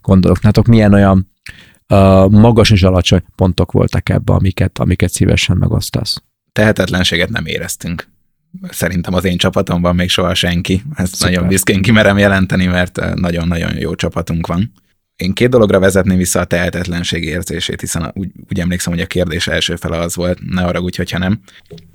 gondolok. 0.02 0.42
Nátok 0.42 0.66
milyen 0.66 0.92
olyan 0.92 1.32
uh, 1.88 2.30
magas 2.30 2.70
és 2.70 2.82
alacsony 2.82 3.22
pontok 3.36 3.72
voltak 3.72 4.08
ebbe, 4.08 4.32
amiket, 4.32 4.78
amiket 4.78 5.10
szívesen 5.10 5.56
megosztasz? 5.56 6.22
Tehetetlenséget 6.52 7.28
nem 7.28 7.46
éreztünk 7.46 8.14
szerintem 8.70 9.14
az 9.14 9.24
én 9.24 9.36
csapatomban 9.36 9.94
még 9.94 10.10
soha 10.10 10.34
senki. 10.34 10.82
Ezt 10.94 11.14
Szuper. 11.14 11.32
nagyon 11.32 11.48
büszkén 11.48 11.82
kimerem 11.82 12.18
jelenteni, 12.18 12.66
mert 12.66 12.98
eh, 12.98 13.14
nagyon-nagyon 13.14 13.76
jó 13.76 13.94
csapatunk 13.94 14.46
van. 14.46 14.72
Én 15.16 15.32
két 15.32 15.48
dologra 15.48 15.78
vezetném 15.78 16.16
vissza 16.16 16.40
a 16.40 16.44
tehetetlenség 16.44 17.24
érzését, 17.24 17.80
hiszen 17.80 18.10
úgy, 18.14 18.30
úgy 18.50 18.60
emlékszem, 18.60 18.92
hogy 18.92 19.02
a 19.02 19.06
kérdés 19.06 19.46
első 19.46 19.76
fele 19.76 19.98
az 19.98 20.16
volt, 20.16 20.38
ne 20.50 20.62
arra 20.62 20.80
úgy, 20.80 20.96
hogyha 20.96 21.18
nem. 21.18 21.40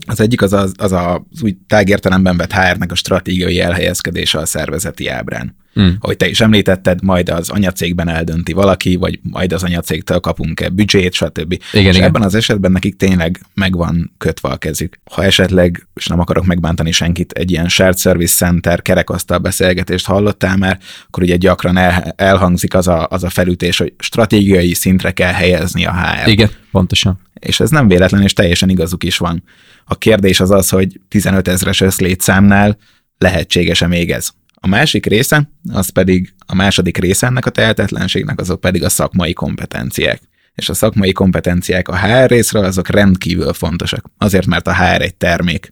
Az 0.07 0.19
egyik 0.19 0.41
az 0.41 0.53
az, 0.53 0.73
az, 0.77 0.91
az 0.91 1.41
úgy 1.41 1.57
tágértelemben 1.67 2.37
vett 2.37 2.53
HR-nek 2.53 2.91
a 2.91 2.95
stratégiai 2.95 3.59
elhelyezkedése 3.59 4.39
a 4.39 4.45
szervezeti 4.45 5.07
ábrán. 5.07 5.55
Mm. 5.79 5.89
Ahogy 5.99 6.17
te 6.17 6.27
is 6.27 6.41
említetted, 6.41 7.03
majd 7.03 7.29
az 7.29 7.49
anyacégben 7.49 8.07
eldönti 8.09 8.53
valaki, 8.53 8.95
vagy 8.95 9.19
majd 9.23 9.53
az 9.53 9.63
anyacégtől 9.63 10.19
kapunk-e 10.19 10.69
büdzsét, 10.69 11.13
stb. 11.13 11.51
Igen, 11.51 11.85
és 11.85 11.95
igen. 11.95 12.07
ebben 12.07 12.21
az 12.21 12.35
esetben 12.35 12.71
nekik 12.71 12.95
tényleg 12.95 13.39
megvan 13.53 14.13
kötve 14.17 14.49
a 14.49 14.57
kezük. 14.57 14.99
Ha 15.11 15.23
esetleg, 15.23 15.87
és 15.95 16.07
nem 16.07 16.19
akarok 16.19 16.45
megbántani 16.45 16.91
senkit, 16.91 17.31
egy 17.31 17.51
ilyen 17.51 17.69
shared 17.69 17.97
service 17.97 18.45
center 18.45 18.81
kerekasztal 18.81 19.37
beszélgetést 19.37 20.05
hallottál 20.05 20.57
már, 20.57 20.79
akkor 21.07 21.23
ugye 21.23 21.35
gyakran 21.35 21.77
el, 21.77 22.13
elhangzik 22.15 22.73
az 22.73 22.87
a, 22.87 23.07
az 23.09 23.23
a 23.23 23.29
felütés, 23.29 23.77
hogy 23.77 23.93
stratégiai 23.97 24.73
szintre 24.73 25.11
kell 25.11 25.33
helyezni 25.33 25.85
a 25.85 25.93
HR. 25.93 26.27
Igen, 26.27 26.49
pontosan. 26.71 27.19
És 27.39 27.59
ez 27.59 27.69
nem 27.69 27.87
véletlen, 27.87 28.21
és 28.21 28.33
teljesen 28.33 28.69
igazuk 28.69 29.03
is 29.03 29.17
van. 29.17 29.43
A 29.85 29.95
kérdés 29.95 30.39
az 30.39 30.51
az, 30.51 30.69
hogy 30.69 30.99
15 31.07 31.47
ezres 31.47 31.81
összlétszámnál 31.81 32.77
lehetséges-e 33.17 33.87
még 33.87 34.11
ez? 34.11 34.29
A 34.63 34.67
másik 34.67 35.05
része, 35.05 35.49
az 35.71 35.89
pedig 35.89 36.33
a 36.45 36.55
második 36.55 36.97
része 36.97 37.27
ennek 37.27 37.45
a 37.45 37.49
tehetetlenségnek, 37.49 38.39
azok 38.39 38.59
pedig 38.59 38.83
a 38.83 38.89
szakmai 38.89 39.33
kompetenciák. 39.33 40.21
És 40.53 40.69
a 40.69 40.73
szakmai 40.73 41.11
kompetenciák 41.11 41.87
a 41.87 41.97
HR 41.97 42.29
részről, 42.29 42.63
azok 42.63 42.89
rendkívül 42.89 43.53
fontosak. 43.53 44.05
Azért, 44.17 44.45
mert 44.45 44.67
a 44.67 44.75
HR 44.75 45.01
egy 45.01 45.15
termék. 45.15 45.69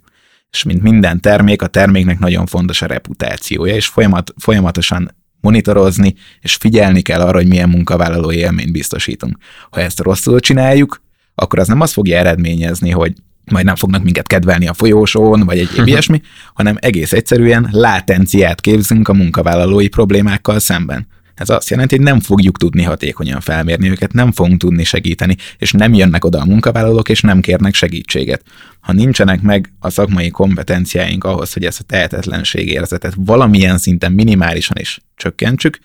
És 0.52 0.64
mint 0.64 0.82
minden 0.82 1.22
termék, 1.22 1.62
a 1.62 1.68
terméknek 1.68 2.20
nagyon 2.20 2.46
fontos 2.46 2.82
a 2.82 2.86
reputációja, 2.86 3.76
és 3.76 3.88
folyamat, 3.88 4.34
folyamatosan 4.38 5.16
monitorozni, 5.42 6.16
és 6.40 6.56
figyelni 6.56 7.02
kell 7.02 7.22
arra, 7.22 7.38
hogy 7.38 7.48
milyen 7.48 7.70
munkavállaló 7.70 8.32
élményt 8.32 8.72
biztosítunk. 8.72 9.38
Ha 9.70 9.82
ezt 9.82 10.00
rosszul 10.00 10.40
csináljuk, 10.40 11.02
akkor 11.36 11.60
az 11.60 11.68
nem 11.68 11.82
azt 11.82 11.94
fogja 11.94 12.18
eredményezni, 12.18 12.90
hogy 12.90 13.14
majd 13.52 13.66
nem 13.66 13.76
fognak 13.76 14.04
minket 14.04 14.28
kedvelni 14.28 14.68
a 14.68 14.74
folyósón, 14.74 15.46
vagy 15.46 15.60
egy 15.60 15.70
ilyesmi, 15.86 16.22
hanem 16.54 16.78
egész 16.80 17.14
egyszerűen 17.14 17.68
látenciát 17.72 18.62
képzünk 18.62 19.08
a 19.08 19.14
munkavállalói 19.14 19.88
problémákkal 19.88 20.60
szemben. 20.60 21.08
Ez 21.40 21.50
azt 21.50 21.70
jelenti, 21.70 21.96
hogy 21.96 22.06
nem 22.06 22.20
fogjuk 22.20 22.58
tudni 22.58 22.84
hatékonyan 22.84 23.42
felmérni 23.42 23.90
őket, 23.90 24.14
nem 24.14 24.32
fogunk 24.32 24.60
tudni 24.60 24.84
segíteni, 24.84 25.36
és 25.58 25.72
nem 25.72 25.94
jönnek 25.94 26.26
oda 26.26 26.40
a 26.40 26.46
munkavállalók, 26.46 27.10
és 27.10 27.22
nem 27.22 27.42
kérnek 27.42 27.74
segítséget. 27.74 28.44
Ha 28.80 28.94
nincsenek 28.94 29.42
meg 29.42 29.74
a 29.80 29.90
szakmai 29.90 30.30
kompetenciáink 30.30 31.24
ahhoz, 31.24 31.54
hogy 31.54 31.66
ezt 31.66 31.80
a 31.80 31.84
tehetetlenség 31.84 32.68
érzetet 32.68 33.14
valamilyen 33.18 33.78
szinten 33.78 34.12
minimálisan 34.12 34.78
is 34.80 35.00
csökkentsük, 35.16 35.80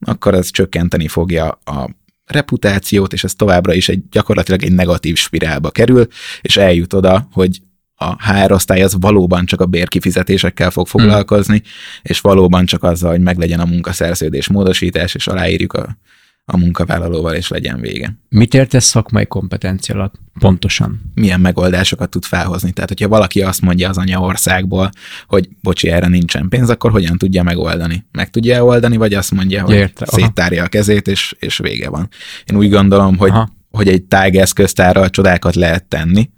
akkor 0.00 0.34
ez 0.34 0.50
csökkenteni 0.50 1.08
fogja 1.08 1.48
a 1.64 1.90
reputációt, 2.26 3.12
és 3.12 3.24
ez 3.24 3.34
továbbra 3.34 3.74
is 3.74 3.88
egy 3.88 4.02
gyakorlatilag 4.10 4.62
egy 4.62 4.72
negatív 4.72 5.16
spirálba 5.16 5.70
kerül, 5.70 6.06
és 6.40 6.56
eljut 6.56 6.92
oda, 6.92 7.28
hogy 7.32 7.60
a 7.94 8.32
HR 8.32 8.52
osztály 8.52 8.82
az 8.82 8.96
valóban 9.00 9.46
csak 9.46 9.60
a 9.60 9.66
bérkifizetésekkel 9.66 10.70
fog 10.70 10.86
foglalkozni, 10.86 11.56
hmm. 11.56 11.70
és 12.02 12.20
valóban 12.20 12.66
csak 12.66 12.82
azzal, 12.82 13.10
hogy 13.10 13.20
meglegyen 13.20 13.60
a 13.60 13.64
munkaszerződés 13.64 14.48
módosítás, 14.48 15.14
és 15.14 15.26
aláírjuk 15.26 15.72
a 15.72 15.96
a 16.44 16.56
munkavállalóval, 16.56 17.34
és 17.34 17.48
legyen 17.48 17.80
vége. 17.80 18.16
Mit 18.28 18.54
értesz 18.54 18.84
szakmai 18.84 19.26
kompetencia 19.26 19.94
alatt? 19.94 20.14
Pontosan. 20.38 21.12
Milyen 21.14 21.40
megoldásokat 21.40 22.10
tud 22.10 22.24
felhozni? 22.24 22.72
Tehát, 22.72 22.88
hogyha 22.88 23.08
valaki 23.08 23.42
azt 23.42 23.60
mondja 23.60 23.88
az 23.88 23.98
anyaországból, 23.98 24.90
hogy 25.26 25.48
bocsi, 25.62 25.88
erre 25.88 26.08
nincsen 26.08 26.48
pénz, 26.48 26.70
akkor 26.70 26.90
hogyan 26.90 27.18
tudja 27.18 27.42
megoldani? 27.42 28.06
Meg 28.12 28.30
tudja 28.30 28.64
oldani, 28.64 28.96
vagy 28.96 29.14
azt 29.14 29.30
mondja, 29.30 29.64
hogy 29.64 29.74
Érte, 29.74 30.06
széttárja 30.06 30.64
a 30.64 30.68
kezét, 30.68 31.08
és, 31.08 31.34
és 31.38 31.58
vége 31.58 31.88
van. 31.88 32.08
Én 32.44 32.56
úgy 32.56 32.70
gondolom, 32.70 33.16
hogy, 33.16 33.32
hogy 33.70 33.88
egy 33.88 34.02
tágeszköztárral 34.02 35.10
csodákat 35.10 35.54
lehet 35.54 35.84
tenni, 35.84 36.30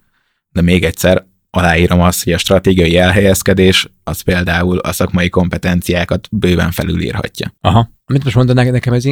de 0.51 0.61
még 0.61 0.85
egyszer 0.85 1.27
aláírom 1.57 2.01
azt, 2.01 2.25
hogy 2.25 2.33
a 2.33 2.39
stratégiai 2.39 2.97
elhelyezkedés 2.97 3.89
az 4.05 4.21
például 4.21 4.79
a 4.79 4.93
szakmai 4.93 5.29
kompetenciákat 5.29 6.29
bőven 6.31 6.71
felülírhatja. 6.71 7.55
Aha. 7.61 7.91
Amit 8.05 8.25
most 8.25 8.37
mondanak 8.37 8.71
nekem, 8.71 8.93
ez 8.93 9.05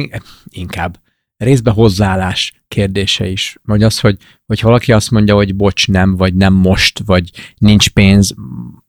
inkább 0.49 0.99
részben 1.37 1.73
hozzáállás 1.73 2.63
kérdése 2.67 3.27
is. 3.27 3.57
Vagy 3.63 3.83
az, 3.83 3.99
hogy, 3.99 4.17
hogy 4.45 4.61
valaki 4.61 4.91
azt 4.91 5.11
mondja, 5.11 5.35
hogy 5.35 5.55
bocs, 5.55 5.87
nem, 5.87 6.15
vagy 6.15 6.35
nem 6.35 6.53
most, 6.53 6.99
vagy 7.05 7.29
nincs 7.57 7.89
pénz, 7.89 8.33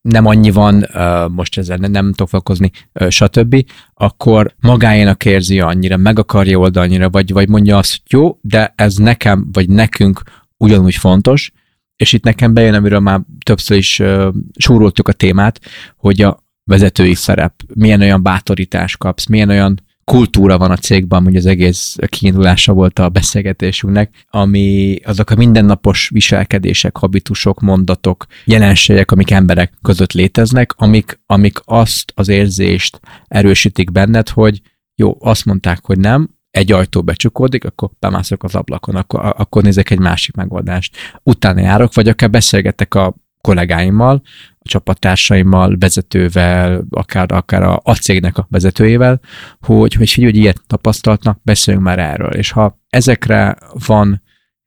nem 0.01 0.27
annyi 0.27 0.51
van, 0.51 0.87
most 1.31 1.59
ezzel 1.59 1.77
nem 1.77 2.05
tudok 2.05 2.29
foglalkozni, 2.29 2.71
stb., 3.09 3.65
akkor 3.95 4.55
magáénak 4.61 5.25
érzi 5.25 5.61
annyira, 5.61 5.97
meg 5.97 6.19
akarja 6.19 6.59
oldalnyira, 6.59 7.11
vagy, 7.11 7.33
vagy 7.33 7.49
mondja 7.49 7.79
azt, 7.79 7.91
hogy 7.91 8.21
jó, 8.21 8.39
de 8.41 8.73
ez 8.77 8.95
nekem, 8.95 9.49
vagy 9.53 9.69
nekünk 9.69 10.23
ugyanúgy 10.57 10.95
fontos, 10.95 11.53
és 11.97 12.13
itt 12.13 12.25
nekem 12.25 12.55
bejön, 12.55 12.75
amiről 12.75 13.01
már 13.01 13.21
többször 13.45 13.77
is 13.77 13.99
uh, 13.99 14.35
súroltuk 14.57 15.09
a 15.09 15.13
témát, 15.13 15.61
hogy 15.97 16.23
a 16.23 16.45
vezetői 16.65 17.15
szerep, 17.15 17.55
milyen 17.75 18.01
olyan 18.01 18.23
bátorítás 18.23 18.97
kapsz, 18.97 19.27
milyen 19.27 19.49
olyan 19.49 19.83
kultúra 20.05 20.59
van 20.59 20.71
a 20.71 20.77
cégben, 20.77 21.25
hogy 21.25 21.37
az 21.37 21.47
egész 21.47 21.97
kiindulása 22.09 22.73
volt 22.73 22.99
a 22.99 23.09
beszélgetésünknek, 23.09 24.25
ami 24.31 24.99
azok 25.05 25.31
a 25.31 25.35
mindennapos 25.35 26.09
viselkedések, 26.09 26.97
habitusok, 26.97 27.61
mondatok, 27.61 28.27
jelenségek, 28.45 29.11
amik 29.11 29.31
emberek 29.31 29.73
között 29.83 30.13
léteznek, 30.13 30.73
amik, 30.77 31.21
amik 31.27 31.59
azt 31.65 32.13
az 32.15 32.29
érzést 32.29 33.01
erősítik 33.27 33.93
benned, 33.93 34.29
hogy 34.29 34.61
jó, 34.95 35.17
azt 35.21 35.45
mondták, 35.45 35.79
hogy 35.83 35.99
nem, 35.99 36.34
egy 36.55 36.73
ajtó 36.73 37.03
becsukódik, 37.03 37.65
akkor 37.65 37.91
bemászok 37.99 38.43
az 38.43 38.55
ablakon, 38.55 38.95
akkor, 38.95 39.35
akkor 39.37 39.63
nézek 39.63 39.91
egy 39.91 39.99
másik 39.99 40.35
megoldást. 40.35 40.97
Utána 41.23 41.61
járok, 41.61 41.95
vagy 41.95 42.09
akár 42.09 42.31
beszélgetek 42.31 42.95
a 42.95 43.15
kollégáimmal, 43.41 44.23
a 44.59 44.69
csapattársaimmal, 44.69 45.77
vezetővel, 45.79 46.85
akár, 46.91 47.33
akár 47.33 47.63
a, 47.63 47.81
a 47.85 47.95
cégnek 47.95 48.39
a 48.39 48.47
vezetőjével, 48.51 49.21
hogy, 49.61 49.95
hogy 49.95 50.11
figyelj, 50.11 50.33
hogy 50.33 50.41
ilyet 50.41 50.61
tapasztaltnak, 50.67 51.41
beszéljünk 51.43 51.87
már 51.87 51.99
erről. 51.99 52.33
És 52.33 52.51
ha 52.51 52.81
ezekre 52.89 53.57
van 53.87 54.23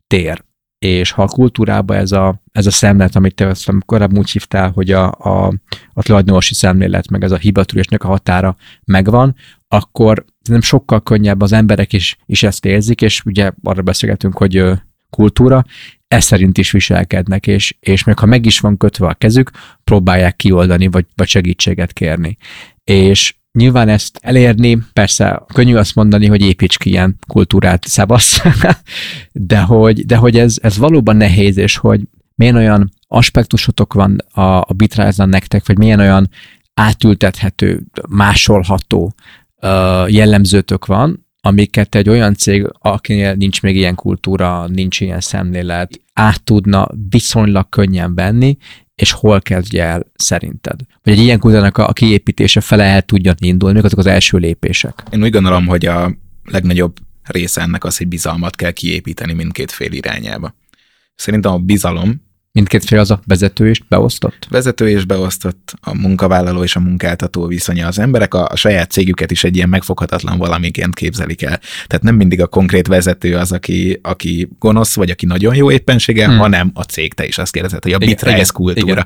tér, 0.08 0.44
és 0.80 1.12
ha 1.12 1.24
a 1.24 1.28
kultúrában 1.28 1.98
ez 1.98 2.12
a, 2.12 2.42
ez 2.52 2.66
a 2.66 2.72
szemlélet, 2.72 3.16
amit 3.16 3.36
te 3.36 3.48
aztán 3.48 3.84
korábban 3.86 4.18
úgy 4.18 4.32
hívtál, 4.32 4.72
hogy 4.72 4.92
a, 4.92 5.12
a, 5.12 5.54
a 5.94 6.04
tulajdonosi 6.04 6.54
szemlélet, 6.54 7.10
meg 7.10 7.24
ez 7.24 7.32
a 7.32 7.38
hibatűrésnek 7.38 8.04
a 8.04 8.08
határa 8.08 8.56
megvan, 8.86 9.36
akkor 9.68 10.26
nem 10.48 10.62
sokkal 10.62 11.04
könnyebb 11.04 11.42
az 11.42 11.52
emberek 11.52 11.94
is, 11.94 12.18
is 12.26 12.44
ezt 12.44 12.66
érzik, 12.66 13.02
és 13.02 13.22
ugye 13.26 13.52
arra 13.64 13.82
beszélgetünk, 13.82 14.38
hogy 14.38 14.64
kultúra, 15.10 15.66
ez 16.08 16.24
szerint 16.24 16.58
is 16.58 16.72
viselkednek, 16.72 17.48
és, 17.48 17.76
és 17.80 18.04
még 18.04 18.18
ha 18.18 18.26
meg 18.26 18.46
is 18.46 18.60
van 18.60 18.78
kötve 18.78 19.08
a 19.08 19.14
kezük, 19.14 19.52
próbálják 19.84 20.36
kioldani, 20.36 20.88
vagy, 20.88 21.06
vagy 21.16 21.28
segítséget 21.28 21.94
kérni. 21.94 22.38
És 22.84 23.36
Nyilván 23.58 23.90
ezt 23.90 24.20
elérni, 24.22 24.78
persze 24.94 25.44
könnyű 25.54 25.76
azt 25.76 25.96
mondani, 25.96 26.26
hogy 26.26 26.42
építs 26.42 26.78
ki 26.78 26.90
ilyen 26.90 27.18
kultúrát, 27.28 27.88
szevasz, 27.88 28.42
de 29.32 29.60
hogy, 29.60 30.06
de 30.06 30.16
hogy 30.16 30.38
ez, 30.38 30.56
ez 30.62 30.78
valóban 30.78 31.16
nehéz, 31.16 31.58
és 31.58 31.78
hogy 31.78 32.02
milyen 32.36 32.56
olyan 32.56 32.92
aspektusotok 33.08 33.94
van 33.94 34.18
a, 34.18 34.42
a 34.42 35.26
nektek, 35.26 35.68
vagy 35.68 35.78
milyen 35.78 36.00
olyan 36.00 36.30
átültethető, 36.74 37.84
másolható 38.10 39.14
jellemzőtök 40.08 40.86
van, 40.86 41.26
amiket 41.42 41.96
egy 41.96 42.10
olyan 42.10 42.36
cég, 42.36 42.68
akinél 42.80 43.34
nincs 43.34 43.62
még 43.62 43.76
ilyen 43.76 43.96
kultúra, 43.96 44.68
nincs 44.68 45.00
ilyen 45.00 45.20
szemlélet, 45.20 46.02
át 46.14 46.44
tudna 46.44 46.88
viszonylag 47.10 47.70
könnyen 47.70 48.16
venni, 48.16 48.58
és 48.96 49.12
hol 49.12 49.42
kezdje 49.42 49.84
el 49.84 50.06
szerinted? 50.16 50.80
Vagy 51.04 51.14
egy 51.14 51.20
ilyen 51.20 51.40
kultúrának 51.40 51.78
a 51.78 51.94
kiépítése 51.94 52.62
fele 52.62 52.84
el 52.84 53.02
tudja 53.02 53.34
indulni, 53.38 53.76
mik 53.76 53.84
azok 53.84 54.00
az 54.00 54.06
első 54.06 54.38
lépések? 54.38 55.04
Én 55.12 55.24
úgy 55.24 55.32
gondolom, 55.32 55.66
hogy 55.66 55.86
a 55.86 56.16
legnagyobb 56.44 56.98
része 57.24 57.62
ennek 57.62 57.84
az, 57.84 57.98
hogy 57.98 58.08
bizalmat 58.08 58.56
kell 58.56 58.72
kiépíteni 58.72 59.34
mindkét 59.34 59.72
fél 59.72 59.92
irányába. 59.92 60.56
Szerintem 61.16 61.52
a 61.52 61.58
bizalom 61.58 62.27
Mindkét 62.58 62.86
fél 62.86 63.00
az 63.00 63.12
a 63.12 63.22
vezető 63.26 63.70
is 63.70 63.82
beosztott? 63.90 64.48
Vezető 64.50 64.90
és 64.90 65.06
beosztott, 65.06 65.74
a 65.82 65.96
munkavállaló 65.96 66.64
és 66.64 66.76
a 66.76 66.80
munkáltató 66.80 67.46
viszonya. 67.46 67.88
Az 67.88 68.00
emberek 68.00 68.34
a, 68.34 68.48
a 68.50 68.56
saját 68.56 68.92
cégüket 68.92 69.32
is 69.32 69.44
egy 69.44 69.56
ilyen 69.56 69.70
megfoghatatlan 69.70 70.38
valamiként 70.38 70.96
képzelik 70.96 71.42
el. 71.42 71.60
Tehát 71.88 72.04
nem 72.04 72.16
mindig 72.16 72.42
a 72.42 72.48
konkrét 72.48 72.88
vezető 72.88 73.36
az, 73.36 73.52
aki, 73.52 74.00
aki 74.04 74.50
gonosz, 74.60 74.96
vagy 74.96 75.10
aki 75.10 75.26
nagyon 75.26 75.56
jó 75.56 75.72
éppenséggel, 75.72 76.30
hmm. 76.30 76.38
hanem 76.38 76.72
a 76.74 76.82
cég. 76.82 77.14
Te 77.14 77.26
is 77.26 77.38
azt 77.38 77.52
kérdezed, 77.52 77.84
hogy 77.84 77.94
a 77.94 77.98
Bitrise 77.98 78.52
kultúra. 78.54 78.92
Igen. 78.92 79.06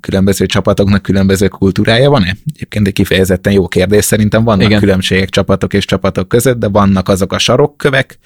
Különböző 0.00 0.46
csapatoknak 0.46 1.02
különböző 1.02 1.48
kultúrája 1.48 2.10
van-e? 2.10 2.36
Egyébként 2.54 2.86
egy 2.86 2.92
kifejezetten 2.92 3.52
jó 3.52 3.68
kérdés. 3.68 4.04
Szerintem 4.04 4.44
vannak 4.44 4.66
Igen. 4.66 4.80
különbségek 4.80 5.28
csapatok 5.28 5.74
és 5.74 5.84
csapatok 5.84 6.28
között, 6.28 6.58
de 6.58 6.68
vannak 6.68 7.08
azok 7.08 7.32
a 7.32 7.38
sarokkövek, 7.38 8.18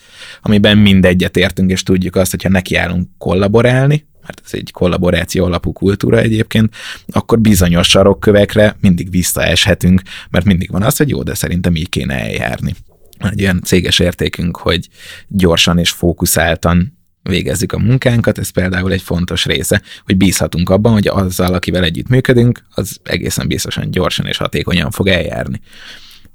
amiben 0.43 0.79
mindegyet 0.79 1.37
értünk, 1.37 1.71
és 1.71 1.83
tudjuk 1.83 2.17
azt, 2.17 2.31
hogyha 2.31 2.49
nekiállunk 2.49 3.09
kollaborálni, 3.19 4.08
mert 4.29 4.43
ez 4.45 4.55
egy 4.55 4.71
kollaboráció 4.71 5.45
alapú 5.45 5.73
kultúra 5.73 6.19
egyébként, 6.19 6.75
akkor 7.07 7.41
bizonyos 7.41 7.89
sarokkövekre 7.89 8.77
mindig 8.81 9.11
visszaeshetünk, 9.11 10.03
mert 10.31 10.45
mindig 10.45 10.71
van 10.71 10.83
az, 10.83 10.97
hogy 10.97 11.09
jó, 11.09 11.23
de 11.23 11.35
szerintem 11.35 11.75
így 11.75 11.89
kéne 11.89 12.15
eljárni. 12.15 12.75
Egy 13.19 13.43
olyan 13.43 13.63
céges 13.63 13.99
értékünk, 13.99 14.57
hogy 14.57 14.89
gyorsan 15.29 15.79
és 15.79 15.91
fókuszáltan 15.91 16.99
végezzük 17.23 17.73
a 17.73 17.79
munkánkat, 17.79 18.39
ez 18.39 18.49
például 18.49 18.93
egy 18.93 19.03
fontos 19.03 19.45
része, 19.45 19.83
hogy 20.05 20.17
bízhatunk 20.17 20.71
abban, 20.71 20.93
hogy 20.93 21.07
azzal, 21.07 21.55
akivel 21.55 21.85
együtt 21.85 22.09
működünk, 22.09 22.65
az 22.71 22.99
egészen 23.03 23.49
biztosan 23.49 23.91
gyorsan 23.91 24.27
és 24.27 24.37
hatékonyan 24.37 24.91
fog 24.91 25.07
eljárni. 25.09 25.61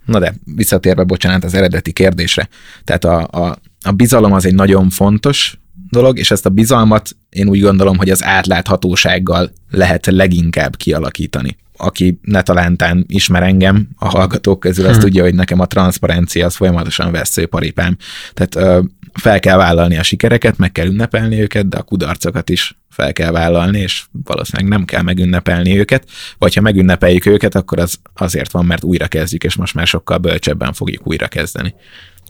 Na 0.06 0.20
de 0.20 0.34
visszatérve, 0.56 1.04
bocsánat, 1.04 1.44
az 1.44 1.54
eredeti 1.54 1.92
kérdésre. 1.92 2.50
Tehát 2.84 3.06
a, 3.06 3.28
a, 3.46 3.58
a 3.82 3.92
bizalom 3.92 4.34
az 4.34 4.46
egy 4.46 4.56
nagyon 4.56 4.90
fontos 4.90 5.58
dolog, 5.94 6.18
és 6.18 6.32
ezt 6.32 6.46
a 6.46 6.50
bizalmat 6.50 7.10
én 7.30 7.50
úgy 7.50 7.62
gondolom, 7.62 7.98
hogy 7.98 8.10
az 8.10 8.24
átláthatósággal 8.24 9.52
lehet 9.70 10.06
leginkább 10.06 10.76
kialakítani. 10.76 11.58
Aki 11.78 12.20
ne 12.22 12.42
talántán 12.42 13.06
ismer 13.08 13.44
engem 13.44 13.88
a 13.96 14.10
hallgatók 14.10 14.60
közül, 14.60 14.86
az 14.86 14.92
hmm. 14.92 15.00
tudja, 15.00 15.24
hogy 15.24 15.36
nekem 15.36 15.60
a 15.60 15.66
transzparencia 15.66 16.46
az 16.46 16.56
folyamatosan 16.56 17.12
veszőparipám. 17.12 17.98
Tehát 18.34 18.56
ö, 18.56 18.82
fel 19.14 19.40
kell 19.40 19.58
vállalni 19.58 19.98
a 19.98 20.04
sikereket, 20.04 20.58
meg 20.58 20.72
kell 20.72 20.88
ünnepelni 20.88 21.42
őket, 21.42 21.68
de 21.68 21.78
a 21.78 21.84
kudarcokat 21.84 22.50
is 22.50 22.78
fel 22.90 23.14
kell 23.14 23.32
vállalni, 23.32 23.80
és 23.80 24.06
valószínűleg 24.24 24.72
nem 24.72 24.86
kell 24.86 25.02
megünnepelni 25.02 25.80
őket, 25.80 26.10
vagy 26.38 26.54
ha 26.54 26.62
megünnepeljük 26.62 27.26
őket, 27.26 27.56
akkor 27.56 27.80
az 27.80 27.96
azért 28.14 28.52
van, 28.52 28.66
mert 28.66 28.84
újra 28.84 29.08
kezdjük, 29.08 29.44
és 29.44 29.56
most 29.56 29.74
már 29.74 29.88
sokkal 29.88 30.18
bölcsebben 30.18 30.74
fogjuk 30.74 31.08
újra 31.08 31.28
kezdeni 31.28 31.76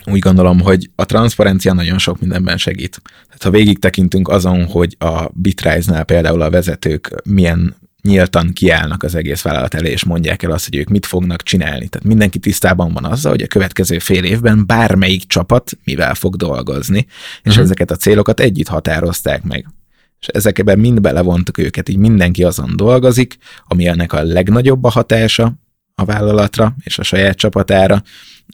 úgy 0.05 0.19
gondolom, 0.19 0.59
hogy 0.59 0.89
a 0.95 1.05
transzparencia 1.05 1.73
nagyon 1.73 1.97
sok 1.97 2.19
mindenben 2.19 2.57
segít. 2.57 3.01
Tehát 3.03 3.43
ha 3.43 3.49
végig 3.49 3.79
tekintünk 3.79 4.27
azon, 4.27 4.65
hogy 4.65 4.95
a 4.99 5.29
Bitrise-nál 5.33 6.03
például 6.03 6.41
a 6.41 6.49
vezetők 6.49 7.15
milyen 7.23 7.75
nyíltan 8.01 8.53
kiállnak 8.53 9.03
az 9.03 9.15
egész 9.15 9.41
vállalat 9.41 9.73
elé, 9.73 9.91
és 9.91 10.03
mondják 10.03 10.43
el 10.43 10.51
azt, 10.51 10.65
hogy 10.65 10.75
ők 10.75 10.87
mit 10.87 11.05
fognak 11.05 11.43
csinálni. 11.43 11.87
Tehát 11.87 12.07
mindenki 12.07 12.39
tisztában 12.39 12.93
van 12.93 13.05
azzal, 13.05 13.31
hogy 13.31 13.41
a 13.41 13.47
következő 13.47 13.99
fél 13.99 14.23
évben 14.23 14.65
bármelyik 14.65 15.23
csapat 15.27 15.77
mivel 15.83 16.15
fog 16.15 16.35
dolgozni, 16.35 17.05
és 17.41 17.49
uh-huh. 17.49 17.63
ezeket 17.63 17.91
a 17.91 17.95
célokat 17.95 18.39
együtt 18.39 18.67
határozták 18.67 19.43
meg. 19.43 19.67
És 20.19 20.27
ezekben 20.27 20.79
mind 20.79 21.01
belevontuk 21.01 21.57
őket, 21.57 21.89
így 21.89 21.97
mindenki 21.97 22.43
azon 22.43 22.73
dolgozik, 22.75 23.37
ami 23.67 23.87
ennek 23.87 24.13
a 24.13 24.23
legnagyobb 24.23 24.83
a 24.83 24.89
hatása 24.89 25.53
a 25.95 26.05
vállalatra 26.05 26.75
és 26.83 26.99
a 26.99 27.03
saját 27.03 27.37
csapatára, 27.37 28.03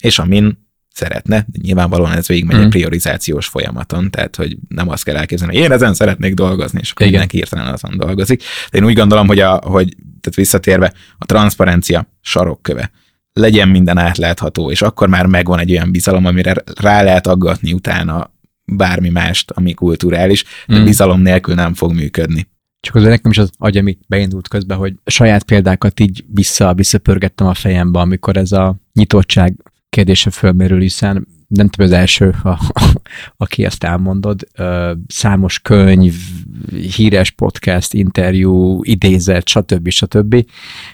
és 0.02 0.20
amin 0.20 0.69
szeretne, 0.94 1.46
de 1.48 1.60
nyilvánvalóan 1.62 2.12
ez 2.12 2.28
végigmegy 2.28 2.58
mm. 2.58 2.62
egy 2.62 2.70
priorizációs 2.70 3.48
folyamaton, 3.48 4.12
tehát 4.12 4.36
hogy 4.36 4.58
nem 4.68 4.90
azt 4.90 5.04
kell 5.04 5.16
elképzelni, 5.16 5.56
hogy 5.56 5.64
én 5.64 5.72
ezen 5.72 5.94
szeretnék 5.94 6.34
dolgozni, 6.34 6.80
és 6.82 6.92
akkor 6.92 7.06
Igen. 7.06 7.20
mindenki 7.20 7.38
hirtelen 7.38 7.74
azon 7.74 7.98
dolgozik. 7.98 8.44
De 8.72 8.78
én 8.78 8.86
úgy 8.86 8.96
gondolom, 8.96 9.28
hogy, 9.28 9.40
a, 9.40 9.62
hogy 9.64 9.96
tehát 9.98 10.36
visszatérve, 10.36 10.94
a 11.18 11.26
transzparencia 11.26 12.08
sarokköve 12.22 12.92
legyen 13.34 13.68
minden 13.68 13.98
átlátható, 13.98 14.72
és 14.72 14.82
akkor 14.82 15.08
már 15.08 15.26
megvan 15.26 15.60
egy 15.60 15.72
olyan 15.72 15.92
bizalom, 15.92 16.26
amire 16.26 16.54
rá 16.82 17.02
lehet 17.02 17.28
aggatni 17.28 17.74
utána 17.74 18.34
bármi 18.66 19.10
mást, 19.10 19.52
ami 19.52 19.74
kulturális, 19.74 20.44
de 20.68 20.80
mm. 20.80 20.84
bizalom 20.84 21.22
nélkül 21.22 21.56
nem 21.56 21.74
fog 21.74 21.94
működni. 21.94 22.48
Csak 22.80 22.96
az 22.96 23.04
nekem 23.04 23.32
is 23.32 23.38
az 23.38 23.50
agy, 23.58 23.78
ami 23.78 23.98
beindult 24.08 24.48
közben, 24.48 24.78
hogy 24.78 24.94
saját 25.06 25.44
példákat 25.44 26.00
így 26.00 26.26
vissza, 26.34 26.74
visszapörgettem 26.74 27.48
a 27.48 27.54
fejembe, 27.54 28.00
amikor 28.00 28.38
ez 28.38 28.52
a 28.52 28.76
nyitottság 28.94 29.56
kérdése 29.90 30.30
fölmerül, 30.30 30.80
hiszen 30.80 31.28
nem 31.48 31.68
tudom, 31.68 31.88
az 31.88 31.94
első, 31.94 32.36
a, 32.44 32.50
a, 32.50 33.02
aki 33.38 33.66
ezt 33.66 33.84
elmondod, 33.84 34.48
számos 35.08 35.60
könyv, 35.60 36.14
híres 36.96 37.32
podcast, 37.32 37.94
interjú, 37.94 38.84
idézet, 38.84 39.48
stb. 39.48 39.90
stb. 39.90 40.46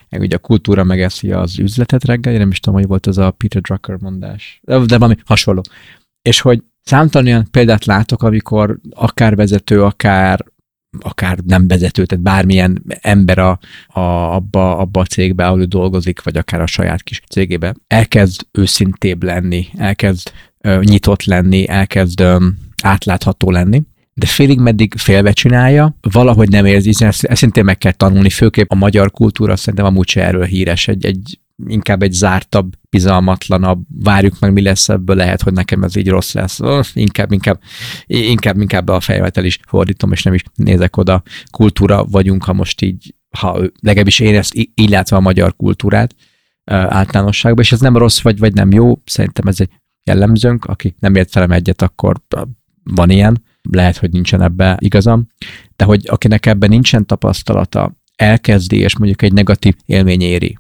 Meg 0.10 0.22
ugye 0.22 0.36
a 0.36 0.40
kultúra 0.40 0.84
megeszi 0.84 1.32
az 1.32 1.60
üzletet 1.60 2.04
reggel, 2.04 2.34
én 2.34 2.40
nem 2.40 2.50
is 2.50 2.60
tudom, 2.60 2.80
hogy 2.80 2.88
volt 2.88 3.06
az 3.06 3.18
a 3.18 3.32
Peter 3.32 3.62
Drucker 3.62 3.98
mondás, 4.00 4.62
de, 4.64 4.78
valami 4.98 5.16
hasonló. 5.26 5.62
És 6.22 6.42
hogy 6.42 6.64
számtalan 6.82 7.28
olyan 7.28 7.48
példát 7.52 7.86
látok, 7.86 8.24
amikor 8.24 8.80
akár 8.90 9.36
vezető, 9.36 9.84
akár 9.84 10.46
akár 11.00 11.38
nem 11.46 11.68
vezető, 11.68 12.06
tehát 12.06 12.24
bármilyen 12.24 12.84
ember 13.02 13.38
a, 13.38 13.60
a, 13.88 14.00
abba, 14.00 14.78
abba 14.78 15.00
a 15.00 15.06
cégbe, 15.06 15.46
ahol 15.48 15.62
ő 15.62 15.66
dolgozik, 15.66 16.24
vagy 16.24 16.38
akár 16.38 16.62
a 16.62 16.68
saját 16.68 17.04
kis 17.04 17.22
cégébe, 17.30 17.76
elkezd 17.88 18.42
őszintébb 18.52 19.24
lenni, 19.24 19.68
elkezd 19.78 20.32
ö, 20.62 20.80
nyitott 20.84 21.24
lenni, 21.24 21.68
elkezd 21.68 22.20
ö, 22.20 22.48
átlátható 22.84 23.52
lenni, 23.52 23.82
de 24.14 24.26
félig 24.26 24.60
meddig 24.60 24.94
félve 24.98 25.32
csinálja, 25.32 25.98
valahogy 26.02 26.50
nem 26.50 26.66
érzi, 26.66 27.06
ezt, 27.06 27.24
ezt 27.24 27.40
szintén 27.40 27.64
meg 27.64 27.78
kell 27.78 27.92
tanulni, 27.92 28.30
főképp 28.30 28.72
a 28.72 28.76
magyar 28.76 29.12
kultúra 29.12 29.56
szerintem 29.56 29.86
amúgy 29.86 30.10
se 30.10 30.26
erről 30.26 30.46
híres, 30.46 30.88
egy, 30.88 31.06
egy 31.06 31.40
inkább 31.68 32.02
egy 32.02 32.12
zártabb, 32.12 32.74
bizalmatlanabb, 32.90 33.84
várjuk 34.04 34.40
meg, 34.40 34.54
mi 34.54 34.62
lesz 34.62 34.90
ebből, 34.90 35.16
lehet, 35.16 35.42
hogy 35.42 35.54
nekem 35.54 35.84
ez 35.84 35.96
így 35.96 36.10
rossz 36.10 36.34
lesz. 36.34 36.60
Oh, 36.60 36.86
inkább, 36.94 37.32
inkább, 37.32 37.62
inkább, 38.06 38.62
inkább 38.62 38.88
a 38.88 39.00
fejvetel 39.00 39.46
is 39.46 39.60
fordítom, 39.68 40.12
és 40.12 40.24
nem 40.24 40.34
is 40.34 40.44
nézek 40.56 40.98
oda. 40.98 41.24
Kultúra 41.52 42.06
vagyunk, 42.06 42.44
ha 42.44 42.54
most 42.54 42.82
így, 42.82 43.16
ha 43.38 43.62
legalábbis 43.82 44.20
én 44.20 44.36
ezt 44.36 44.54
így 44.56 44.90
látom 44.90 45.18
a 45.18 45.22
magyar 45.22 45.56
kultúrát 45.56 46.16
általánosságban, 46.66 47.64
és 47.64 47.72
ez 47.72 47.80
nem 47.80 47.98
rossz 47.98 48.22
vagy, 48.22 48.40
vagy 48.40 48.54
nem 48.54 48.72
jó, 48.72 49.02
szerintem 49.06 49.48
ez 49.48 49.60
egy 49.60 49.70
jellemzőnk, 50.04 50.66
aki 50.66 50.96
nem 51.00 51.16
ért 51.16 51.34
velem 51.34 51.52
egyet, 51.52 51.82
akkor 51.82 52.22
van 52.84 53.10
ilyen, 53.10 53.44
lehet, 53.70 53.98
hogy 53.98 54.12
nincsen 54.12 54.42
ebbe 54.42 54.78
igazam, 54.80 55.28
de 55.76 55.86
hogy 55.86 56.08
akinek 56.08 56.46
ebben 56.46 56.70
nincsen 56.70 57.06
tapasztalata, 57.06 57.98
elkezdi, 58.16 58.78
és 58.78 58.98
mondjuk 58.98 59.22
egy 59.22 59.34
negatív 59.34 59.76
élmény 59.86 60.22
éri, 60.22 60.58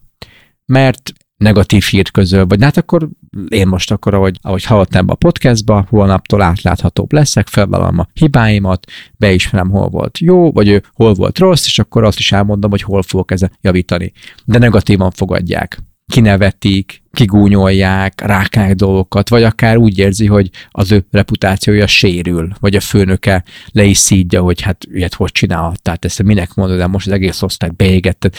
mert 0.65 1.13
negatív 1.37 1.83
hírt 1.83 2.11
közöl, 2.11 2.45
vagy 2.45 2.63
hát 2.63 2.77
akkor 2.77 3.09
én 3.47 3.67
most 3.67 3.91
akkor, 3.91 4.13
ahogy, 4.13 4.37
ahogy 4.41 4.63
hallottam 4.63 5.09
a 5.09 5.15
podcastba, 5.15 5.85
holnaptól 5.89 6.41
átláthatóbb 6.41 7.13
leszek, 7.13 7.47
felvállalom 7.47 7.99
a 7.99 8.07
hibáimat, 8.13 8.85
beismerem, 9.17 9.69
hol 9.69 9.89
volt 9.89 10.17
jó, 10.17 10.51
vagy 10.51 10.81
hol 10.93 11.13
volt 11.13 11.39
rossz, 11.39 11.65
és 11.65 11.79
akkor 11.79 12.03
azt 12.03 12.19
is 12.19 12.31
elmondom, 12.31 12.69
hogy 12.69 12.81
hol 12.81 13.03
fogok 13.03 13.31
ezen 13.31 13.51
javítani. 13.61 14.11
De 14.45 14.57
negatívan 14.57 15.11
fogadják 15.11 15.79
kinevetik, 16.07 17.03
kigúnyolják, 17.11 18.21
rákák 18.21 18.73
dolgokat, 18.73 19.29
vagy 19.29 19.43
akár 19.43 19.77
úgy 19.77 19.97
érzi, 19.97 20.25
hogy 20.25 20.49
az 20.69 20.91
ő 20.91 21.05
reputációja 21.11 21.87
sérül, 21.87 22.49
vagy 22.59 22.75
a 22.75 22.79
főnöke 22.79 23.43
le 23.71 23.83
is 23.83 23.97
szídja, 23.97 24.41
hogy 24.41 24.61
hát 24.61 24.85
ilyet 24.91 25.13
hogy 25.13 25.31
csinálhat, 25.31 25.81
tehát 25.81 26.05
ezt 26.05 26.23
minek 26.23 26.53
mondod, 26.53 26.77
de 26.77 26.87
most 26.87 27.07
az 27.07 27.13
egész 27.13 27.41
osztály 27.41 27.69
beégett 27.75 28.37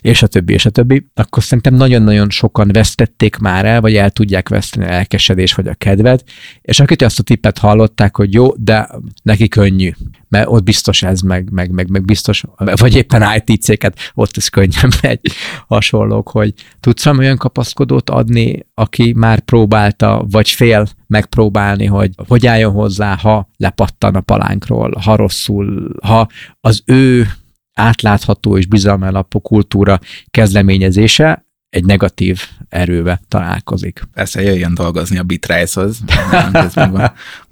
és 0.00 0.22
a 0.22 0.26
többi, 0.26 0.52
és 0.52 0.66
a 0.66 0.70
többi, 0.70 1.06
akkor 1.14 1.42
szerintem 1.42 1.74
nagyon-nagyon 1.74 2.30
sokan 2.30 2.68
vesztették 2.72 3.36
már 3.36 3.64
el, 3.64 3.80
vagy 3.80 3.96
el 3.96 4.10
tudják 4.10 4.48
veszteni 4.48 4.86
a 4.86 4.90
elkesedés 4.90 5.54
vagy 5.54 5.68
a 5.68 5.74
kedvet, 5.74 6.24
és 6.62 6.80
akitől 6.80 7.08
azt 7.08 7.18
a 7.18 7.22
tippet 7.22 7.58
hallották, 7.58 8.16
hogy 8.16 8.32
jó, 8.32 8.54
de 8.56 8.88
neki 9.22 9.48
könnyű, 9.48 9.92
mert 10.28 10.46
ott 10.48 10.62
biztos 10.62 11.02
ez, 11.02 11.20
meg, 11.20 11.50
meg, 11.50 11.70
meg, 11.70 11.90
meg 11.90 12.04
biztos, 12.04 12.44
vagy 12.56 12.96
éppen 12.96 13.42
IT 13.44 13.62
céget, 13.62 13.98
ott 14.14 14.36
ez 14.36 14.48
könnyen 14.48 14.92
megy, 15.02 15.20
hasonlók, 15.68 16.28
hogy 16.28 16.54
tudsz 16.80 17.04
valami 17.04 17.24
olyan 17.24 17.36
kapaszkodót 17.36 18.10
adni, 18.10 18.66
aki 18.74 19.12
már 19.12 19.40
próbálta, 19.40 20.24
vagy 20.30 20.48
fél 20.48 20.86
megpróbálni, 21.06 21.86
hogy 21.86 22.10
hogy 22.28 22.46
álljon 22.46 22.72
hozzá, 22.72 23.16
ha 23.16 23.48
lepattan 23.56 24.14
a 24.14 24.20
palánkról, 24.20 24.94
ha 25.04 25.16
rosszul, 25.16 25.94
ha 26.02 26.28
az 26.60 26.82
ő 26.84 27.28
átlátható 27.76 28.58
és 28.58 28.66
bizalmi 28.66 29.06
alapú 29.06 29.40
kultúra 29.40 30.00
kezdeményezése 30.30 31.44
egy 31.70 31.84
negatív 31.84 32.40
erőbe 32.68 33.20
találkozik. 33.28 34.02
Persze 34.12 34.42
jöjjön 34.42 34.74
dolgozni 34.74 35.18
a 35.18 35.22
Bitrise-hoz. 35.22 35.98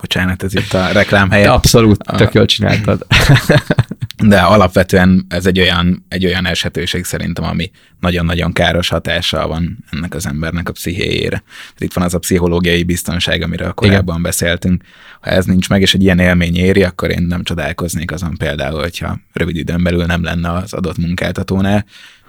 Bocsánat, 0.01 0.43
ez 0.43 0.55
itt 0.55 0.72
a 0.72 0.89
reklám 0.93 1.31
helye. 1.31 1.51
Abszolút, 1.53 2.05
tök 2.16 2.35
jól 2.35 2.47
csináltad. 2.47 3.07
De 4.23 4.41
alapvetően 4.41 5.27
ez 5.29 5.47
egy 5.47 5.61
olyan, 5.61 6.05
egy 6.09 6.25
olyan 6.25 6.47
esetőség 6.47 7.05
szerintem, 7.05 7.45
ami 7.45 7.71
nagyon-nagyon 8.01 8.53
káros 8.53 8.89
hatással 8.89 9.47
van 9.47 9.85
ennek 9.91 10.15
az 10.15 10.27
embernek 10.27 10.69
a 10.69 10.73
pszichéjére. 10.73 11.43
Itt 11.79 11.93
van 11.93 12.05
az 12.05 12.15
a 12.15 12.19
pszichológiai 12.19 12.83
biztonság, 12.83 13.43
amiről 13.43 13.73
korábban 13.73 14.05
Igen. 14.05 14.23
beszéltünk. 14.23 14.83
Ha 15.21 15.31
ez 15.31 15.45
nincs 15.45 15.69
meg, 15.69 15.81
és 15.81 15.95
egy 15.95 16.03
ilyen 16.03 16.19
élmény 16.19 16.57
éri, 16.57 16.83
akkor 16.83 17.11
én 17.11 17.23
nem 17.23 17.43
csodálkoznék 17.43 18.12
azon 18.12 18.37
például, 18.37 18.81
hogyha 18.81 19.21
rövid 19.33 19.57
időn 19.57 19.83
belül 19.83 20.05
nem 20.05 20.23
lenne 20.23 20.53
az 20.53 20.73
adott 20.73 20.99
munkáltatónál, 20.99 21.85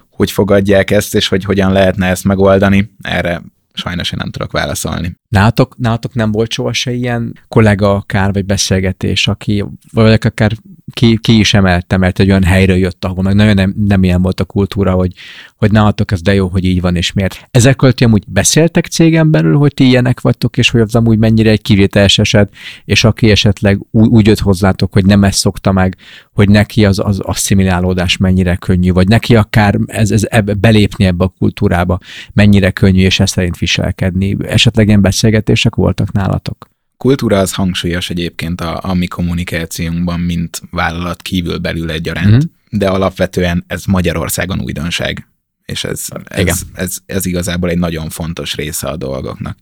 hogy 0.10 0.32
fogadják 0.32 0.92
ezt, 0.92 1.16
és 1.16 1.28
hogy 1.28 1.44
hogyan 1.44 1.72
lehetne 1.72 2.08
ezt 2.08 2.24
megoldani, 2.24 2.92
erre 3.02 3.42
sajnos 3.74 4.12
én 4.12 4.20
nem 4.22 4.32
tudok 4.32 4.52
válaszolni. 4.52 5.16
Nálatok, 5.28 5.78
nálatok 5.78 6.14
nem 6.14 6.32
volt 6.32 6.52
soha 6.52 6.74
se 6.74 6.92
ilyen 6.92 7.40
kollega 7.48 7.96
akár, 7.96 8.34
vagy 8.34 8.46
beszélgetés, 8.46 9.28
aki, 9.28 9.66
vagy 9.92 10.26
akár 10.26 10.52
ki, 10.94 11.18
ki 11.22 11.40
is 11.40 11.54
emelte, 11.54 11.98
mert 11.98 12.20
egy 12.20 12.30
olyan 12.30 12.44
helyről 12.44 12.76
jött, 12.76 13.06
ahol 13.06 13.24
meg 13.24 13.36
nagyon 13.36 13.54
nem, 13.54 13.74
nem 13.78 14.04
ilyen 14.04 14.22
volt 14.22 14.40
a 14.40 14.46
kultúra, 14.46 14.94
hogy, 14.94 15.14
hogy 15.56 15.72
nálatok 15.72 16.12
ez 16.12 16.22
de 16.22 16.34
jó, 16.34 16.48
hogy 16.48 16.66
így 16.66 16.82
van, 16.82 16.96
és 16.96 17.14
miért. 17.14 17.48
Ezekről 17.52 17.92
ti 17.94 18.04
amúgy 18.04 18.24
beszéltek 18.28 18.86
cégen 18.86 19.32
belül, 19.32 19.58
hogy 19.58 19.74
ti 19.74 19.86
ilyenek 19.86 20.22
vagytok, 20.22 20.58
és 20.58 20.70
hogy 20.70 20.82
az 20.82 20.96
amúgy 20.96 21.18
mennyire 21.18 21.50
egy 21.50 21.62
kivételes 21.62 22.18
eset, 22.18 22.54
és 22.86 23.04
aki 23.04 23.32
esetleg 23.32 23.80
úgy, 23.92 24.08
úgy 24.08 24.28
jött 24.28 24.40
hozzátok, 24.40 24.94
hogy 24.94 25.06
nem 25.06 25.24
ezt 25.24 25.40
szokta 25.40 25.72
meg, 25.72 25.98
hogy 26.34 26.50
neki 26.50 26.86
az, 26.86 27.00
az 27.00 27.20
asszimilálódás 27.20 28.18
mennyire 28.18 28.56
könnyű, 28.56 28.92
vagy 28.92 29.08
neki 29.08 29.36
akár 29.36 29.80
ez, 29.86 30.12
ez 30.12 30.26
ebbe, 30.30 30.54
belépni 30.54 31.06
ebbe 31.06 31.24
a 31.24 31.34
kultúrába 31.38 32.00
mennyire 32.34 32.72
könnyű, 32.72 33.02
és 33.02 33.20
ezt 33.20 33.34
szerint 33.34 33.58
viselkedni. 33.58 34.38
Esetleg 34.48 34.88
ilyen 34.88 35.02
beszélgetések 35.02 35.76
voltak 35.76 36.12
nálatok? 36.12 36.74
Kultúra 36.98 37.40
az 37.40 37.54
hangsúlyos 37.54 38.10
egyébként 38.10 38.62
a, 38.62 38.80
a 38.84 38.94
mi 38.94 39.08
kommunikációnkban, 39.08 40.20
mint 40.20 40.62
vállalat 40.72 41.22
kívül 41.22 41.58
belül 41.58 41.92
egyaránt, 41.92 42.34
uh-huh. 42.34 42.50
de 42.70 42.88
alapvetően 42.88 43.64
ez 43.68 43.86
Magyarországon 43.86 44.62
újdonság, 44.62 45.28
és 45.66 45.84
ez, 45.84 46.06
ez, 46.24 46.62
ez, 46.74 46.98
ez 47.06 47.26
igazából 47.26 47.70
egy 47.70 47.78
nagyon 47.78 48.10
fontos 48.10 48.56
része 48.56 48.88
a 48.88 48.98
dolgoknak. 48.98 49.58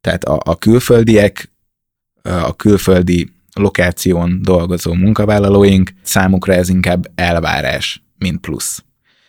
Tehát 0.00 0.24
a, 0.24 0.40
a 0.44 0.56
külföldiek, 0.56 1.50
a 2.22 2.56
külföldi 2.56 3.32
lokáción 3.54 4.42
dolgozó 4.42 4.94
munkavállalóink 4.94 5.90
számukra 6.02 6.52
ez 6.52 6.68
inkább 6.68 7.10
elvárás, 7.14 8.02
mint 8.18 8.40
plusz 8.40 8.82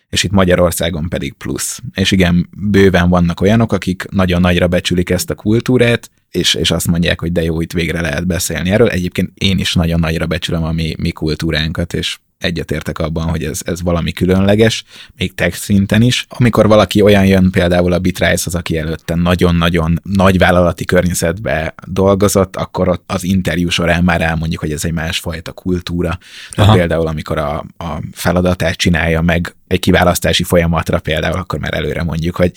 és 0.10 0.24
itt 0.24 0.32
Magyarországon 0.32 1.10
pedig 1.10 1.34
plusz. 1.34 1.82
És 1.94 2.12
igen, 2.12 2.50
bőven 2.58 3.10
vannak 3.10 3.42
olyanok, 3.42 3.74
akik 3.74 4.06
nagyon 4.10 4.42
nagyra 4.42 4.68
becsülik 4.68 5.10
ezt 5.10 5.30
a 5.30 5.36
kultúrát, 5.36 6.10
és, 6.32 6.54
és 6.54 6.72
azt 6.72 6.88
mondják, 6.88 7.20
hogy 7.20 7.32
de 7.32 7.44
jó, 7.44 7.62
itt 7.62 7.74
végre 7.74 8.02
lehet 8.02 8.28
beszélni 8.28 8.70
erről. 8.70 8.90
Egyébként 8.90 9.32
én 9.34 9.60
is 9.60 9.74
nagyon 9.74 10.00
nagyra 10.00 10.26
becsülöm 10.26 10.64
a 10.64 10.72
mi, 10.72 10.96
mi 10.98 11.12
kultúránkat, 11.12 11.94
és 11.94 12.18
egyetértek 12.40 13.00
abban, 13.00 13.30
hogy 13.30 13.44
ez, 13.44 13.62
ez 13.66 13.82
valami 13.82 14.12
különleges, 14.12 14.84
még 15.18 15.36
text 15.36 15.64
szinten 15.64 16.02
is. 16.02 16.26
Amikor 16.30 16.68
valaki 16.68 17.02
olyan 17.02 17.26
jön 17.26 17.52
például 17.52 17.94
a 17.94 18.00
Bitrise, 18.00 18.44
az, 18.46 18.56
aki 18.56 18.78
előtte 18.78 19.16
nagyon-nagyon 19.16 20.00
nagy 20.04 20.38
vállalati 20.38 20.86
környezetbe 20.86 21.74
dolgozott, 21.88 22.56
akkor 22.56 22.88
ott 22.90 23.04
az 23.06 23.24
interjú 23.24 23.70
során 23.70 24.04
már 24.04 24.22
elmondjuk, 24.22 24.62
hogy 24.62 24.72
ez 24.72 24.86
egy 24.86 24.94
másfajta 24.94 25.52
kultúra. 25.52 26.18
Tehát 26.52 26.76
például, 26.76 27.08
amikor 27.08 27.38
a, 27.38 27.66
a 27.78 28.02
feladatát 28.12 28.76
csinálja 28.76 29.22
meg 29.22 29.56
egy 29.68 29.80
kiválasztási 29.80 30.44
folyamatra 30.44 31.00
például, 31.00 31.38
akkor 31.38 31.60
már 31.60 31.74
előre 31.74 32.04
mondjuk, 32.04 32.36
hogy 32.36 32.52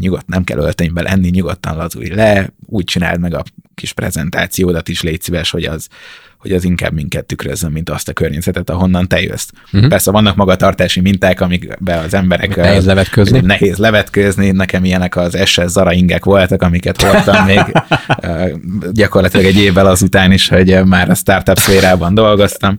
nyugodt, 0.00 0.26
nem 0.26 0.44
kell 0.44 0.58
öltönybe 0.58 1.02
lenni, 1.02 1.28
nyugodtan 1.28 1.76
lazulj 1.76 2.08
le, 2.08 2.52
úgy 2.66 2.84
csináld 2.84 3.20
meg 3.20 3.34
a 3.34 3.42
kis 3.74 3.92
prezentációdat 3.92 4.88
is, 4.88 5.02
légy 5.02 5.20
szíves, 5.22 5.50
hogy 5.50 5.64
az, 5.64 5.88
hogy 6.42 6.52
az 6.52 6.64
inkább 6.64 6.92
minket 6.92 7.24
tükrözzön, 7.24 7.72
mint 7.72 7.90
azt 7.90 8.08
a 8.08 8.12
környezetet, 8.12 8.70
ahonnan 8.70 9.08
te 9.08 9.20
jössz. 9.20 9.48
Uh-huh. 9.72 9.88
Persze 9.88 10.10
vannak 10.10 10.36
magatartási 10.36 11.00
minták, 11.00 11.40
amikbe 11.40 11.98
az 11.98 12.14
emberek... 12.14 12.56
Nehéz 12.56 12.84
levetkőzni. 12.84 13.40
Nehéz 13.40 13.76
levetkőzni, 13.76 14.50
nekem 14.50 14.84
ilyenek 14.84 15.16
az 15.16 15.38
SS 15.44 15.60
Zara 15.66 15.92
ingek 15.92 16.24
voltak, 16.24 16.62
amiket 16.62 17.02
hordtam 17.02 17.44
még 17.54 17.60
gyakorlatilag 18.92 19.46
egy 19.46 19.58
évvel 19.58 19.86
azután 19.86 20.32
is, 20.32 20.48
hogy 20.48 20.84
már 20.84 21.10
a 21.10 21.14
startup 21.14 21.58
szférában 21.58 22.14
dolgoztam. 22.14 22.78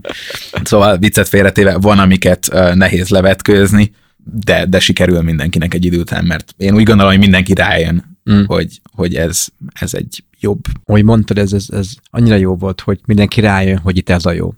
Szóval 0.64 0.97
viccet 0.97 1.28
félretéve 1.28 1.78
van, 1.78 1.99
amiket 1.99 2.49
nehéz 2.74 3.09
levetkőzni, 3.09 3.91
de, 4.24 4.65
de 4.65 4.80
sikerül 4.80 5.21
mindenkinek 5.21 5.74
egy 5.74 5.86
idő 5.86 5.99
után, 5.99 6.26
mert 6.26 6.53
én 6.57 6.76
úgy 6.76 6.84
gondolom, 6.84 7.11
hogy 7.11 7.21
mindenki 7.21 7.53
rájön, 7.53 8.17
mm. 8.32 8.43
hogy, 8.45 8.82
hogy 8.91 9.15
ez, 9.15 9.45
ez 9.80 9.93
egy 9.93 10.24
jobb. 10.39 10.59
Ahogy 10.86 11.03
mondtad, 11.03 11.38
ez, 11.38 11.53
ez, 11.53 11.65
ez 11.69 11.89
annyira 12.09 12.36
jó 12.36 12.55
volt, 12.55 12.82
hogy 12.82 12.99
mindenki 13.05 13.41
rájön, 13.41 13.78
hogy 13.78 13.97
itt 13.97 14.09
ez 14.09 14.26
a 14.26 14.32
jó. 14.32 14.53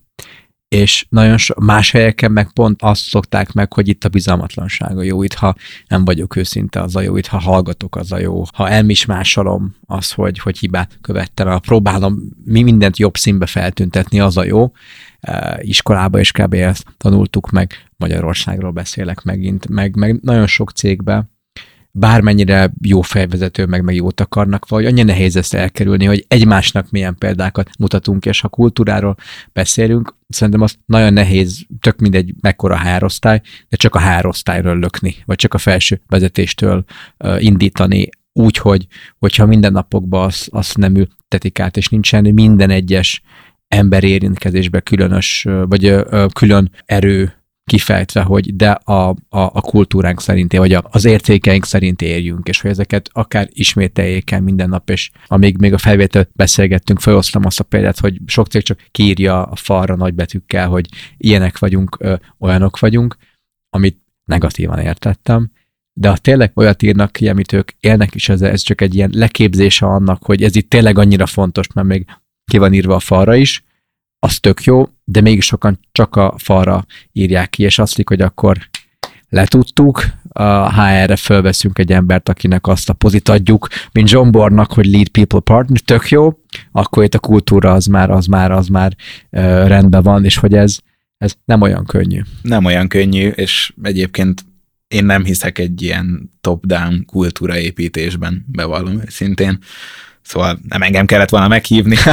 És 0.68 1.06
nagyon 1.10 1.38
so, 1.38 1.54
más 1.62 1.92
helyeken 1.92 2.32
meg 2.32 2.52
pont 2.54 2.82
azt 2.82 3.02
szokták 3.02 3.54
meg, 3.54 3.74
hogy 3.74 3.88
itt 3.88 4.04
a 4.04 4.10
bizalmatlanság 4.10 4.98
a 4.98 5.04
jó, 5.04 5.24
itt 5.24 5.34
ha 5.34 5.56
nem 5.88 6.06
vagyok 6.06 6.36
őszinte, 6.36 6.82
az 6.82 6.96
a 6.96 7.02
jó, 7.02 7.18
itt 7.18 7.28
ha 7.28 7.40
hallgatok, 7.40 7.96
az 7.96 8.12
a 8.12 8.20
jó, 8.20 8.44
ha 8.54 8.70
elmismásolom 8.70 9.76
az, 9.86 10.12
hogy, 10.12 10.40
hogy 10.40 10.58
hibát 10.58 10.98
követtem, 11.02 11.48
ha 11.48 11.60
próbálom 11.60 12.20
mi 12.46 12.62
mindent 12.62 12.98
jobb 12.98 13.18
színbe 13.18 13.46
feltüntetni, 13.46 14.20
az 14.20 14.38
a 14.38 14.44
jó, 14.44 14.72
iskolába 15.60 16.20
is 16.20 16.32
kb. 16.32 16.54
ezt 16.54 16.86
tanultuk 16.98 17.50
meg, 17.50 17.74
Magyarországról 17.98 18.72
beszélek 18.72 19.22
megint, 19.22 19.68
meg, 19.70 19.96
meg 19.96 20.20
nagyon 20.22 20.48
sok 20.48 20.72
cégbe, 20.72 21.30
bármennyire 21.98 22.74
jó 22.82 23.02
fejvezető, 23.02 23.66
meg, 23.66 23.84
meg 23.84 23.96
jót 23.96 24.20
akarnak, 24.20 24.68
vagy 24.68 24.86
annyira 24.86 25.06
nehéz 25.06 25.36
ezt 25.36 25.54
elkerülni, 25.54 26.06
hogy 26.06 26.26
egymásnak 26.28 26.92
milyen 26.92 27.16
példákat 27.16 27.70
mutatunk, 27.80 28.26
és 28.26 28.42
ha 28.42 28.48
kultúráról 28.48 29.16
beszélünk, 29.54 30.16
szerintem 30.28 30.62
az 30.62 30.76
nagyon 30.86 31.14
nehéz, 31.14 31.66
tök 31.80 32.00
mindegy 32.00 32.34
mekkora 32.42 32.76
hárosztály, 32.76 33.42
de 33.70 33.78
csak 33.78 33.96
a 33.96 34.00
hárosztályról 34.00 34.80
lökni, 34.80 35.16
vagy 35.26 35.36
csak 35.36 35.54
a 35.54 35.58
felső 35.58 36.02
vezetéstől 36.08 36.84
uh, 37.18 37.44
indítani, 37.44 38.10
úgy, 38.34 38.58
hogy, 38.58 38.88
hogyha 39.20 39.46
minden 39.46 39.72
napokban 39.72 40.26
azt, 40.26 40.48
azt 40.52 40.78
nem 40.78 40.96
ültetik 40.96 41.60
át, 41.60 41.78
és 41.78 41.88
nincsen 41.88 42.24
minden 42.24 42.70
egyes 42.70 43.22
ember 43.76 44.04
érintkezésbe 44.04 44.80
különös, 44.80 45.48
vagy 45.68 45.96
külön 46.34 46.72
erő 46.86 47.34
kifejtve, 47.66 48.22
hogy 48.22 48.56
de 48.56 48.72
a, 48.72 49.10
a, 49.10 49.16
a 49.30 49.62
kultúránk 49.62 50.22
szerint, 50.22 50.58
vagy 50.58 50.78
az 50.82 51.06
értékeink 51.06 51.66
szerint 51.66 52.02
érjünk, 52.02 52.48
és 52.48 52.62
hogy 52.62 52.72
ezeket 52.72 53.10
akár 53.12 53.48
ismételjék 53.52 54.32
el 54.32 54.42
minden 54.42 54.70
nap, 54.70 54.90
és 54.90 55.12
amíg 55.28 55.58
még 55.58 55.74
a 55.74 55.78
felvétel 55.78 56.28
beszélgettünk, 56.34 57.00
felosztam 57.00 57.46
azt 57.46 57.60
a 57.60 57.64
példát, 57.64 58.00
hogy 58.00 58.20
sok 58.26 58.48
cég 58.48 58.62
csak 58.62 58.80
kírja 58.92 59.44
a 59.44 59.56
falra 59.56 59.96
nagybetűkkel, 59.96 60.68
hogy 60.68 60.88
ilyenek 61.18 61.60
vagyunk, 61.60 61.98
ö, 62.00 62.16
olyanok 62.40 62.80
vagyunk, 62.80 63.18
amit 63.70 64.00
negatívan 64.24 64.80
értettem, 64.80 65.52
de 65.94 66.10
ha 66.10 66.18
tényleg 66.18 66.52
olyat 66.56 66.82
írnak 66.82 67.12
ki, 67.12 67.30
amit 67.30 67.54
ők 67.54 67.72
élnek 67.80 68.16
is, 68.16 68.30
ez, 68.30 68.42
ez 68.42 68.62
csak 68.62 68.82
egy 68.82 68.96
ilyen 68.96 69.12
leképzése 69.14 69.86
annak, 69.86 70.24
hogy 70.24 70.44
ez 70.44 70.56
itt 70.56 70.70
tényleg 70.70 70.98
annyira 70.98 71.26
fontos, 71.26 71.68
mert 71.74 71.88
még 71.88 72.06
ki 72.46 72.58
van 72.58 72.74
írva 72.74 72.96
a 72.96 73.00
falra 73.00 73.36
is, 73.36 73.64
az 74.20 74.40
tök 74.40 74.64
jó, 74.64 74.90
de 75.04 75.22
mégis 75.22 75.46
sokan 75.46 75.80
csak 75.92 76.16
a 76.16 76.34
falra 76.38 76.86
írják 77.12 77.50
ki, 77.50 77.64
és 77.64 77.80
azt 77.80 78.02
hogy 78.04 78.22
akkor 78.22 78.58
letudtuk, 79.30 80.04
a 80.30 80.72
HR-re 80.74 81.16
fölveszünk 81.16 81.80
egy 81.80 81.92
embert, 81.92 82.30
akinek 82.30 82.68
azt 82.68 82.90
a 82.90 82.94
pozit 82.94 83.30
adjuk, 83.30 83.68
mint 83.92 84.10
John 84.10 84.32
Bornak, 84.32 84.74
hogy 84.74 84.86
lead 84.86 85.08
people 85.08 85.40
partner, 85.40 85.80
tök 85.80 86.10
jó, 86.10 86.40
akkor 86.72 87.04
itt 87.04 87.14
a 87.14 87.20
kultúra 87.20 87.72
az 87.72 87.86
már, 87.86 88.10
az 88.10 88.26
már, 88.26 88.52
az 88.52 88.68
már 88.68 88.96
uh, 89.32 89.42
rendben 89.68 90.04
van, 90.04 90.26
és 90.26 90.38
hogy 90.38 90.54
ez, 90.54 90.78
ez 91.18 91.36
nem 91.46 91.62
olyan 91.62 91.86
könnyű. 91.86 92.22
Nem 92.42 92.66
olyan 92.66 92.88
könnyű, 92.88 93.28
és 93.28 93.74
egyébként 93.84 94.46
én 94.88 95.06
nem 95.06 95.24
hiszek 95.24 95.58
egy 95.58 95.82
ilyen 95.82 96.32
top-down 96.42 97.06
kultúraépítésben, 97.06 98.46
bevallom 98.48 99.02
őszintén. 99.06 99.60
Szóval 100.26 100.60
nem 100.70 100.82
engem 100.82 101.06
kellett 101.06 101.30
volna 101.30 101.48
meghívni. 101.48 101.96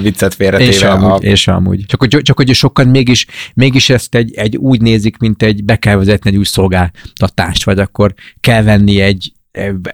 viccet 0.00 0.34
félretéve. 0.34 0.70
És 0.70 0.82
amúgy, 0.82 1.26
a... 1.26 1.28
és 1.28 1.48
amúgy. 1.48 1.84
Csak, 1.86 2.00
hogy, 2.00 2.20
csak 2.22 2.36
hogy 2.36 2.54
sokan 2.54 2.88
mégis, 2.88 3.26
mégis 3.54 3.90
ezt 3.90 4.14
egy, 4.14 4.34
egy 4.34 4.56
úgy 4.56 4.80
nézik, 4.80 5.16
mint 5.16 5.42
egy 5.42 5.64
be 5.64 5.76
kell 5.76 5.96
vezetni 5.96 6.30
egy 6.30 6.36
új 6.36 6.44
szolgáltatást, 6.44 7.64
vagy 7.64 7.78
akkor 7.78 8.14
kell 8.40 8.62
venni 8.62 9.00
egy 9.00 9.32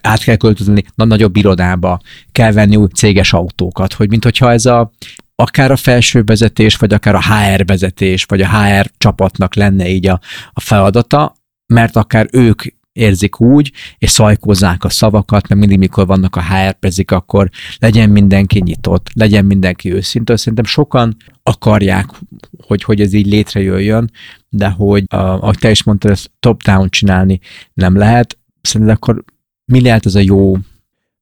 át 0.00 0.22
kell 0.24 0.36
költözni 0.36 0.84
na, 0.94 1.04
nagyobb 1.04 1.36
irodába, 1.36 2.00
kell 2.32 2.52
venni 2.52 2.76
új 2.76 2.88
céges 2.94 3.32
autókat, 3.32 3.92
hogy 3.92 4.08
mint 4.08 4.24
hogyha 4.24 4.52
ez 4.52 4.66
a 4.66 4.92
akár 5.34 5.70
a 5.70 5.76
felső 5.76 6.22
vezetés, 6.22 6.76
vagy 6.76 6.92
akár 6.92 7.14
a 7.14 7.22
HR 7.22 7.64
vezetés, 7.64 8.24
vagy 8.24 8.40
a 8.40 8.48
HR 8.48 8.90
csapatnak 8.98 9.54
lenne 9.54 9.88
így 9.88 10.06
a, 10.06 10.20
a 10.52 10.60
feladata, 10.60 11.34
mert 11.66 11.96
akár 11.96 12.28
ők 12.32 12.62
érzik 12.92 13.40
úgy, 13.40 13.72
és 13.98 14.10
szajkozzák 14.10 14.84
a 14.84 14.88
szavakat, 14.88 15.48
mert 15.48 15.60
mindig, 15.60 15.78
mikor 15.78 16.06
vannak 16.06 16.36
a 16.36 16.42
HR 16.42 16.72
prezik, 16.72 17.10
akkor 17.10 17.48
legyen 17.78 18.10
mindenki 18.10 18.60
nyitott, 18.60 19.06
legyen 19.14 19.44
mindenki 19.44 19.92
őszinte. 19.92 20.36
Szerintem 20.36 20.64
sokan 20.64 21.16
akarják, 21.42 22.06
hogy, 22.66 22.82
hogy 22.82 23.00
ez 23.00 23.12
így 23.12 23.26
létrejöjjön, 23.26 24.10
de 24.48 24.68
hogy, 24.68 25.04
ahogy 25.08 25.58
te 25.58 25.70
is 25.70 25.82
mondtad, 25.82 26.10
ezt 26.10 26.30
top-down 26.40 26.88
csinálni 26.88 27.40
nem 27.74 27.96
lehet. 27.96 28.38
Szerintem 28.60 28.96
akkor 28.96 29.24
mi 29.64 29.80
lehet 29.80 30.06
ez 30.06 30.14
a 30.14 30.20
jó 30.20 30.56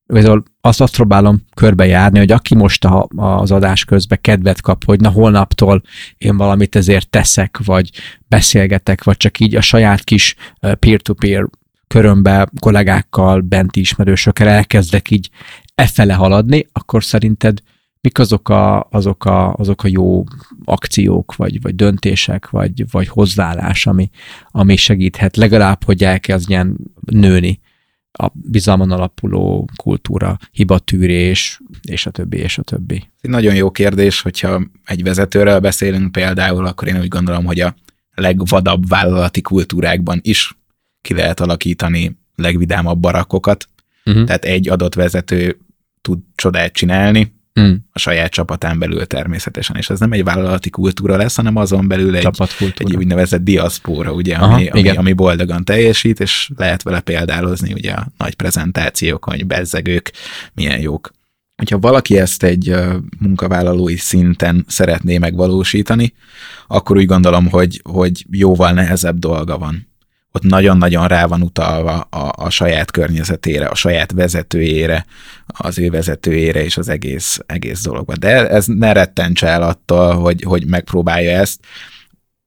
igazából 0.08 0.42
azt, 0.60 0.80
azt 0.80 0.94
próbálom 0.94 1.42
körbejárni, 1.54 2.18
hogy 2.18 2.32
aki 2.32 2.54
most 2.54 2.84
a, 2.84 3.06
az 3.16 3.50
adás 3.50 3.84
közben 3.84 4.18
kedvet 4.20 4.60
kap, 4.60 4.84
hogy 4.84 5.00
na 5.00 5.10
holnaptól 5.10 5.82
én 6.18 6.36
valamit 6.36 6.76
ezért 6.76 7.08
teszek, 7.08 7.58
vagy 7.64 7.90
beszélgetek, 8.28 9.04
vagy 9.04 9.16
csak 9.16 9.40
így 9.40 9.54
a 9.56 9.60
saját 9.60 10.04
kis 10.04 10.34
peer-to-peer 10.78 11.46
körömbe, 11.86 12.48
kollégákkal, 12.60 13.40
benti 13.40 13.80
ismerősökkel 13.80 14.48
elkezdek 14.48 15.10
így 15.10 15.30
efele 15.74 16.14
haladni, 16.14 16.66
akkor 16.72 17.04
szerinted 17.04 17.58
mik 18.00 18.18
azok 18.18 18.48
a, 18.48 18.86
azok 18.90 19.24
a, 19.24 19.52
azok 19.52 19.84
a 19.84 19.88
jó 19.88 20.24
akciók, 20.64 21.36
vagy, 21.36 21.62
vagy 21.62 21.74
döntések, 21.74 22.50
vagy, 22.50 22.90
vagy 22.90 23.08
hozzáállás, 23.08 23.86
ami, 23.86 24.10
ami 24.50 24.76
segíthet? 24.76 25.36
Legalább, 25.36 25.84
hogy 25.84 26.04
elkezdjen 26.04 26.76
nőni 27.00 27.60
a 28.12 28.30
bizalmon 28.32 28.90
alapuló 28.90 29.68
kultúra, 29.76 30.38
hibatűrés, 30.50 31.60
és 31.82 32.06
a 32.06 32.10
többi, 32.10 32.36
és 32.36 32.58
a 32.58 32.62
többi. 32.62 33.10
Nagyon 33.20 33.54
jó 33.54 33.70
kérdés, 33.70 34.20
hogyha 34.20 34.62
egy 34.84 35.02
vezetőről 35.02 35.58
beszélünk 35.58 36.12
például, 36.12 36.66
akkor 36.66 36.88
én 36.88 37.00
úgy 37.00 37.08
gondolom, 37.08 37.44
hogy 37.44 37.60
a 37.60 37.74
legvadabb 38.14 38.88
vállalati 38.88 39.40
kultúrákban 39.40 40.18
is 40.22 40.58
ki 41.00 41.14
lehet 41.14 41.40
alakítani 41.40 42.18
legvidámabb 42.34 42.98
barakokat. 42.98 43.68
Uh-huh. 44.04 44.24
Tehát 44.24 44.44
egy 44.44 44.68
adott 44.68 44.94
vezető 44.94 45.58
tud 46.00 46.18
csodát 46.34 46.72
csinálni, 46.72 47.37
mm. 47.58 47.74
a 47.92 47.98
saját 47.98 48.30
csapatán 48.30 48.78
belül 48.78 49.06
természetesen, 49.06 49.76
és 49.76 49.90
ez 49.90 50.00
nem 50.00 50.12
egy 50.12 50.24
vállalati 50.24 50.70
kultúra 50.70 51.16
lesz, 51.16 51.36
hanem 51.36 51.56
azon 51.56 51.88
belül 51.88 52.16
egy, 52.16 52.28
egy 52.76 52.96
úgynevezett 52.96 53.44
diaszpóra, 53.44 54.12
ugye, 54.12 54.34
Aha, 54.34 54.54
ami, 54.54 54.68
ami, 54.68 54.88
ami 54.88 55.12
boldogan 55.12 55.64
teljesít, 55.64 56.20
és 56.20 56.50
lehet 56.56 56.82
vele 56.82 57.00
példálozni 57.00 57.72
ugye 57.72 57.92
a 57.92 58.06
nagy 58.18 58.34
prezentációkon, 58.34 59.34
hogy 59.34 59.46
bezzegők 59.46 60.12
milyen 60.54 60.80
jók. 60.80 61.10
Hogyha 61.56 61.78
valaki 61.78 62.18
ezt 62.18 62.42
egy 62.42 62.74
munkavállalói 63.18 63.96
szinten 63.96 64.64
szeretné 64.68 65.18
megvalósítani, 65.18 66.14
akkor 66.66 66.96
úgy 66.96 67.06
gondolom, 67.06 67.48
hogy, 67.48 67.80
hogy 67.84 68.24
jóval 68.30 68.72
nehezebb 68.72 69.18
dolga 69.18 69.58
van 69.58 69.88
ott 70.32 70.42
nagyon-nagyon 70.42 71.08
rá 71.08 71.26
van 71.26 71.42
utalva 71.42 72.00
a, 72.00 72.44
a 72.44 72.50
saját 72.50 72.90
környezetére, 72.90 73.66
a 73.66 73.74
saját 73.74 74.12
vezetőjére, 74.12 75.06
az 75.46 75.78
ő 75.78 75.90
vezetőjére 75.90 76.64
és 76.64 76.76
az 76.76 76.88
egész, 76.88 77.40
egész 77.46 77.82
dologba. 77.82 78.16
De 78.16 78.48
ez 78.48 78.66
ne 78.66 78.92
rettentse 78.92 79.46
el 79.46 79.62
attól, 79.62 80.14
hogy, 80.14 80.42
hogy 80.42 80.66
megpróbálja 80.66 81.30
ezt. 81.30 81.60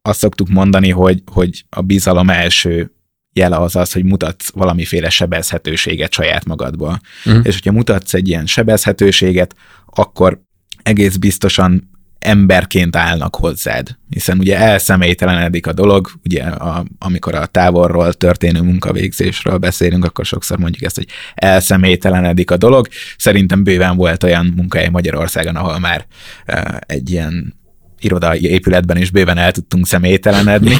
Azt 0.01 0.19
szoktuk 0.19 0.49
mondani, 0.49 0.89
hogy, 0.89 1.23
hogy 1.25 1.65
a 1.69 1.81
bizalom 1.81 2.29
első 2.29 2.91
jele 3.33 3.57
az 3.57 3.75
az, 3.75 3.91
hogy 3.91 4.03
mutatsz 4.03 4.49
valamiféle 4.49 5.09
sebezhetőséget 5.09 6.11
saját 6.11 6.45
magadból. 6.45 6.99
Uh-huh. 7.25 7.45
És 7.45 7.53
hogyha 7.53 7.71
mutatsz 7.71 8.13
egy 8.13 8.27
ilyen 8.27 8.45
sebezhetőséget, 8.45 9.55
akkor 9.85 10.41
egész 10.83 11.15
biztosan 11.15 11.90
emberként 12.21 12.95
állnak 12.95 13.35
hozzád, 13.35 13.97
hiszen 14.09 14.39
ugye 14.39 14.57
elszemélytelenedik 14.57 15.67
a 15.67 15.73
dolog, 15.73 16.09
ugye 16.23 16.43
a, 16.43 16.85
amikor 16.99 17.35
a 17.35 17.45
távolról 17.45 18.13
történő 18.13 18.61
munkavégzésről 18.61 19.57
beszélünk, 19.57 20.05
akkor 20.05 20.25
sokszor 20.25 20.57
mondjuk 20.57 20.83
ezt, 20.83 20.95
hogy 20.95 21.07
elszemélytelenedik 21.35 22.51
a 22.51 22.57
dolog. 22.57 22.87
Szerintem 23.17 23.63
bőven 23.63 23.95
volt 23.95 24.23
olyan 24.23 24.53
munkahely 24.55 24.89
Magyarországon, 24.89 25.55
ahol 25.55 25.79
már 25.79 26.05
uh, 26.47 26.75
egy 26.85 27.09
ilyen 27.09 27.53
irodai 27.99 28.45
épületben 28.45 28.97
is 28.97 29.09
bőven 29.11 29.37
el 29.37 29.51
tudtunk 29.51 29.87
személytelenedni. 29.87 30.77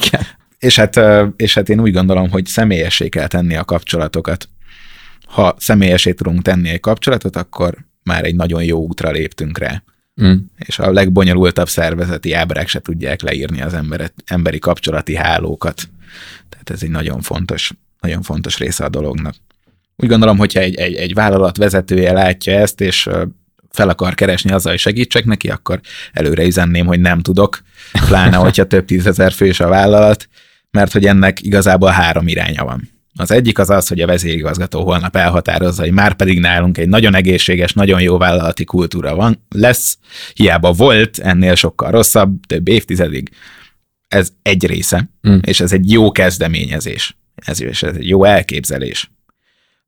és 0.60 0.76
hát, 0.76 0.96
uh, 0.96 1.28
és 1.36 1.54
hát 1.54 1.70
én 1.70 1.80
úgy 1.80 1.94
gondolom, 1.94 2.30
hogy 2.30 2.46
személyessé 2.46 3.10
kell 3.10 3.28
tenni 3.28 3.56
a 3.56 3.64
kapcsolatokat. 3.64 4.50
Ha 5.26 5.56
személyesé 5.58 6.12
tudunk 6.12 6.42
tenni 6.42 6.70
egy 6.70 6.80
kapcsolatot, 6.80 7.36
akkor 7.36 7.78
már 8.04 8.26
egy 8.26 8.36
nagyon 8.36 8.64
jó 8.64 8.80
útra 8.80 9.12
léptünk 9.12 9.58
rá. 9.58 9.84
Mm. 10.24 10.34
És 10.58 10.80
a 10.80 10.92
legbonyolultabb 10.92 11.70
szervezeti 11.70 12.34
ábrák 12.34 12.68
se 12.68 12.80
tudják 12.80 13.22
leírni 13.22 13.62
az 13.62 13.74
emberet, 13.74 14.14
emberi 14.26 14.60
kapcsolati 14.60 15.16
hálókat. 15.16 15.90
Tehát 16.50 16.70
ez 16.70 16.84
egy 16.84 16.90
nagyon 16.90 17.22
fontos, 17.22 17.72
nagyon 18.00 18.22
fontos 18.22 18.58
része 18.58 18.84
a 18.84 18.90
dolognak. 18.90 19.36
Úgy 19.96 20.10
gondolom, 20.10 20.38
hogyha 20.38 20.60
egy, 20.60 20.76
egy, 20.76 20.96
egy 20.96 21.14
vállalat 21.14 21.58
vezetője 21.58 22.12
látja 22.12 22.54
ezt, 22.54 22.82
és 22.82 23.10
fel 23.70 23.90
akar 23.90 24.14
keresni 24.14 24.52
azzal, 24.52 24.72
hogy 24.72 24.82
segítsek 24.82 25.26
neki, 25.26 25.50
akkor 25.50 25.80
előre 26.12 26.46
üzenném, 26.46 26.86
hogy 26.86 27.00
nem 27.00 27.22
tudok, 27.22 27.62
pláne, 28.08 28.36
hogyha 28.36 28.66
több 28.66 28.86
tízezer 28.86 29.32
fős 29.32 29.60
a 29.60 29.68
vállalat, 29.68 30.28
mert 30.72 30.92
hogy 30.92 31.06
ennek 31.06 31.42
igazából 31.42 31.90
három 31.90 32.28
iránya 32.28 32.64
van. 32.64 32.90
Az 33.16 33.32
egyik 33.32 33.60
az 33.60 33.70
az, 33.70 33.88
hogy 33.88 34.02
a 34.02 34.06
vezérigazgató 34.06 34.84
holnap 34.84 35.16
elhatározza, 35.16 35.82
hogy 35.82 35.92
már 35.92 36.14
pedig 36.14 36.40
nálunk 36.40 36.78
egy 36.78 36.90
nagyon 36.90 37.16
egészséges, 37.16 37.74
nagyon 37.74 38.02
jó 38.02 38.18
vállalati 38.18 38.64
kultúra 38.64 39.16
van, 39.16 39.46
lesz, 39.50 39.98
hiába 40.34 40.72
volt, 40.72 41.20
ennél 41.20 41.56
sokkal 41.56 41.92
rosszabb, 41.92 42.46
több 42.48 42.68
évtizedig. 42.68 43.30
Ez 44.08 44.32
egy 44.42 44.66
része, 44.66 45.10
mm. 45.30 45.38
és 45.42 45.60
ez 45.60 45.72
egy 45.72 45.92
jó 45.92 46.12
kezdeményezés. 46.12 47.18
Ez, 47.36 47.62
ez 47.62 47.84
egy 47.84 48.08
jó 48.08 48.24
elképzelés. 48.24 49.12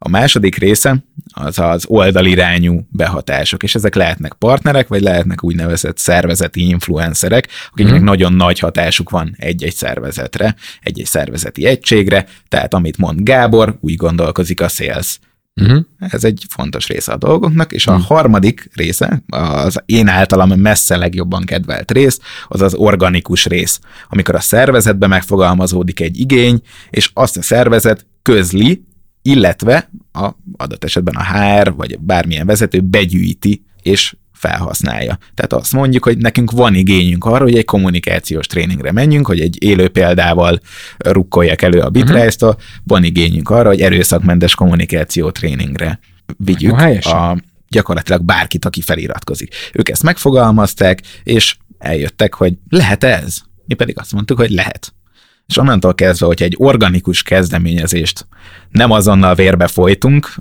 A 0.06 0.10
második 0.10 0.56
része 0.56 1.04
az 1.34 1.60
az 1.60 1.86
oldalirányú 1.88 2.88
behatások, 2.90 3.64
és 3.64 3.76
ezek 3.76 3.96
lehetnek 3.96 4.34
partnerek, 4.34 4.88
vagy 4.88 5.02
lehetnek 5.02 5.44
úgynevezett 5.44 5.98
szervezeti 5.98 6.68
influencerek, 6.68 7.48
akiknek 7.72 8.02
mm. 8.02 8.04
nagyon 8.04 8.34
nagy 8.34 8.60
hatásuk 8.60 9.10
van 9.10 9.36
egy-egy 9.38 9.74
szervezetre, 9.74 10.56
egy-egy 10.82 11.06
szervezeti 11.06 11.66
egységre, 11.66 12.26
tehát 12.48 12.74
amit 12.74 12.98
mond 12.98 13.20
Gábor, 13.22 13.78
úgy 13.82 13.96
gondolkozik 13.96 14.62
a 14.62 14.68
sales. 14.68 15.20
Uh-huh. 15.62 15.86
Ez 16.00 16.24
egy 16.24 16.46
fontos 16.50 16.88
része 16.88 17.12
a 17.12 17.18
dolgoknak, 17.18 17.72
és 17.72 17.88
a 17.88 17.92
uh-huh. 17.92 18.08
harmadik 18.08 18.70
része, 18.74 19.24
az 19.28 19.82
én 19.86 20.08
általam 20.08 20.50
messze 20.50 20.98
legjobban 20.98 21.44
kedvelt 21.44 21.92
rész, 21.92 22.20
az 22.48 22.62
az 22.62 22.74
organikus 22.74 23.46
rész, 23.46 23.80
amikor 24.10 24.36
a 24.36 24.40
szervezetbe 24.40 25.08
megfogalmazódik 25.08 26.00
egy 26.00 26.20
igény, 26.20 26.62
és 26.90 27.10
azt 27.14 27.38
a 27.38 27.42
szervezet 27.42 28.06
közli, 28.22 28.84
illetve 29.24 29.90
a 30.12 30.30
adott 30.58 30.84
esetben 30.84 31.16
a 31.16 31.24
HR 31.24 31.76
vagy 31.76 32.00
bármilyen 32.00 32.46
vezető 32.46 32.80
begyűjti 32.80 33.64
és 33.82 34.16
felhasználja. 34.34 35.18
Tehát 35.34 35.54
azt 35.54 35.74
mondjuk, 35.74 36.04
hogy 36.04 36.18
nekünk 36.18 36.52
van 36.52 36.76
igényünk 36.76 37.26
arra, 37.26 37.44
hogy 37.44 37.56
egy 37.56 37.66
kommunikációs 37.66 38.48
tréningre 38.48 38.92
menjünk, 38.92 39.28
hogy 39.28 39.40
egy 39.40 39.64
élő 39.64 39.88
példával 39.88 40.60
rukkoljak 40.98 41.62
elő 41.62 41.80
a 41.80 41.90
bitrate 41.90 42.46
uh-huh. 42.46 42.62
van 42.84 43.04
igényünk 43.04 43.50
arra, 43.50 43.68
hogy 43.68 43.82
erőszakmentes 43.82 44.56
kommunikáció 44.56 45.32
tréningre 45.32 46.00
vigyük 46.38 46.80
a, 47.06 47.38
gyakorlatilag 47.70 48.24
bárkit, 48.24 48.66
aki 48.66 48.82
feliratkozik. 48.82 49.56
Ők 49.74 49.90
ezt 49.90 50.04
megfogalmazták, 50.04 51.02
és 51.24 51.58
eljöttek, 51.78 52.34
hogy 52.34 52.54
lehet 52.70 53.04
ez? 53.04 53.38
Mi 53.66 53.74
pedig 53.74 54.00
azt 54.00 54.14
mondtuk, 54.14 54.38
hogy 54.38 54.50
lehet. 54.50 54.94
És 55.48 55.58
onnantól 55.58 55.94
kezdve, 55.94 56.26
hogy 56.26 56.44
egy 56.44 56.56
organikus 56.58 57.24
kezdeményezést 57.24 58.28
nem 58.70 58.92
azonnal 58.92 59.36
vérbe 59.36 59.68
folytunk 59.68 60.36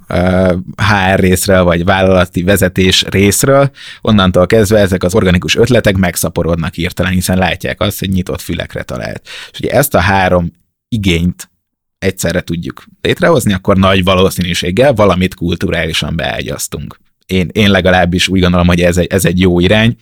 HR 0.77 1.19
részről, 1.19 1.63
vagy 1.65 1.85
vállalati 1.85 2.43
vezetés 2.43 3.05
részről, 3.09 3.71
onnantól 4.01 4.47
kezdve 4.47 4.79
ezek 4.79 5.03
az 5.03 5.15
organikus 5.15 5.57
ötletek 5.57 5.97
megszaporodnak 5.97 6.75
hirtelen, 6.75 7.13
hiszen 7.13 7.39
látják 7.39 7.81
azt, 7.81 7.99
hogy 7.99 8.09
nyitott 8.09 8.41
fülekre 8.41 8.83
talált. 8.83 9.29
És 9.53 9.59
ugye 9.59 9.71
ezt 9.71 9.95
a 9.95 10.01
három 10.01 10.53
igényt 10.89 11.51
egyszerre 11.99 12.41
tudjuk 12.41 12.85
létrehozni, 13.01 13.53
akkor 13.53 13.77
nagy 13.77 14.05
valószínűséggel 14.05 14.93
valamit 14.93 15.35
kulturálisan 15.35 16.17
beágyaztunk. 16.17 17.01
Én, 17.27 17.49
én 17.53 17.71
legalábbis 17.71 18.29
úgy 18.29 18.41
gondolom, 18.41 18.67
hogy 18.67 18.81
ez 18.81 18.97
egy, 18.97 19.07
ez 19.07 19.25
egy 19.25 19.41
jó 19.41 19.61
irány, 19.61 19.97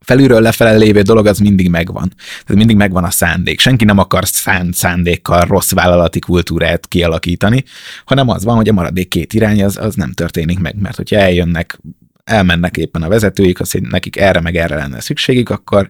felülről 0.00 0.40
lefele 0.40 0.76
lévő 0.76 1.02
dolog 1.02 1.26
az 1.26 1.38
mindig 1.38 1.70
megvan. 1.70 2.12
Tehát 2.16 2.54
mindig 2.54 2.76
megvan 2.76 3.04
a 3.04 3.10
szándék. 3.10 3.60
Senki 3.60 3.84
nem 3.84 3.98
akar 3.98 4.26
szánt 4.26 4.74
szándékkal 4.74 5.44
rossz 5.44 5.72
vállalati 5.72 6.18
kultúrát 6.18 6.86
kialakítani, 6.86 7.64
hanem 8.04 8.28
az 8.28 8.44
van, 8.44 8.56
hogy 8.56 8.68
a 8.68 8.72
maradék 8.72 9.08
két 9.08 9.32
irány 9.32 9.64
az, 9.64 9.76
az 9.76 9.94
nem 9.94 10.12
történik 10.12 10.58
meg, 10.58 10.76
mert 10.80 10.96
hogyha 10.96 11.16
eljönnek, 11.16 11.80
elmennek 12.24 12.76
éppen 12.76 13.02
a 13.02 13.08
vezetőik, 13.08 13.60
az, 13.60 13.70
hogy 13.70 13.82
nekik 13.82 14.16
erre 14.16 14.40
meg 14.40 14.56
erre 14.56 14.74
lenne 14.74 15.00
szükségük, 15.00 15.50
akkor, 15.50 15.88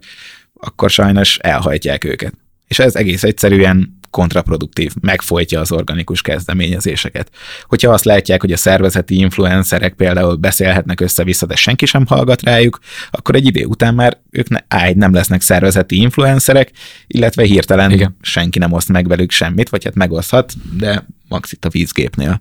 akkor 0.54 0.90
sajnos 0.90 1.38
elhajtják 1.38 2.04
őket. 2.04 2.34
És 2.66 2.78
ez 2.78 2.94
egész 2.94 3.22
egyszerűen 3.22 3.95
kontraproduktív, 4.16 4.92
megfojtja 5.00 5.60
az 5.60 5.72
organikus 5.72 6.22
kezdeményezéseket. 6.22 7.30
Hogyha 7.62 7.92
azt 7.92 8.04
látják, 8.04 8.40
hogy 8.40 8.52
a 8.52 8.56
szervezeti 8.56 9.18
influencerek 9.18 9.94
például 9.94 10.34
beszélhetnek 10.34 11.00
össze-vissza, 11.00 11.46
de 11.46 11.56
senki 11.56 11.86
sem 11.86 12.06
hallgat 12.06 12.42
rájuk, 12.42 12.78
akkor 13.10 13.34
egy 13.34 13.46
idő 13.46 13.64
után 13.64 13.94
már 13.94 14.18
ők 14.30 14.48
ne, 14.48 14.58
ágy, 14.68 14.96
nem 14.96 15.14
lesznek 15.14 15.40
szervezeti 15.40 16.00
influencerek, 16.00 16.70
illetve 17.06 17.42
hirtelen 17.42 17.90
Igen. 17.90 18.16
senki 18.20 18.58
nem 18.58 18.72
oszt 18.72 18.88
meg 18.88 19.08
velük 19.08 19.30
semmit, 19.30 19.68
vagy 19.68 19.84
hát 19.84 19.94
megoszthat, 19.94 20.52
de 20.76 21.06
max 21.28 21.52
itt 21.52 21.64
a 21.64 21.68
vízgépnél, 21.68 22.40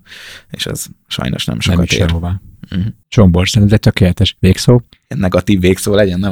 és 0.51 0.65
ez 0.65 0.85
sajnos 1.07 1.45
nem 1.45 1.59
sokat 1.59 1.89
nem 1.89 1.99
ér. 1.99 2.07
sehová. 2.07 2.41
Uh-huh. 2.71 2.93
Csombor, 3.07 3.49
szerintem 3.49 3.77
tökéletes 3.77 4.37
végszó. 4.39 4.81
Negatív 5.07 5.59
végszó 5.59 5.93
legyen, 5.93 6.19
nem 6.19 6.31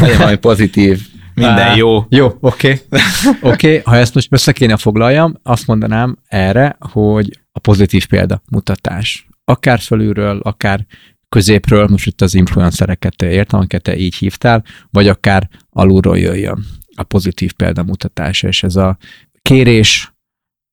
Legyen 0.00 0.18
valami 0.18 0.36
pozitív, 0.36 1.00
minden 1.34 1.58
Á, 1.58 1.74
jó. 1.74 2.04
Jó, 2.08 2.26
oké. 2.40 2.40
Okay. 2.40 3.00
Oké, 3.40 3.66
okay, 3.68 3.80
ha 3.84 3.96
ezt 3.96 4.14
most 4.14 4.32
össze 4.32 4.52
kéne 4.52 4.76
foglaljam, 4.76 5.34
azt 5.42 5.66
mondanám 5.66 6.16
erre, 6.28 6.76
hogy 6.78 7.40
a 7.52 7.58
pozitív 7.58 8.06
példa 8.06 8.42
mutatás. 8.50 9.26
Akár 9.44 9.78
fölülről, 9.78 10.40
akár 10.42 10.86
középről, 11.28 11.86
most 11.90 12.06
itt 12.06 12.20
az 12.20 12.34
influencereket 12.34 13.22
értem, 13.22 13.58
amiket 13.58 13.82
te 13.82 13.96
így 13.96 14.14
hívtál, 14.14 14.64
vagy 14.90 15.08
akár 15.08 15.48
alulról 15.70 16.18
jöjjön 16.18 16.64
a 16.94 17.02
pozitív 17.02 17.52
példamutatás, 17.52 18.42
és 18.42 18.62
ez 18.62 18.76
a 18.76 18.96
kérés, 19.42 20.11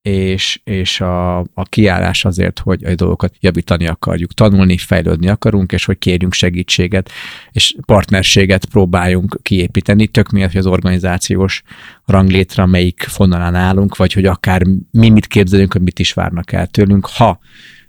és, 0.02 0.60
és 0.64 1.02
a, 1.02 1.38
a 1.38 1.64
kiállás 1.70 2.26
azért, 2.26 2.60
hogy 2.60 2.84
a 2.84 2.95
dolgokat 2.95 3.36
javítani 3.39 3.88
akarjuk, 3.88 4.34
tanulni, 4.34 4.78
fejlődni 4.78 5.30
akarunk, 5.30 5.72
és 5.72 5.86
hogy 5.86 5.97
kérjünk 5.97 6.34
segítséget, 6.34 7.12
és 7.52 7.76
partnerséget 7.86 8.66
próbáljunk 8.66 9.39
kiépíteni, 9.41 10.08
tök 10.08 10.30
miatt, 10.30 10.52
hogy 10.52 10.60
az 10.60 10.66
organizációs 10.66 11.62
ranglétre 12.06 12.66
melyik 12.66 13.02
fonalán 13.02 13.56
állunk, 13.56 13.95
vagy 13.95 14.14
hogy 14.14 14.26
akár 14.26 14.64
mi 14.91 15.10
mit 15.10 15.28
képzelünk, 15.28 15.72
hogy 15.72 15.82
mit 15.82 16.00
is 16.00 16.14
várnak 16.14 16.52
el 16.52 16.68
tőlünk, 16.68 17.08
ha 17.08 17.39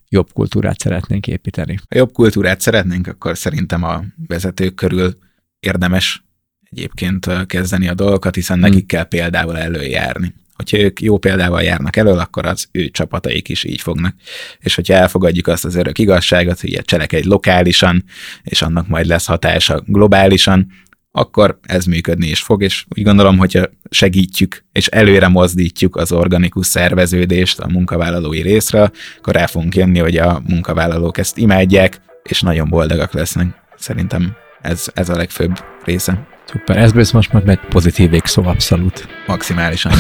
jobb 0.08 0.32
kultúrát 0.32 0.78
szeretnénk 0.78 1.26
építeni. 1.26 1.78
Ha 1.88 1.96
jobb 1.96 2.12
kultúrát 2.12 2.61
szeretnénk, 2.61 3.06
akkor 3.06 3.38
szerintem 3.38 3.82
a 3.84 4.04
vezetők 4.26 4.74
körül 4.74 5.16
érdemes 5.61 6.24
egyébként 6.70 7.46
kezdeni 7.46 7.88
a 7.88 7.94
dolgokat, 7.94 8.34
hiszen 8.34 8.58
hmm. 8.58 8.68
nekik 8.68 8.86
kell 8.86 9.04
példával 9.04 9.58
előjárni. 9.58 10.34
Hogyha 10.61 10.78
ők 10.78 11.00
jó 11.00 11.18
példával 11.18 11.62
járnak 11.62 11.96
elől, 11.96 12.18
akkor 12.18 12.46
az 12.46 12.68
ő 12.72 12.88
csapataik 12.88 13.48
is 13.48 13.64
így 13.64 13.80
fognak. 13.80 14.14
És 14.58 14.74
hogyha 14.74 14.94
elfogadjuk 14.94 15.46
azt 15.46 15.64
az 15.64 15.74
örök 15.74 15.98
igazságot, 15.98 16.61
hogy 16.61 16.80
cselekedj 16.84 17.28
lokálisan, 17.28 18.04
és 18.42 18.62
annak 18.62 18.88
majd 18.88 19.06
lesz 19.06 19.26
hatása 19.26 19.82
globálisan, 19.86 20.66
akkor 21.12 21.58
ez 21.62 21.84
működni 21.84 22.26
is 22.26 22.40
fog, 22.40 22.62
és 22.62 22.84
úgy 22.96 23.04
gondolom, 23.04 23.38
hogyha 23.38 23.68
segítjük 23.90 24.64
és 24.72 24.86
előre 24.86 25.28
mozdítjuk 25.28 25.96
az 25.96 26.12
organikus 26.12 26.66
szerveződést 26.66 27.58
a 27.58 27.68
munkavállalói 27.68 28.40
részre, 28.42 28.90
akkor 29.18 29.36
el 29.36 29.46
fogunk 29.46 29.74
jönni, 29.74 29.98
hogy 29.98 30.16
a 30.16 30.42
munkavállalók 30.46 31.18
ezt 31.18 31.38
imádják, 31.38 32.00
és 32.22 32.40
nagyon 32.40 32.68
boldogak 32.68 33.12
lesznek. 33.12 33.46
Szerintem 33.76 34.36
ez, 34.62 34.86
ez 34.94 35.08
a 35.08 35.16
legfőbb 35.16 35.52
része. 35.84 36.29
Szuper, 36.51 36.76
ez 36.76 37.11
most 37.11 37.32
már 37.32 37.42
egy 37.46 37.59
pozitív 37.68 38.11
végszó, 38.11 38.44
abszolút. 38.44 39.09
Maximálisan. 39.26 39.92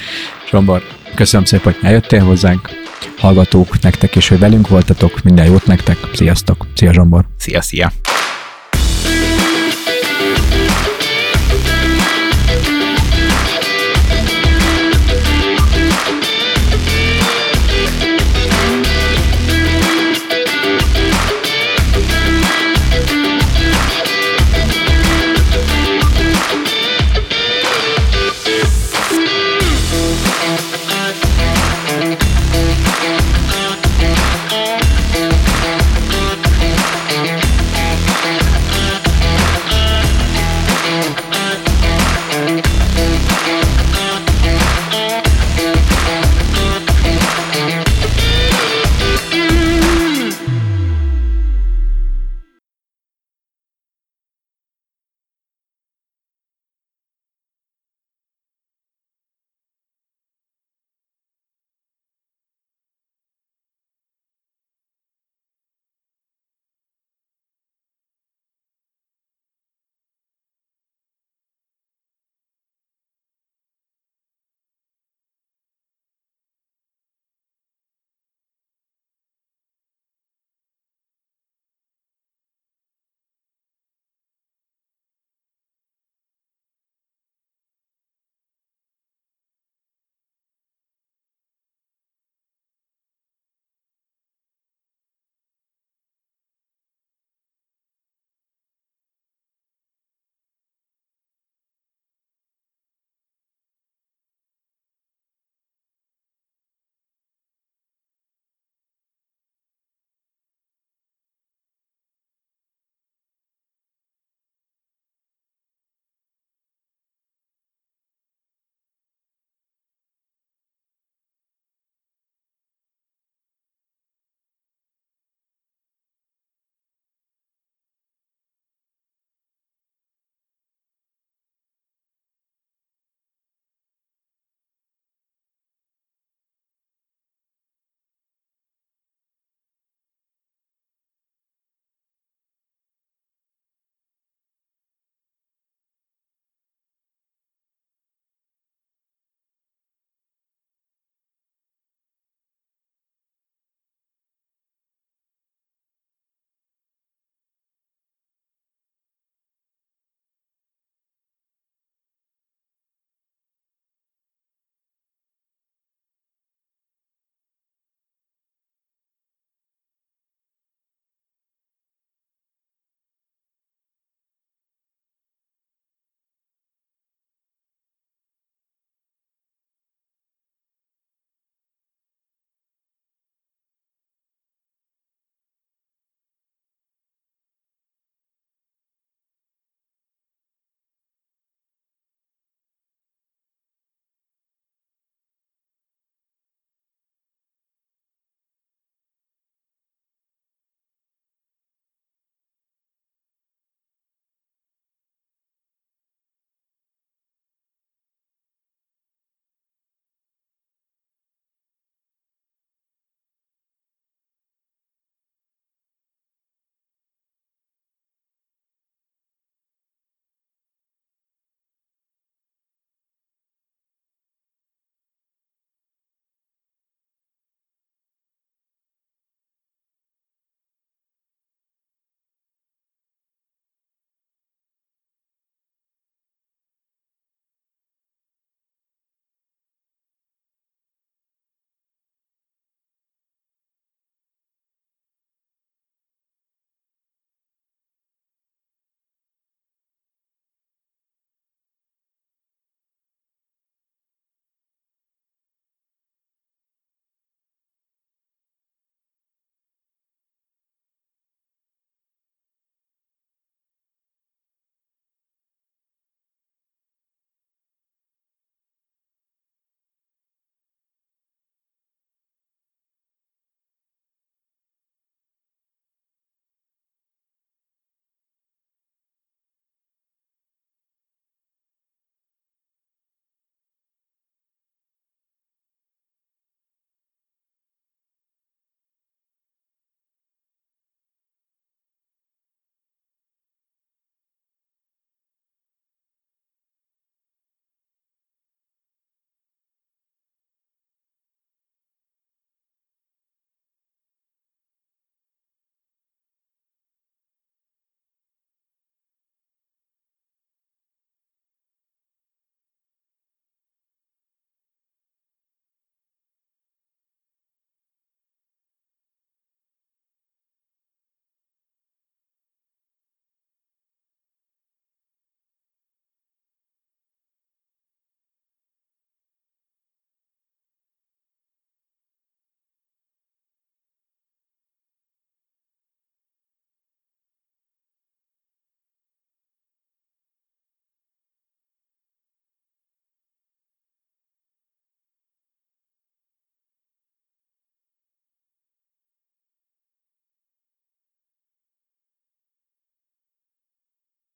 Zsombor, 0.50 0.82
köszönöm 1.14 1.46
szépen, 1.46 1.72
hogy 1.72 1.84
eljöttél 1.84 2.24
hozzánk. 2.24 2.70
Hallgatók, 3.18 3.80
nektek 3.80 4.16
is, 4.16 4.28
hogy 4.28 4.38
velünk 4.38 4.68
voltatok. 4.68 5.22
Minden 5.22 5.46
jót 5.46 5.66
nektek. 5.66 5.96
Sziasztok. 6.12 6.66
Szia 6.74 6.92
Zsombor. 6.92 7.24
Szia, 7.36 7.60
szia. 7.60 7.92